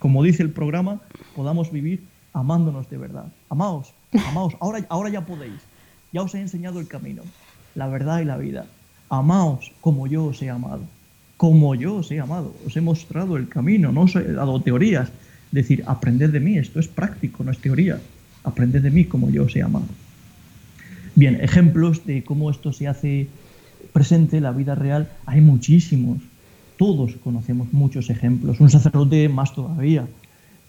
como 0.00 0.24
dice 0.24 0.42
el 0.42 0.50
programa, 0.50 1.00
podamos 1.36 1.70
vivir 1.70 2.02
amándonos 2.32 2.90
de 2.90 2.98
verdad. 2.98 3.26
Amaos, 3.48 3.94
amaos, 4.28 4.54
ahora, 4.60 4.84
ahora 4.88 5.10
ya 5.10 5.26
podéis. 5.26 5.60
Ya 6.12 6.22
os 6.22 6.34
he 6.34 6.40
enseñado 6.40 6.80
el 6.80 6.88
camino, 6.88 7.22
la 7.74 7.88
verdad 7.88 8.20
y 8.20 8.24
la 8.24 8.36
vida. 8.36 8.66
Amaos 9.08 9.72
como 9.80 10.06
yo 10.06 10.26
os 10.26 10.42
he 10.42 10.50
amado, 10.50 10.82
como 11.36 11.74
yo 11.74 11.96
os 11.96 12.10
he 12.10 12.20
amado. 12.20 12.54
Os 12.66 12.76
he 12.76 12.80
mostrado 12.80 13.36
el 13.36 13.48
camino, 13.48 13.92
no 13.92 14.02
os 14.02 14.16
he 14.16 14.32
dado 14.32 14.60
teorías. 14.60 15.10
Decir, 15.50 15.84
aprended 15.86 16.30
de 16.30 16.40
mí, 16.40 16.56
esto 16.56 16.80
es 16.80 16.88
práctico, 16.88 17.44
no 17.44 17.50
es 17.50 17.58
teoría 17.58 18.00
aprended 18.44 18.82
de 18.82 18.90
mí 18.90 19.04
como 19.04 19.30
yo 19.30 19.44
os 19.44 19.56
he 19.56 19.62
amado. 19.62 19.86
Bien, 21.14 21.38
ejemplos 21.40 22.06
de 22.06 22.24
cómo 22.24 22.50
esto 22.50 22.72
se 22.72 22.88
hace 22.88 23.28
presente 23.92 24.38
en 24.38 24.44
la 24.44 24.52
vida 24.52 24.74
real 24.74 25.10
hay 25.26 25.40
muchísimos. 25.40 26.18
Todos 26.76 27.12
conocemos 27.22 27.72
muchos 27.72 28.10
ejemplos. 28.10 28.60
Un 28.60 28.70
sacerdote 28.70 29.28
más 29.28 29.54
todavía. 29.54 30.06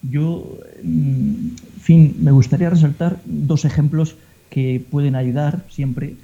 Yo, 0.10 0.58
en 0.84 1.56
fin, 1.80 2.16
me 2.20 2.32
gustaría 2.32 2.70
resaltar 2.70 3.20
dos 3.26 3.66
ejemplos 3.66 4.16
que 4.50 4.84
pueden 4.92 5.16
ayudar 5.16 5.66
siempre 5.70 6.16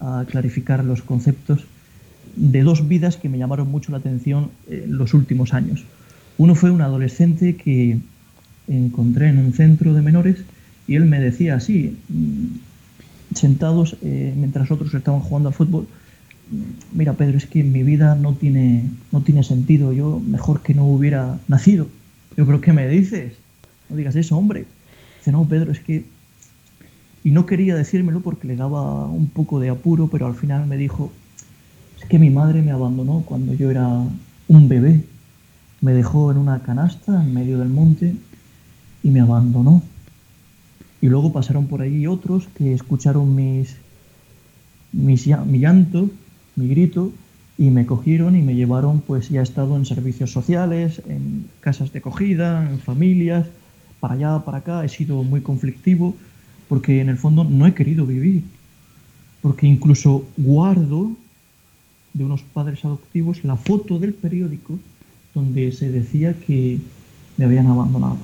a 0.00 0.24
clarificar 0.28 0.84
los 0.84 1.02
conceptos 1.02 1.64
de 2.36 2.62
dos 2.62 2.88
vidas 2.88 3.16
que 3.16 3.28
me 3.28 3.38
llamaron 3.38 3.70
mucho 3.70 3.92
la 3.92 3.98
atención 3.98 4.50
en 4.68 4.96
los 4.96 5.14
últimos 5.14 5.54
años. 5.54 5.84
Uno 6.36 6.54
fue 6.54 6.70
un 6.70 6.82
adolescente 6.82 7.56
que 7.56 7.98
encontré 8.68 9.28
en 9.28 9.38
un 9.38 9.52
centro 9.52 9.94
de 9.94 10.02
menores 10.02 10.44
y 10.86 10.94
él 10.94 11.04
me 11.04 11.20
decía 11.20 11.56
así, 11.56 11.96
mm, 12.08 13.34
sentados 13.34 13.96
eh, 14.02 14.34
mientras 14.36 14.70
otros 14.70 14.94
estaban 14.94 15.20
jugando 15.20 15.48
al 15.48 15.54
fútbol, 15.54 15.86
mira 16.94 17.12
Pedro, 17.14 17.36
es 17.36 17.46
que 17.46 17.62
mi 17.62 17.82
vida 17.82 18.14
no 18.14 18.34
tiene, 18.34 18.84
no 19.12 19.20
tiene 19.20 19.42
sentido, 19.42 19.92
yo 19.92 20.20
mejor 20.20 20.62
que 20.62 20.74
no 20.74 20.86
hubiera 20.86 21.38
nacido. 21.48 21.86
Yo 22.38 22.46
creo 22.46 22.60
que 22.60 22.72
me 22.72 22.86
dices, 22.86 23.32
no 23.90 23.96
digas 23.96 24.14
eso, 24.14 24.36
hombre. 24.36 24.64
Dice, 25.18 25.32
no, 25.32 25.44
Pedro, 25.44 25.72
es 25.72 25.80
que... 25.80 26.04
Y 27.24 27.32
no 27.32 27.46
quería 27.46 27.74
decírmelo 27.74 28.20
porque 28.20 28.46
le 28.46 28.54
daba 28.54 29.06
un 29.06 29.26
poco 29.26 29.58
de 29.58 29.70
apuro, 29.70 30.06
pero 30.06 30.26
al 30.26 30.36
final 30.36 30.64
me 30.68 30.76
dijo, 30.76 31.10
es 32.00 32.06
que 32.08 32.20
mi 32.20 32.30
madre 32.30 32.62
me 32.62 32.70
abandonó 32.70 33.24
cuando 33.26 33.54
yo 33.54 33.72
era 33.72 33.88
un 34.46 34.68
bebé. 34.68 35.02
Me 35.80 35.92
dejó 35.92 36.30
en 36.30 36.38
una 36.38 36.60
canasta 36.62 37.20
en 37.20 37.34
medio 37.34 37.58
del 37.58 37.70
monte 37.70 38.14
y 39.02 39.10
me 39.10 39.18
abandonó. 39.18 39.82
Y 41.00 41.08
luego 41.08 41.32
pasaron 41.32 41.66
por 41.66 41.82
ahí 41.82 42.06
otros 42.06 42.46
que 42.56 42.72
escucharon 42.72 43.34
mis, 43.34 43.74
mis, 44.92 45.26
mi 45.26 45.58
llanto, 45.58 46.08
mi 46.54 46.68
grito, 46.68 47.10
y 47.58 47.70
me 47.70 47.86
cogieron 47.86 48.36
y 48.36 48.42
me 48.42 48.54
llevaron, 48.54 49.00
pues 49.00 49.30
ya 49.30 49.40
he 49.40 49.42
estado 49.42 49.76
en 49.76 49.84
servicios 49.84 50.30
sociales, 50.30 51.02
en 51.08 51.46
casas 51.60 51.92
de 51.92 51.98
acogida, 51.98 52.70
en 52.70 52.78
familias, 52.78 53.46
para 53.98 54.14
allá, 54.14 54.38
para 54.44 54.58
acá, 54.58 54.84
he 54.84 54.88
sido 54.88 55.24
muy 55.24 55.40
conflictivo, 55.40 56.14
porque 56.68 57.00
en 57.00 57.08
el 57.08 57.18
fondo 57.18 57.42
no 57.42 57.66
he 57.66 57.74
querido 57.74 58.06
vivir, 58.06 58.44
porque 59.42 59.66
incluso 59.66 60.24
guardo 60.36 61.10
de 62.14 62.24
unos 62.24 62.42
padres 62.42 62.84
adoptivos 62.84 63.42
la 63.44 63.56
foto 63.56 63.98
del 63.98 64.14
periódico 64.14 64.78
donde 65.34 65.72
se 65.72 65.90
decía 65.90 66.34
que 66.38 66.78
me 67.36 67.44
habían 67.44 67.66
abandonado. 67.66 68.18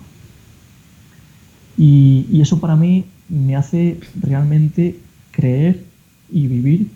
Y, 1.77 2.27
y 2.31 2.41
eso 2.41 2.61
para 2.61 2.77
mí 2.77 3.05
me 3.29 3.57
hace 3.57 3.99
realmente 4.23 4.97
creer 5.33 5.83
y 6.31 6.47
vivir 6.47 6.89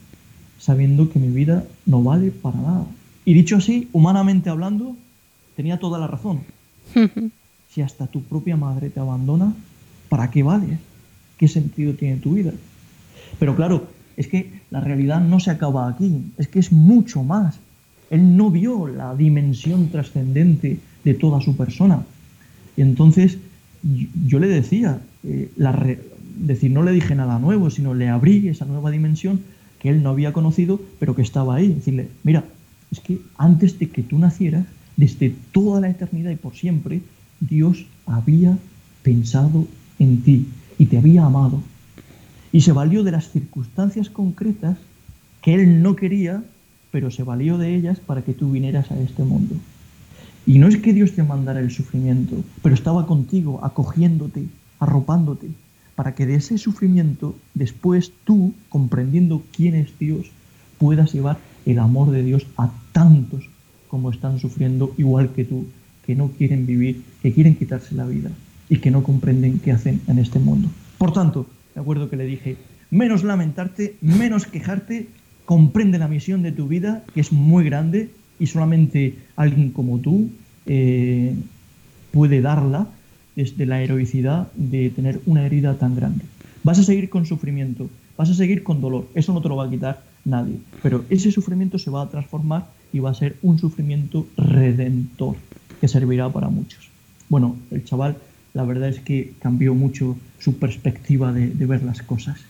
sabiendo 0.59 1.11
que 1.11 1.19
mi 1.19 1.29
vida 1.29 1.65
no 1.87 2.03
vale 2.03 2.31
para 2.31 2.57
nada. 2.57 2.87
Y 3.25 3.35
dicho 3.35 3.57
así, 3.57 3.89
humanamente 3.93 4.51
hablando, 4.51 4.97
tenía 5.57 5.79
toda 5.79 5.99
la 5.99 6.07
razón. 6.07 6.41
si 7.71 7.83
hasta 7.83 8.07
tu 8.07 8.23
propia 8.23 8.57
madre 8.57 8.91
te 8.91 9.01
abandona, 9.01 9.53
¿para 10.09 10.31
qué 10.31 10.43
vale? 10.43 10.79
¿Qué 11.37 11.49
sentido 11.49 11.95
tiene 11.95 12.17
tu 12.17 12.35
vida? 12.35 12.53
Pero 13.39 13.55
claro, 13.55 13.87
es 14.17 14.27
que 14.27 14.61
la 14.71 14.81
realidad 14.81 15.21
no 15.21 15.41
se 15.41 15.51
acaba 15.51 15.89
aquí, 15.89 16.23
es 16.39 16.49
que 16.49 16.59
es 16.59 16.73
mucho 16.73 17.23
más. 17.23 17.61
Él 18.11 18.37
no 18.37 18.51
vio 18.51 18.87
la 18.87 19.15
dimensión 19.15 19.89
trascendente 19.89 20.79
de 21.05 21.15
toda 21.15 21.41
su 21.41 21.57
persona. 21.57 22.03
Y 22.77 22.83
entonces 22.83 23.39
yo 24.27 24.39
le 24.39 24.49
decía, 24.49 25.01
eh, 25.25 25.51
decir, 26.37 26.71
no 26.71 26.83
le 26.83 26.93
dije 26.93 27.15
nada 27.15 27.39
nuevo, 27.39 27.71
sino 27.71 27.95
le 27.95 28.09
abrí 28.09 28.49
esa 28.49 28.65
nueva 28.65 28.91
dimensión 28.91 29.41
que 29.79 29.91
él 29.91 30.03
no 30.03 30.11
había 30.11 30.33
conocido, 30.33 30.81
pero 30.99 31.15
que 31.15 31.23
estaba 31.23 31.57
ahí. 31.57 31.69
Decirle, 31.69 32.09
mira, 32.25 32.45
es 32.91 33.01
que 33.01 33.21
antes 33.37 33.79
de 33.79 33.89
que 33.89 34.03
tú 34.03 34.19
nacieras, 34.19 34.67
desde 34.97 35.35
toda 35.53 35.81
la 35.81 35.91
eternidad 35.91 36.31
y 36.31 36.37
por 36.37 36.55
siempre, 36.55 37.01
Dios 37.41 37.87
había 38.07 38.59
pensado 39.03 39.67
en 39.99 40.23
ti 40.23 40.49
y 40.79 40.87
te 40.87 40.99
había 40.99 41.25
amado. 41.25 41.63
Y 42.53 42.63
se 42.63 42.73
valió 42.73 43.05
de 43.05 43.13
las 43.13 43.31
circunstancias 43.31 44.11
concretas 44.11 44.79
que 45.43 45.55
él 45.55 45.83
no 45.83 45.97
quería, 45.97 46.43
pero 46.91 47.11
se 47.11 47.23
valió 47.23 47.59
de 47.59 47.75
ellas 47.75 48.01
para 48.01 48.23
que 48.23 48.35
tú 48.35 48.51
vinieras 48.51 48.91
a 48.91 48.99
este 48.99 49.23
mundo. 49.23 49.55
Y 50.47 50.59
no 50.59 50.67
es 50.67 50.79
que 50.79 50.95
Dios 50.95 51.13
te 51.13 51.23
mandara 51.23 51.61
el 51.61 51.71
sufrimiento, 51.71 52.43
pero 52.63 52.75
estaba 52.75 53.07
contigo, 53.07 53.61
acogiéndote, 53.63 54.47
arropándote, 54.81 55.49
para 55.99 56.15
que 56.15 56.27
de 56.27 56.37
ese 56.37 56.59
sufrimiento 56.59 57.37
después 57.55 58.13
tú, 58.23 58.55
comprendiendo 58.69 59.43
quién 59.51 59.75
es 59.75 59.99
Dios, 59.99 60.31
puedas 60.79 61.13
llevar 61.13 61.39
el 61.67 61.81
amor 61.81 62.13
de 62.13 62.23
Dios 62.23 62.47
a 62.57 62.71
tantos 62.93 63.51
como 63.89 64.13
están 64.13 64.39
sufriendo 64.39 64.95
igual 64.97 65.33
que 65.33 65.45
tú, 65.45 65.67
que 66.07 66.15
no 66.15 66.29
quieren 66.29 66.67
vivir, 66.67 67.03
que 67.21 67.33
quieren 67.33 67.57
quitarse 67.57 67.97
la 67.97 68.07
vida 68.07 68.31
y 68.69 68.77
que 68.77 68.93
no 68.93 69.03
comprenden 69.03 69.59
qué 69.59 69.73
hacen 69.73 70.01
en 70.07 70.21
este 70.21 70.39
mundo. 70.39 70.69
Por 70.99 71.13
tanto, 71.13 71.49
de 71.75 71.81
acuerdo 71.81 72.09
que 72.09 72.17
le 72.17 72.27
dije, 72.27 72.57
menos 72.93 73.25
lamentarte, 73.25 73.97
menos 74.01 74.47
quejarte, 74.47 75.09
comprende 75.47 75.99
la 75.99 76.07
misión 76.07 76.45
de 76.45 76.53
tu 76.53 76.69
vida, 76.69 77.03
que 77.13 77.23
es 77.23 77.33
muy 77.33 77.65
grande 77.65 78.09
y 78.39 78.47
solamente 78.47 79.19
alguien 79.35 79.73
como 79.73 79.99
tú 79.99 80.31
eh, 80.65 81.35
puede 82.13 82.41
darla 82.41 82.87
de 83.39 83.67
la 83.67 83.81
heroicidad 83.81 84.49
de 84.57 84.91
tener 84.91 85.21
una 85.25 85.47
herida 85.47 85.75
tan 85.75 85.95
grande. 85.95 86.25
Vas 86.65 86.81
a 86.81 86.83
seguir 86.83 87.09
con 87.09 87.25
sufrimiento, 87.25 87.89
vas 88.17 88.31
a 88.31 88.35
seguir 88.35 88.65
con 88.65 88.81
dolor, 88.81 89.07
eso 89.15 89.33
no 89.33 89.41
te 89.41 89.49
lo 89.49 89.55
va 89.55 89.67
a 89.67 89.71
quitar 89.71 90.03
nadie, 90.25 90.57
pero 90.83 91.05
ese 91.09 91.31
sufrimiento 91.31 91.79
se 91.79 91.91
va 91.91 92.03
a 92.03 92.09
transformar 92.09 92.67
y 92.93 92.99
va 92.99 93.11
a 93.11 93.15
ser 93.15 93.37
un 93.43 93.57
sufrimiento 93.57 94.27
redentor 94.37 95.37
que 95.81 95.87
servirá 95.87 96.29
para 96.29 96.49
muchos. 96.49 96.91
Bueno, 97.29 97.57
el 97.71 97.85
chaval 97.85 98.17
la 98.55 98.65
verdad 98.65 98.89
es 98.89 98.99
que 98.99 99.35
cambió 99.39 99.73
mucho 99.73 100.17
su 100.41 100.59
perspectiva 100.59 101.33
de, 101.33 101.67
ver 101.67 101.85
las 101.85 102.03
cosas 102.03 102.41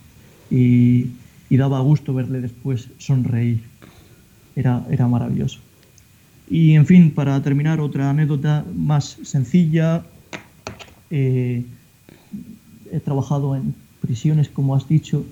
y, 0.51 1.09
daba 1.51 1.81
gusto 1.81 2.15
verle 2.15 2.41
después 2.41 2.89
sonreír. 2.97 3.61
Era, 4.57 4.87
era 4.91 5.07
maravilloso. 5.07 5.61
Y 6.49 6.75
en 6.75 6.87
fin, 6.87 7.11
para 7.11 7.43
terminar, 7.43 7.79
otra 7.79 8.09
anécdota 8.09 8.65
más 8.75 9.19
sencilla, 9.23 10.03
eh, 11.11 11.65
he 12.93 13.01
trabajado 13.01 13.57
en 13.57 13.75
prisiones, 14.01 14.49
como 14.49 14.75
has 14.75 14.89
dicho, 14.89 15.25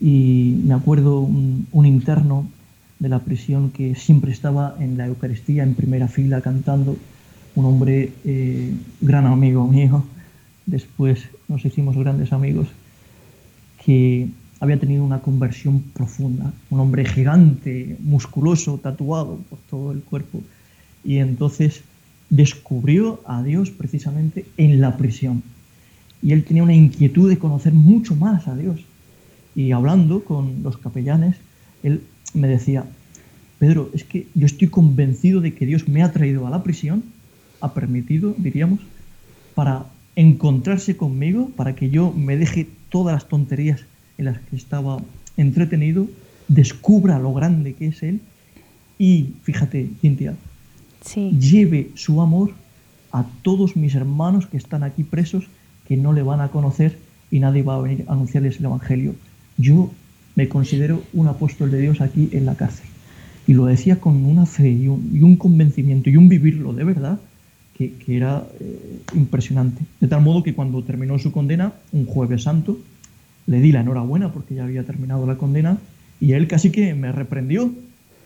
y 0.00 0.60
me 0.64 0.74
acuerdo 0.74 1.20
un, 1.20 1.86
interno 1.86 2.46
de 2.98 3.08
la 3.08 3.20
prisión 3.20 3.70
que 3.70 3.94
siempre 3.94 4.32
estaba 4.32 4.76
en 4.80 4.96
la 4.96 5.06
Eucaristía 5.06 5.62
en 5.62 5.74
primera 5.74 6.08
fila 6.08 6.40
cantando, 6.40 6.96
un 7.54 7.64
hombre 7.64 8.12
eh, 8.24 8.74
gran 9.00 9.26
amigo 9.26 9.66
mío, 9.66 10.04
después 10.66 11.22
nos 11.48 11.64
hicimos 11.64 11.96
grandes 11.96 12.32
amigos, 12.32 12.68
que 13.84 14.28
había 14.60 14.78
tenido 14.78 15.04
una 15.04 15.20
conversión 15.20 15.80
profunda, 15.80 16.52
un 16.70 16.80
hombre 16.80 17.04
gigante, 17.04 17.96
musculoso, 18.00 18.78
tatuado 18.78 19.38
por 19.48 19.58
todo 19.70 19.92
el 19.92 20.00
cuerpo, 20.00 20.42
y 21.04 21.18
entonces 21.18 21.82
descubrió 22.30 23.20
a 23.26 23.42
Dios 23.42 23.70
precisamente 23.70 24.46
en 24.56 24.80
la 24.80 24.96
prisión. 24.96 25.42
Y 26.22 26.32
él 26.32 26.44
tenía 26.44 26.62
una 26.62 26.74
inquietud 26.74 27.28
de 27.28 27.38
conocer 27.38 27.72
mucho 27.72 28.16
más 28.16 28.48
a 28.48 28.56
Dios. 28.56 28.80
Y 29.54 29.72
hablando 29.72 30.24
con 30.24 30.62
los 30.62 30.76
capellanes, 30.78 31.36
él 31.82 32.02
me 32.34 32.48
decía, 32.48 32.84
Pedro, 33.58 33.90
es 33.94 34.04
que 34.04 34.26
yo 34.34 34.46
estoy 34.46 34.68
convencido 34.68 35.40
de 35.40 35.54
que 35.54 35.66
Dios 35.66 35.88
me 35.88 36.02
ha 36.02 36.12
traído 36.12 36.46
a 36.46 36.50
la 36.50 36.62
prisión, 36.62 37.04
ha 37.60 37.72
permitido, 37.72 38.34
diríamos, 38.36 38.80
para 39.54 39.86
encontrarse 40.14 40.96
conmigo, 40.96 41.50
para 41.56 41.74
que 41.74 41.90
yo 41.90 42.12
me 42.12 42.36
deje 42.36 42.68
todas 42.90 43.14
las 43.14 43.28
tonterías 43.28 43.84
en 44.18 44.26
las 44.26 44.38
que 44.40 44.56
estaba 44.56 44.98
entretenido, 45.36 46.08
descubra 46.48 47.18
lo 47.18 47.32
grande 47.32 47.74
que 47.74 47.88
es 47.88 48.02
Él 48.02 48.20
y, 48.98 49.34
fíjate, 49.42 49.90
Cintia, 50.00 50.34
lleve 51.14 51.90
su 51.94 52.20
amor 52.20 52.52
a 53.12 53.24
todos 53.42 53.76
mis 53.76 53.94
hermanos 53.94 54.46
que 54.46 54.56
están 54.56 54.82
aquí 54.82 55.02
presos, 55.02 55.44
que 55.86 55.96
no 55.96 56.12
le 56.12 56.22
van 56.22 56.40
a 56.40 56.48
conocer 56.48 56.98
y 57.30 57.40
nadie 57.40 57.62
va 57.62 57.76
a 57.76 57.80
venir 57.80 58.04
a 58.08 58.12
anunciarles 58.12 58.58
el 58.58 58.66
Evangelio. 58.66 59.14
Yo 59.56 59.90
me 60.34 60.48
considero 60.48 61.02
un 61.12 61.28
apóstol 61.28 61.70
de 61.70 61.80
Dios 61.80 62.00
aquí 62.00 62.28
en 62.32 62.46
la 62.46 62.54
cárcel. 62.54 62.86
Y 63.46 63.54
lo 63.54 63.66
decía 63.66 64.00
con 64.00 64.24
una 64.24 64.44
fe 64.44 64.70
y 64.70 64.88
un, 64.88 65.36
convencimiento 65.36 66.10
y 66.10 66.16
un 66.16 66.28
vivirlo 66.28 66.72
de 66.72 66.84
verdad 66.84 67.20
que, 67.74 67.94
era 68.08 68.44
eh, 68.60 69.00
impresionante. 69.14 69.82
De 70.00 70.08
tal 70.08 70.22
modo 70.22 70.42
que 70.42 70.54
cuando 70.54 70.82
terminó 70.82 71.18
su 71.18 71.30
condena, 71.30 71.72
un 71.92 72.06
jueves 72.06 72.42
santo, 72.42 72.78
le 73.46 73.60
di 73.60 73.72
la 73.72 73.80
enhorabuena 73.80 74.32
porque 74.32 74.54
ya 74.54 74.64
había 74.64 74.84
terminado 74.84 75.26
la 75.26 75.36
condena 75.36 75.78
y 76.20 76.32
él 76.32 76.48
casi 76.48 76.70
que 76.70 76.94
me 76.94 77.12
reprendió 77.12 77.72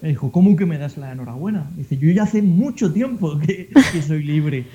me 0.02 0.08
dijo, 0.08 0.32
¿cómo 0.32 0.56
que 0.56 0.66
me 0.66 0.78
das 0.78 0.96
la 0.96 1.12
enhorabuena? 1.12 1.70
Dice, 1.76 1.96
yo 1.98 2.10
ya 2.10 2.24
hace 2.24 2.42
mucho 2.42 2.92
tiempo 2.92 3.38
que, 3.46 3.68
soy 4.02 4.22
libre. 4.22 4.66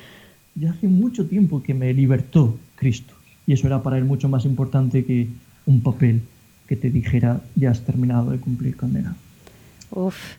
Ya 0.55 0.71
hace 0.71 0.87
mucho 0.87 1.27
tiempo 1.27 1.61
que 1.61 1.73
me 1.73 1.93
libertó 1.93 2.57
Cristo. 2.75 3.13
Y 3.47 3.53
eso 3.53 3.67
era 3.67 3.83
para 3.83 3.97
él 3.97 4.05
mucho 4.05 4.29
más 4.29 4.45
importante 4.45 5.05
que 5.05 5.27
un 5.65 5.81
papel 5.81 6.21
que 6.67 6.75
te 6.75 6.89
dijera, 6.89 7.41
ya 7.55 7.71
has 7.71 7.83
terminado 7.83 8.31
de 8.31 8.39
cumplir 8.39 8.75
condena. 8.75 9.15
Uf, 9.91 10.37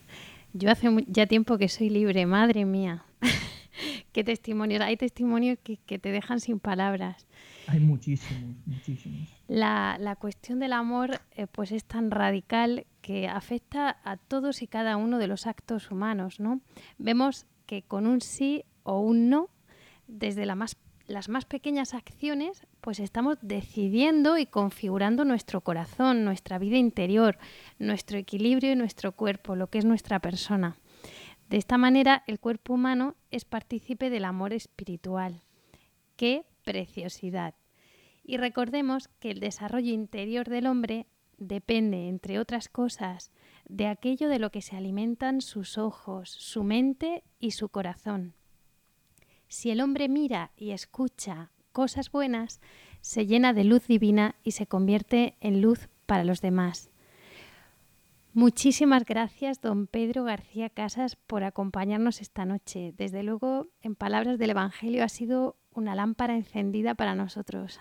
yo 0.52 0.70
hace 0.70 0.88
ya 1.08 1.26
tiempo 1.26 1.58
que 1.58 1.68
soy 1.68 1.90
libre, 1.90 2.26
madre 2.26 2.64
mía. 2.64 3.04
Qué 4.12 4.24
testimonios. 4.24 4.80
Hay 4.80 4.96
testimonios 4.96 5.58
que, 5.62 5.76
que 5.76 5.98
te 5.98 6.10
dejan 6.10 6.40
sin 6.40 6.58
palabras. 6.58 7.26
Hay 7.66 7.80
muchísimos, 7.80 8.56
muchísimos. 8.64 9.35
La, 9.48 10.16
cuestión 10.18 10.58
del 10.58 10.72
amor 10.72 11.20
eh, 11.30 11.46
pues 11.46 11.70
es 11.70 11.84
tan 11.84 12.10
radical 12.10 12.86
que 13.00 13.28
afecta 13.28 13.98
a 14.02 14.16
todos 14.16 14.62
y 14.62 14.66
cada 14.66 14.96
uno 14.96 15.18
de 15.18 15.28
los 15.28 15.46
actos 15.46 15.90
humanos, 15.90 16.40
¿no? 16.40 16.60
Vemos 16.98 17.46
que 17.66 17.82
con 17.82 18.06
un 18.06 18.20
sí 18.20 18.64
o 18.82 19.00
un 19.00 19.28
no, 19.28 19.50
desde 20.08 20.46
las 20.46 21.28
más 21.28 21.44
pequeñas 21.44 21.94
acciones, 21.94 22.66
pues 22.80 22.98
estamos 22.98 23.38
decidiendo 23.40 24.38
y 24.38 24.46
configurando 24.46 25.24
nuestro 25.24 25.60
corazón, 25.60 26.24
nuestra 26.24 26.58
vida 26.58 26.76
interior, 26.76 27.38
nuestro 27.78 28.18
equilibrio 28.18 28.72
y 28.72 28.76
nuestro 28.76 29.12
cuerpo, 29.12 29.54
lo 29.54 29.68
que 29.68 29.78
es 29.78 29.84
nuestra 29.84 30.18
persona. 30.18 30.76
De 31.48 31.56
esta 31.56 31.78
manera, 31.78 32.24
el 32.26 32.40
cuerpo 32.40 32.74
humano 32.74 33.14
es 33.30 33.44
partícipe 33.44 34.10
del 34.10 34.24
amor 34.24 34.52
espiritual, 34.52 35.42
que 36.16 36.44
preciosidad. 36.64 37.54
Y 38.28 38.38
recordemos 38.38 39.06
que 39.20 39.30
el 39.30 39.38
desarrollo 39.38 39.92
interior 39.92 40.48
del 40.48 40.66
hombre 40.66 41.06
depende, 41.38 42.08
entre 42.08 42.40
otras 42.40 42.68
cosas, 42.68 43.30
de 43.68 43.86
aquello 43.86 44.28
de 44.28 44.40
lo 44.40 44.50
que 44.50 44.62
se 44.62 44.76
alimentan 44.76 45.40
sus 45.40 45.78
ojos, 45.78 46.30
su 46.30 46.64
mente 46.64 47.22
y 47.38 47.52
su 47.52 47.68
corazón. 47.68 48.34
Si 49.46 49.70
el 49.70 49.80
hombre 49.80 50.08
mira 50.08 50.50
y 50.56 50.72
escucha 50.72 51.52
cosas 51.70 52.10
buenas, 52.10 52.60
se 53.00 53.26
llena 53.26 53.52
de 53.52 53.62
luz 53.62 53.86
divina 53.86 54.34
y 54.42 54.50
se 54.50 54.66
convierte 54.66 55.36
en 55.40 55.62
luz 55.62 55.88
para 56.06 56.24
los 56.24 56.40
demás. 56.40 56.90
Muchísimas 58.32 59.04
gracias, 59.04 59.60
don 59.60 59.86
Pedro 59.86 60.24
García 60.24 60.68
Casas, 60.68 61.14
por 61.14 61.44
acompañarnos 61.44 62.20
esta 62.20 62.44
noche. 62.44 62.92
Desde 62.96 63.22
luego, 63.22 63.68
en 63.82 63.94
palabras 63.94 64.38
del 64.38 64.50
Evangelio, 64.50 65.04
ha 65.04 65.08
sido 65.08 65.56
una 65.76 65.94
lámpara 65.94 66.36
encendida 66.36 66.94
para 66.94 67.14
nosotros. 67.14 67.78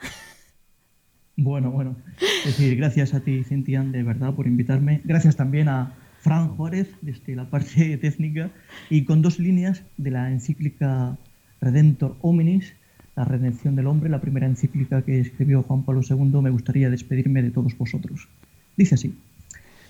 Bueno, 1.37 1.71
bueno. 1.71 1.95
Es 2.19 2.57
decir, 2.57 2.77
gracias 2.77 3.13
a 3.13 3.19
ti, 3.19 3.43
Cintian, 3.43 3.91
de 3.91 4.03
verdad, 4.03 4.33
por 4.33 4.47
invitarme. 4.47 5.01
Gracias 5.03 5.35
también 5.35 5.67
a 5.67 5.93
Fran 6.21 6.49
Juárez, 6.55 6.89
desde 7.01 7.35
la 7.35 7.49
parte 7.49 7.97
técnica, 8.01 8.51
y 8.89 9.03
con 9.03 9.21
dos 9.21 9.37
líneas 9.37 9.83
de 9.97 10.11
la 10.11 10.31
encíclica 10.31 11.17
Redentor 11.59 12.15
Hominis, 12.21 12.73
la 13.15 13.25
redención 13.25 13.75
del 13.75 13.87
hombre, 13.87 14.09
la 14.09 14.21
primera 14.21 14.45
encíclica 14.45 15.01
que 15.01 15.19
escribió 15.19 15.63
Juan 15.63 15.83
Pablo 15.83 16.01
II, 16.07 16.41
me 16.41 16.49
gustaría 16.49 16.89
despedirme 16.89 17.41
de 17.41 17.51
todos 17.51 17.77
vosotros. 17.77 18.27
Dice 18.77 18.95
así, 18.95 19.17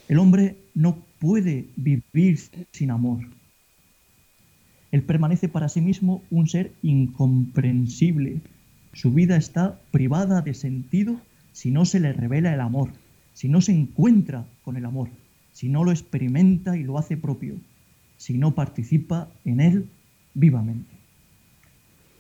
el 0.08 0.20
hombre 0.20 0.58
no 0.74 0.98
puede 1.20 1.66
vivir 1.76 2.40
sin 2.72 2.92
amor. 2.92 3.20
Él 4.96 5.04
permanece 5.04 5.50
para 5.50 5.68
sí 5.68 5.82
mismo 5.82 6.24
un 6.32 6.48
ser 6.48 6.72
incomprensible. 6.82 8.40
Su 8.94 9.12
vida 9.12 9.36
está 9.36 9.78
privada 9.92 10.42
de 10.42 10.54
sentido 10.54 11.20
si 11.52 11.70
no 11.70 11.84
se 11.84 12.00
le 12.00 12.14
revela 12.14 12.54
el 12.54 12.62
amor, 12.62 12.92
si 13.34 13.50
no 13.50 13.60
se 13.60 13.74
encuentra 13.74 14.46
con 14.64 14.78
el 14.78 14.86
amor, 14.86 15.10
si 15.52 15.68
no 15.68 15.84
lo 15.84 15.92
experimenta 15.92 16.78
y 16.78 16.84
lo 16.84 16.98
hace 16.98 17.18
propio, 17.18 17.56
si 18.16 18.38
no 18.38 18.56
participa 18.56 19.28
en 19.44 19.60
él 19.60 19.90
vivamente. 20.34 20.96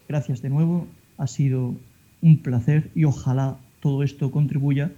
Gracias 0.09 0.41
de 0.41 0.49
nuevo, 0.49 0.85
ha 1.17 1.27
sido 1.27 1.75
un 2.21 2.39
placer 2.39 2.91
y 2.93 3.05
ojalá 3.05 3.57
todo 3.79 4.03
esto 4.03 4.31
contribuya 4.31 4.91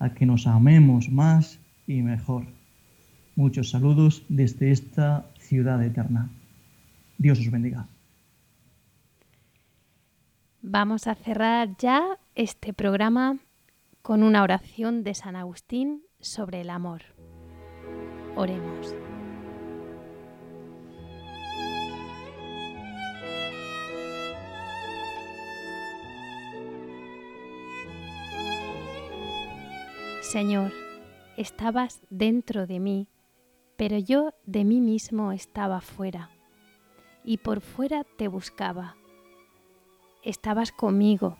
a 0.00 0.12
que 0.12 0.26
nos 0.26 0.46
amemos 0.46 1.08
más 1.08 1.58
y 1.86 2.02
mejor. 2.02 2.44
Muchos 3.36 3.70
saludos 3.70 4.22
desde 4.28 4.70
esta 4.70 5.24
ciudad 5.38 5.82
eterna. 5.82 6.28
Dios 7.18 7.38
os 7.38 7.50
bendiga. 7.50 7.86
Vamos 10.60 11.06
a 11.06 11.14
cerrar 11.14 11.76
ya 11.78 12.18
este 12.34 12.72
programa 12.72 13.38
con 14.00 14.22
una 14.22 14.42
oración 14.42 15.02
de 15.04 15.14
San 15.14 15.36
Agustín 15.36 16.02
sobre 16.20 16.60
el 16.60 16.70
amor. 16.70 17.02
Oremos. 18.36 18.94
Señor, 30.32 30.72
estabas 31.36 32.00
dentro 32.08 32.66
de 32.66 32.80
mí, 32.80 33.08
pero 33.76 33.98
yo 33.98 34.32
de 34.46 34.64
mí 34.64 34.80
mismo 34.80 35.30
estaba 35.32 35.82
fuera, 35.82 36.30
y 37.24 37.38
por 37.38 37.60
fuera 37.60 38.04
te 38.04 38.28
buscaba. 38.28 38.96
Estabas 40.22 40.72
conmigo, 40.72 41.36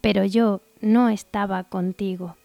pero 0.00 0.24
yo 0.24 0.60
no 0.80 1.08
estaba 1.08 1.64
contigo. 1.64 2.36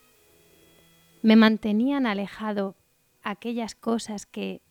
Me 1.21 1.35
mantenían 1.35 2.05
alejado 2.05 2.75
aquellas 3.23 3.75
cosas 3.75 4.25
que, 4.25 4.61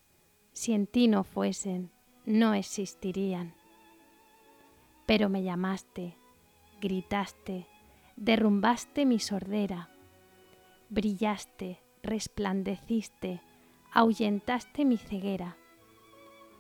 si 0.52 0.72
en 0.72 0.86
ti 0.86 1.08
no 1.08 1.24
fuesen, 1.24 1.90
no 2.24 2.54
existirían. 2.54 3.54
Pero 5.04 5.28
me 5.28 5.42
llamaste, 5.42 6.16
gritaste, 6.80 7.66
derrumbaste 8.16 9.04
mi 9.04 9.18
sordera, 9.18 9.90
brillaste, 10.88 11.82
resplandeciste, 12.02 13.42
ahuyentaste 13.92 14.84
mi 14.84 14.96
ceguera, 14.96 15.56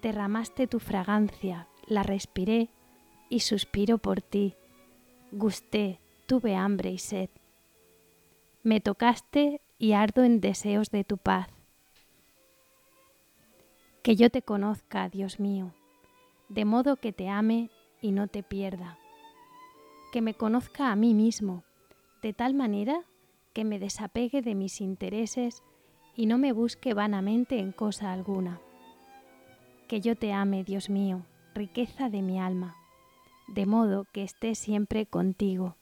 derramaste 0.06 0.68
tu 0.68 0.78
fragancia, 0.78 1.66
la 1.88 2.04
respiré 2.04 2.68
y 3.28 3.40
suspiro 3.40 3.98
por 3.98 4.22
ti, 4.22 4.54
gusté, 5.32 5.98
tuve 6.26 6.54
hambre 6.54 6.92
y 6.92 6.98
sed. 6.98 7.28
Me 8.62 8.80
tocaste 8.80 9.60
y 9.80 9.94
ardo 9.94 10.22
en 10.22 10.40
deseos 10.40 10.90
de 10.90 11.02
tu 11.02 11.18
paz. 11.18 11.48
Que 14.04 14.14
yo 14.14 14.30
te 14.30 14.42
conozca, 14.42 15.08
Dios 15.08 15.40
mío, 15.40 15.74
de 16.48 16.64
modo 16.64 16.98
que 16.98 17.12
te 17.12 17.28
ame 17.28 17.68
y 18.00 18.12
no 18.12 18.28
te 18.28 18.44
pierda. 18.44 18.98
Que 20.12 20.20
me 20.20 20.34
conozca 20.34 20.92
a 20.92 20.94
mí 20.94 21.14
mismo, 21.14 21.64
de 22.22 22.32
tal 22.32 22.54
manera 22.54 23.00
que 23.52 23.64
me 23.64 23.80
desapegue 23.80 24.40
de 24.40 24.54
mis 24.54 24.80
intereses 24.80 25.64
y 26.14 26.26
no 26.26 26.38
me 26.38 26.52
busque 26.52 26.94
vanamente 26.94 27.58
en 27.58 27.72
cosa 27.72 28.12
alguna. 28.12 28.60
Que 29.88 30.00
yo 30.00 30.16
te 30.16 30.32
ame, 30.32 30.64
Dios 30.64 30.90
mío, 30.90 31.22
riqueza 31.54 32.10
de 32.10 32.20
mi 32.20 32.40
alma, 32.40 32.76
de 33.46 33.66
modo 33.66 34.04
que 34.12 34.24
esté 34.24 34.56
siempre 34.56 35.06
contigo. 35.06 35.76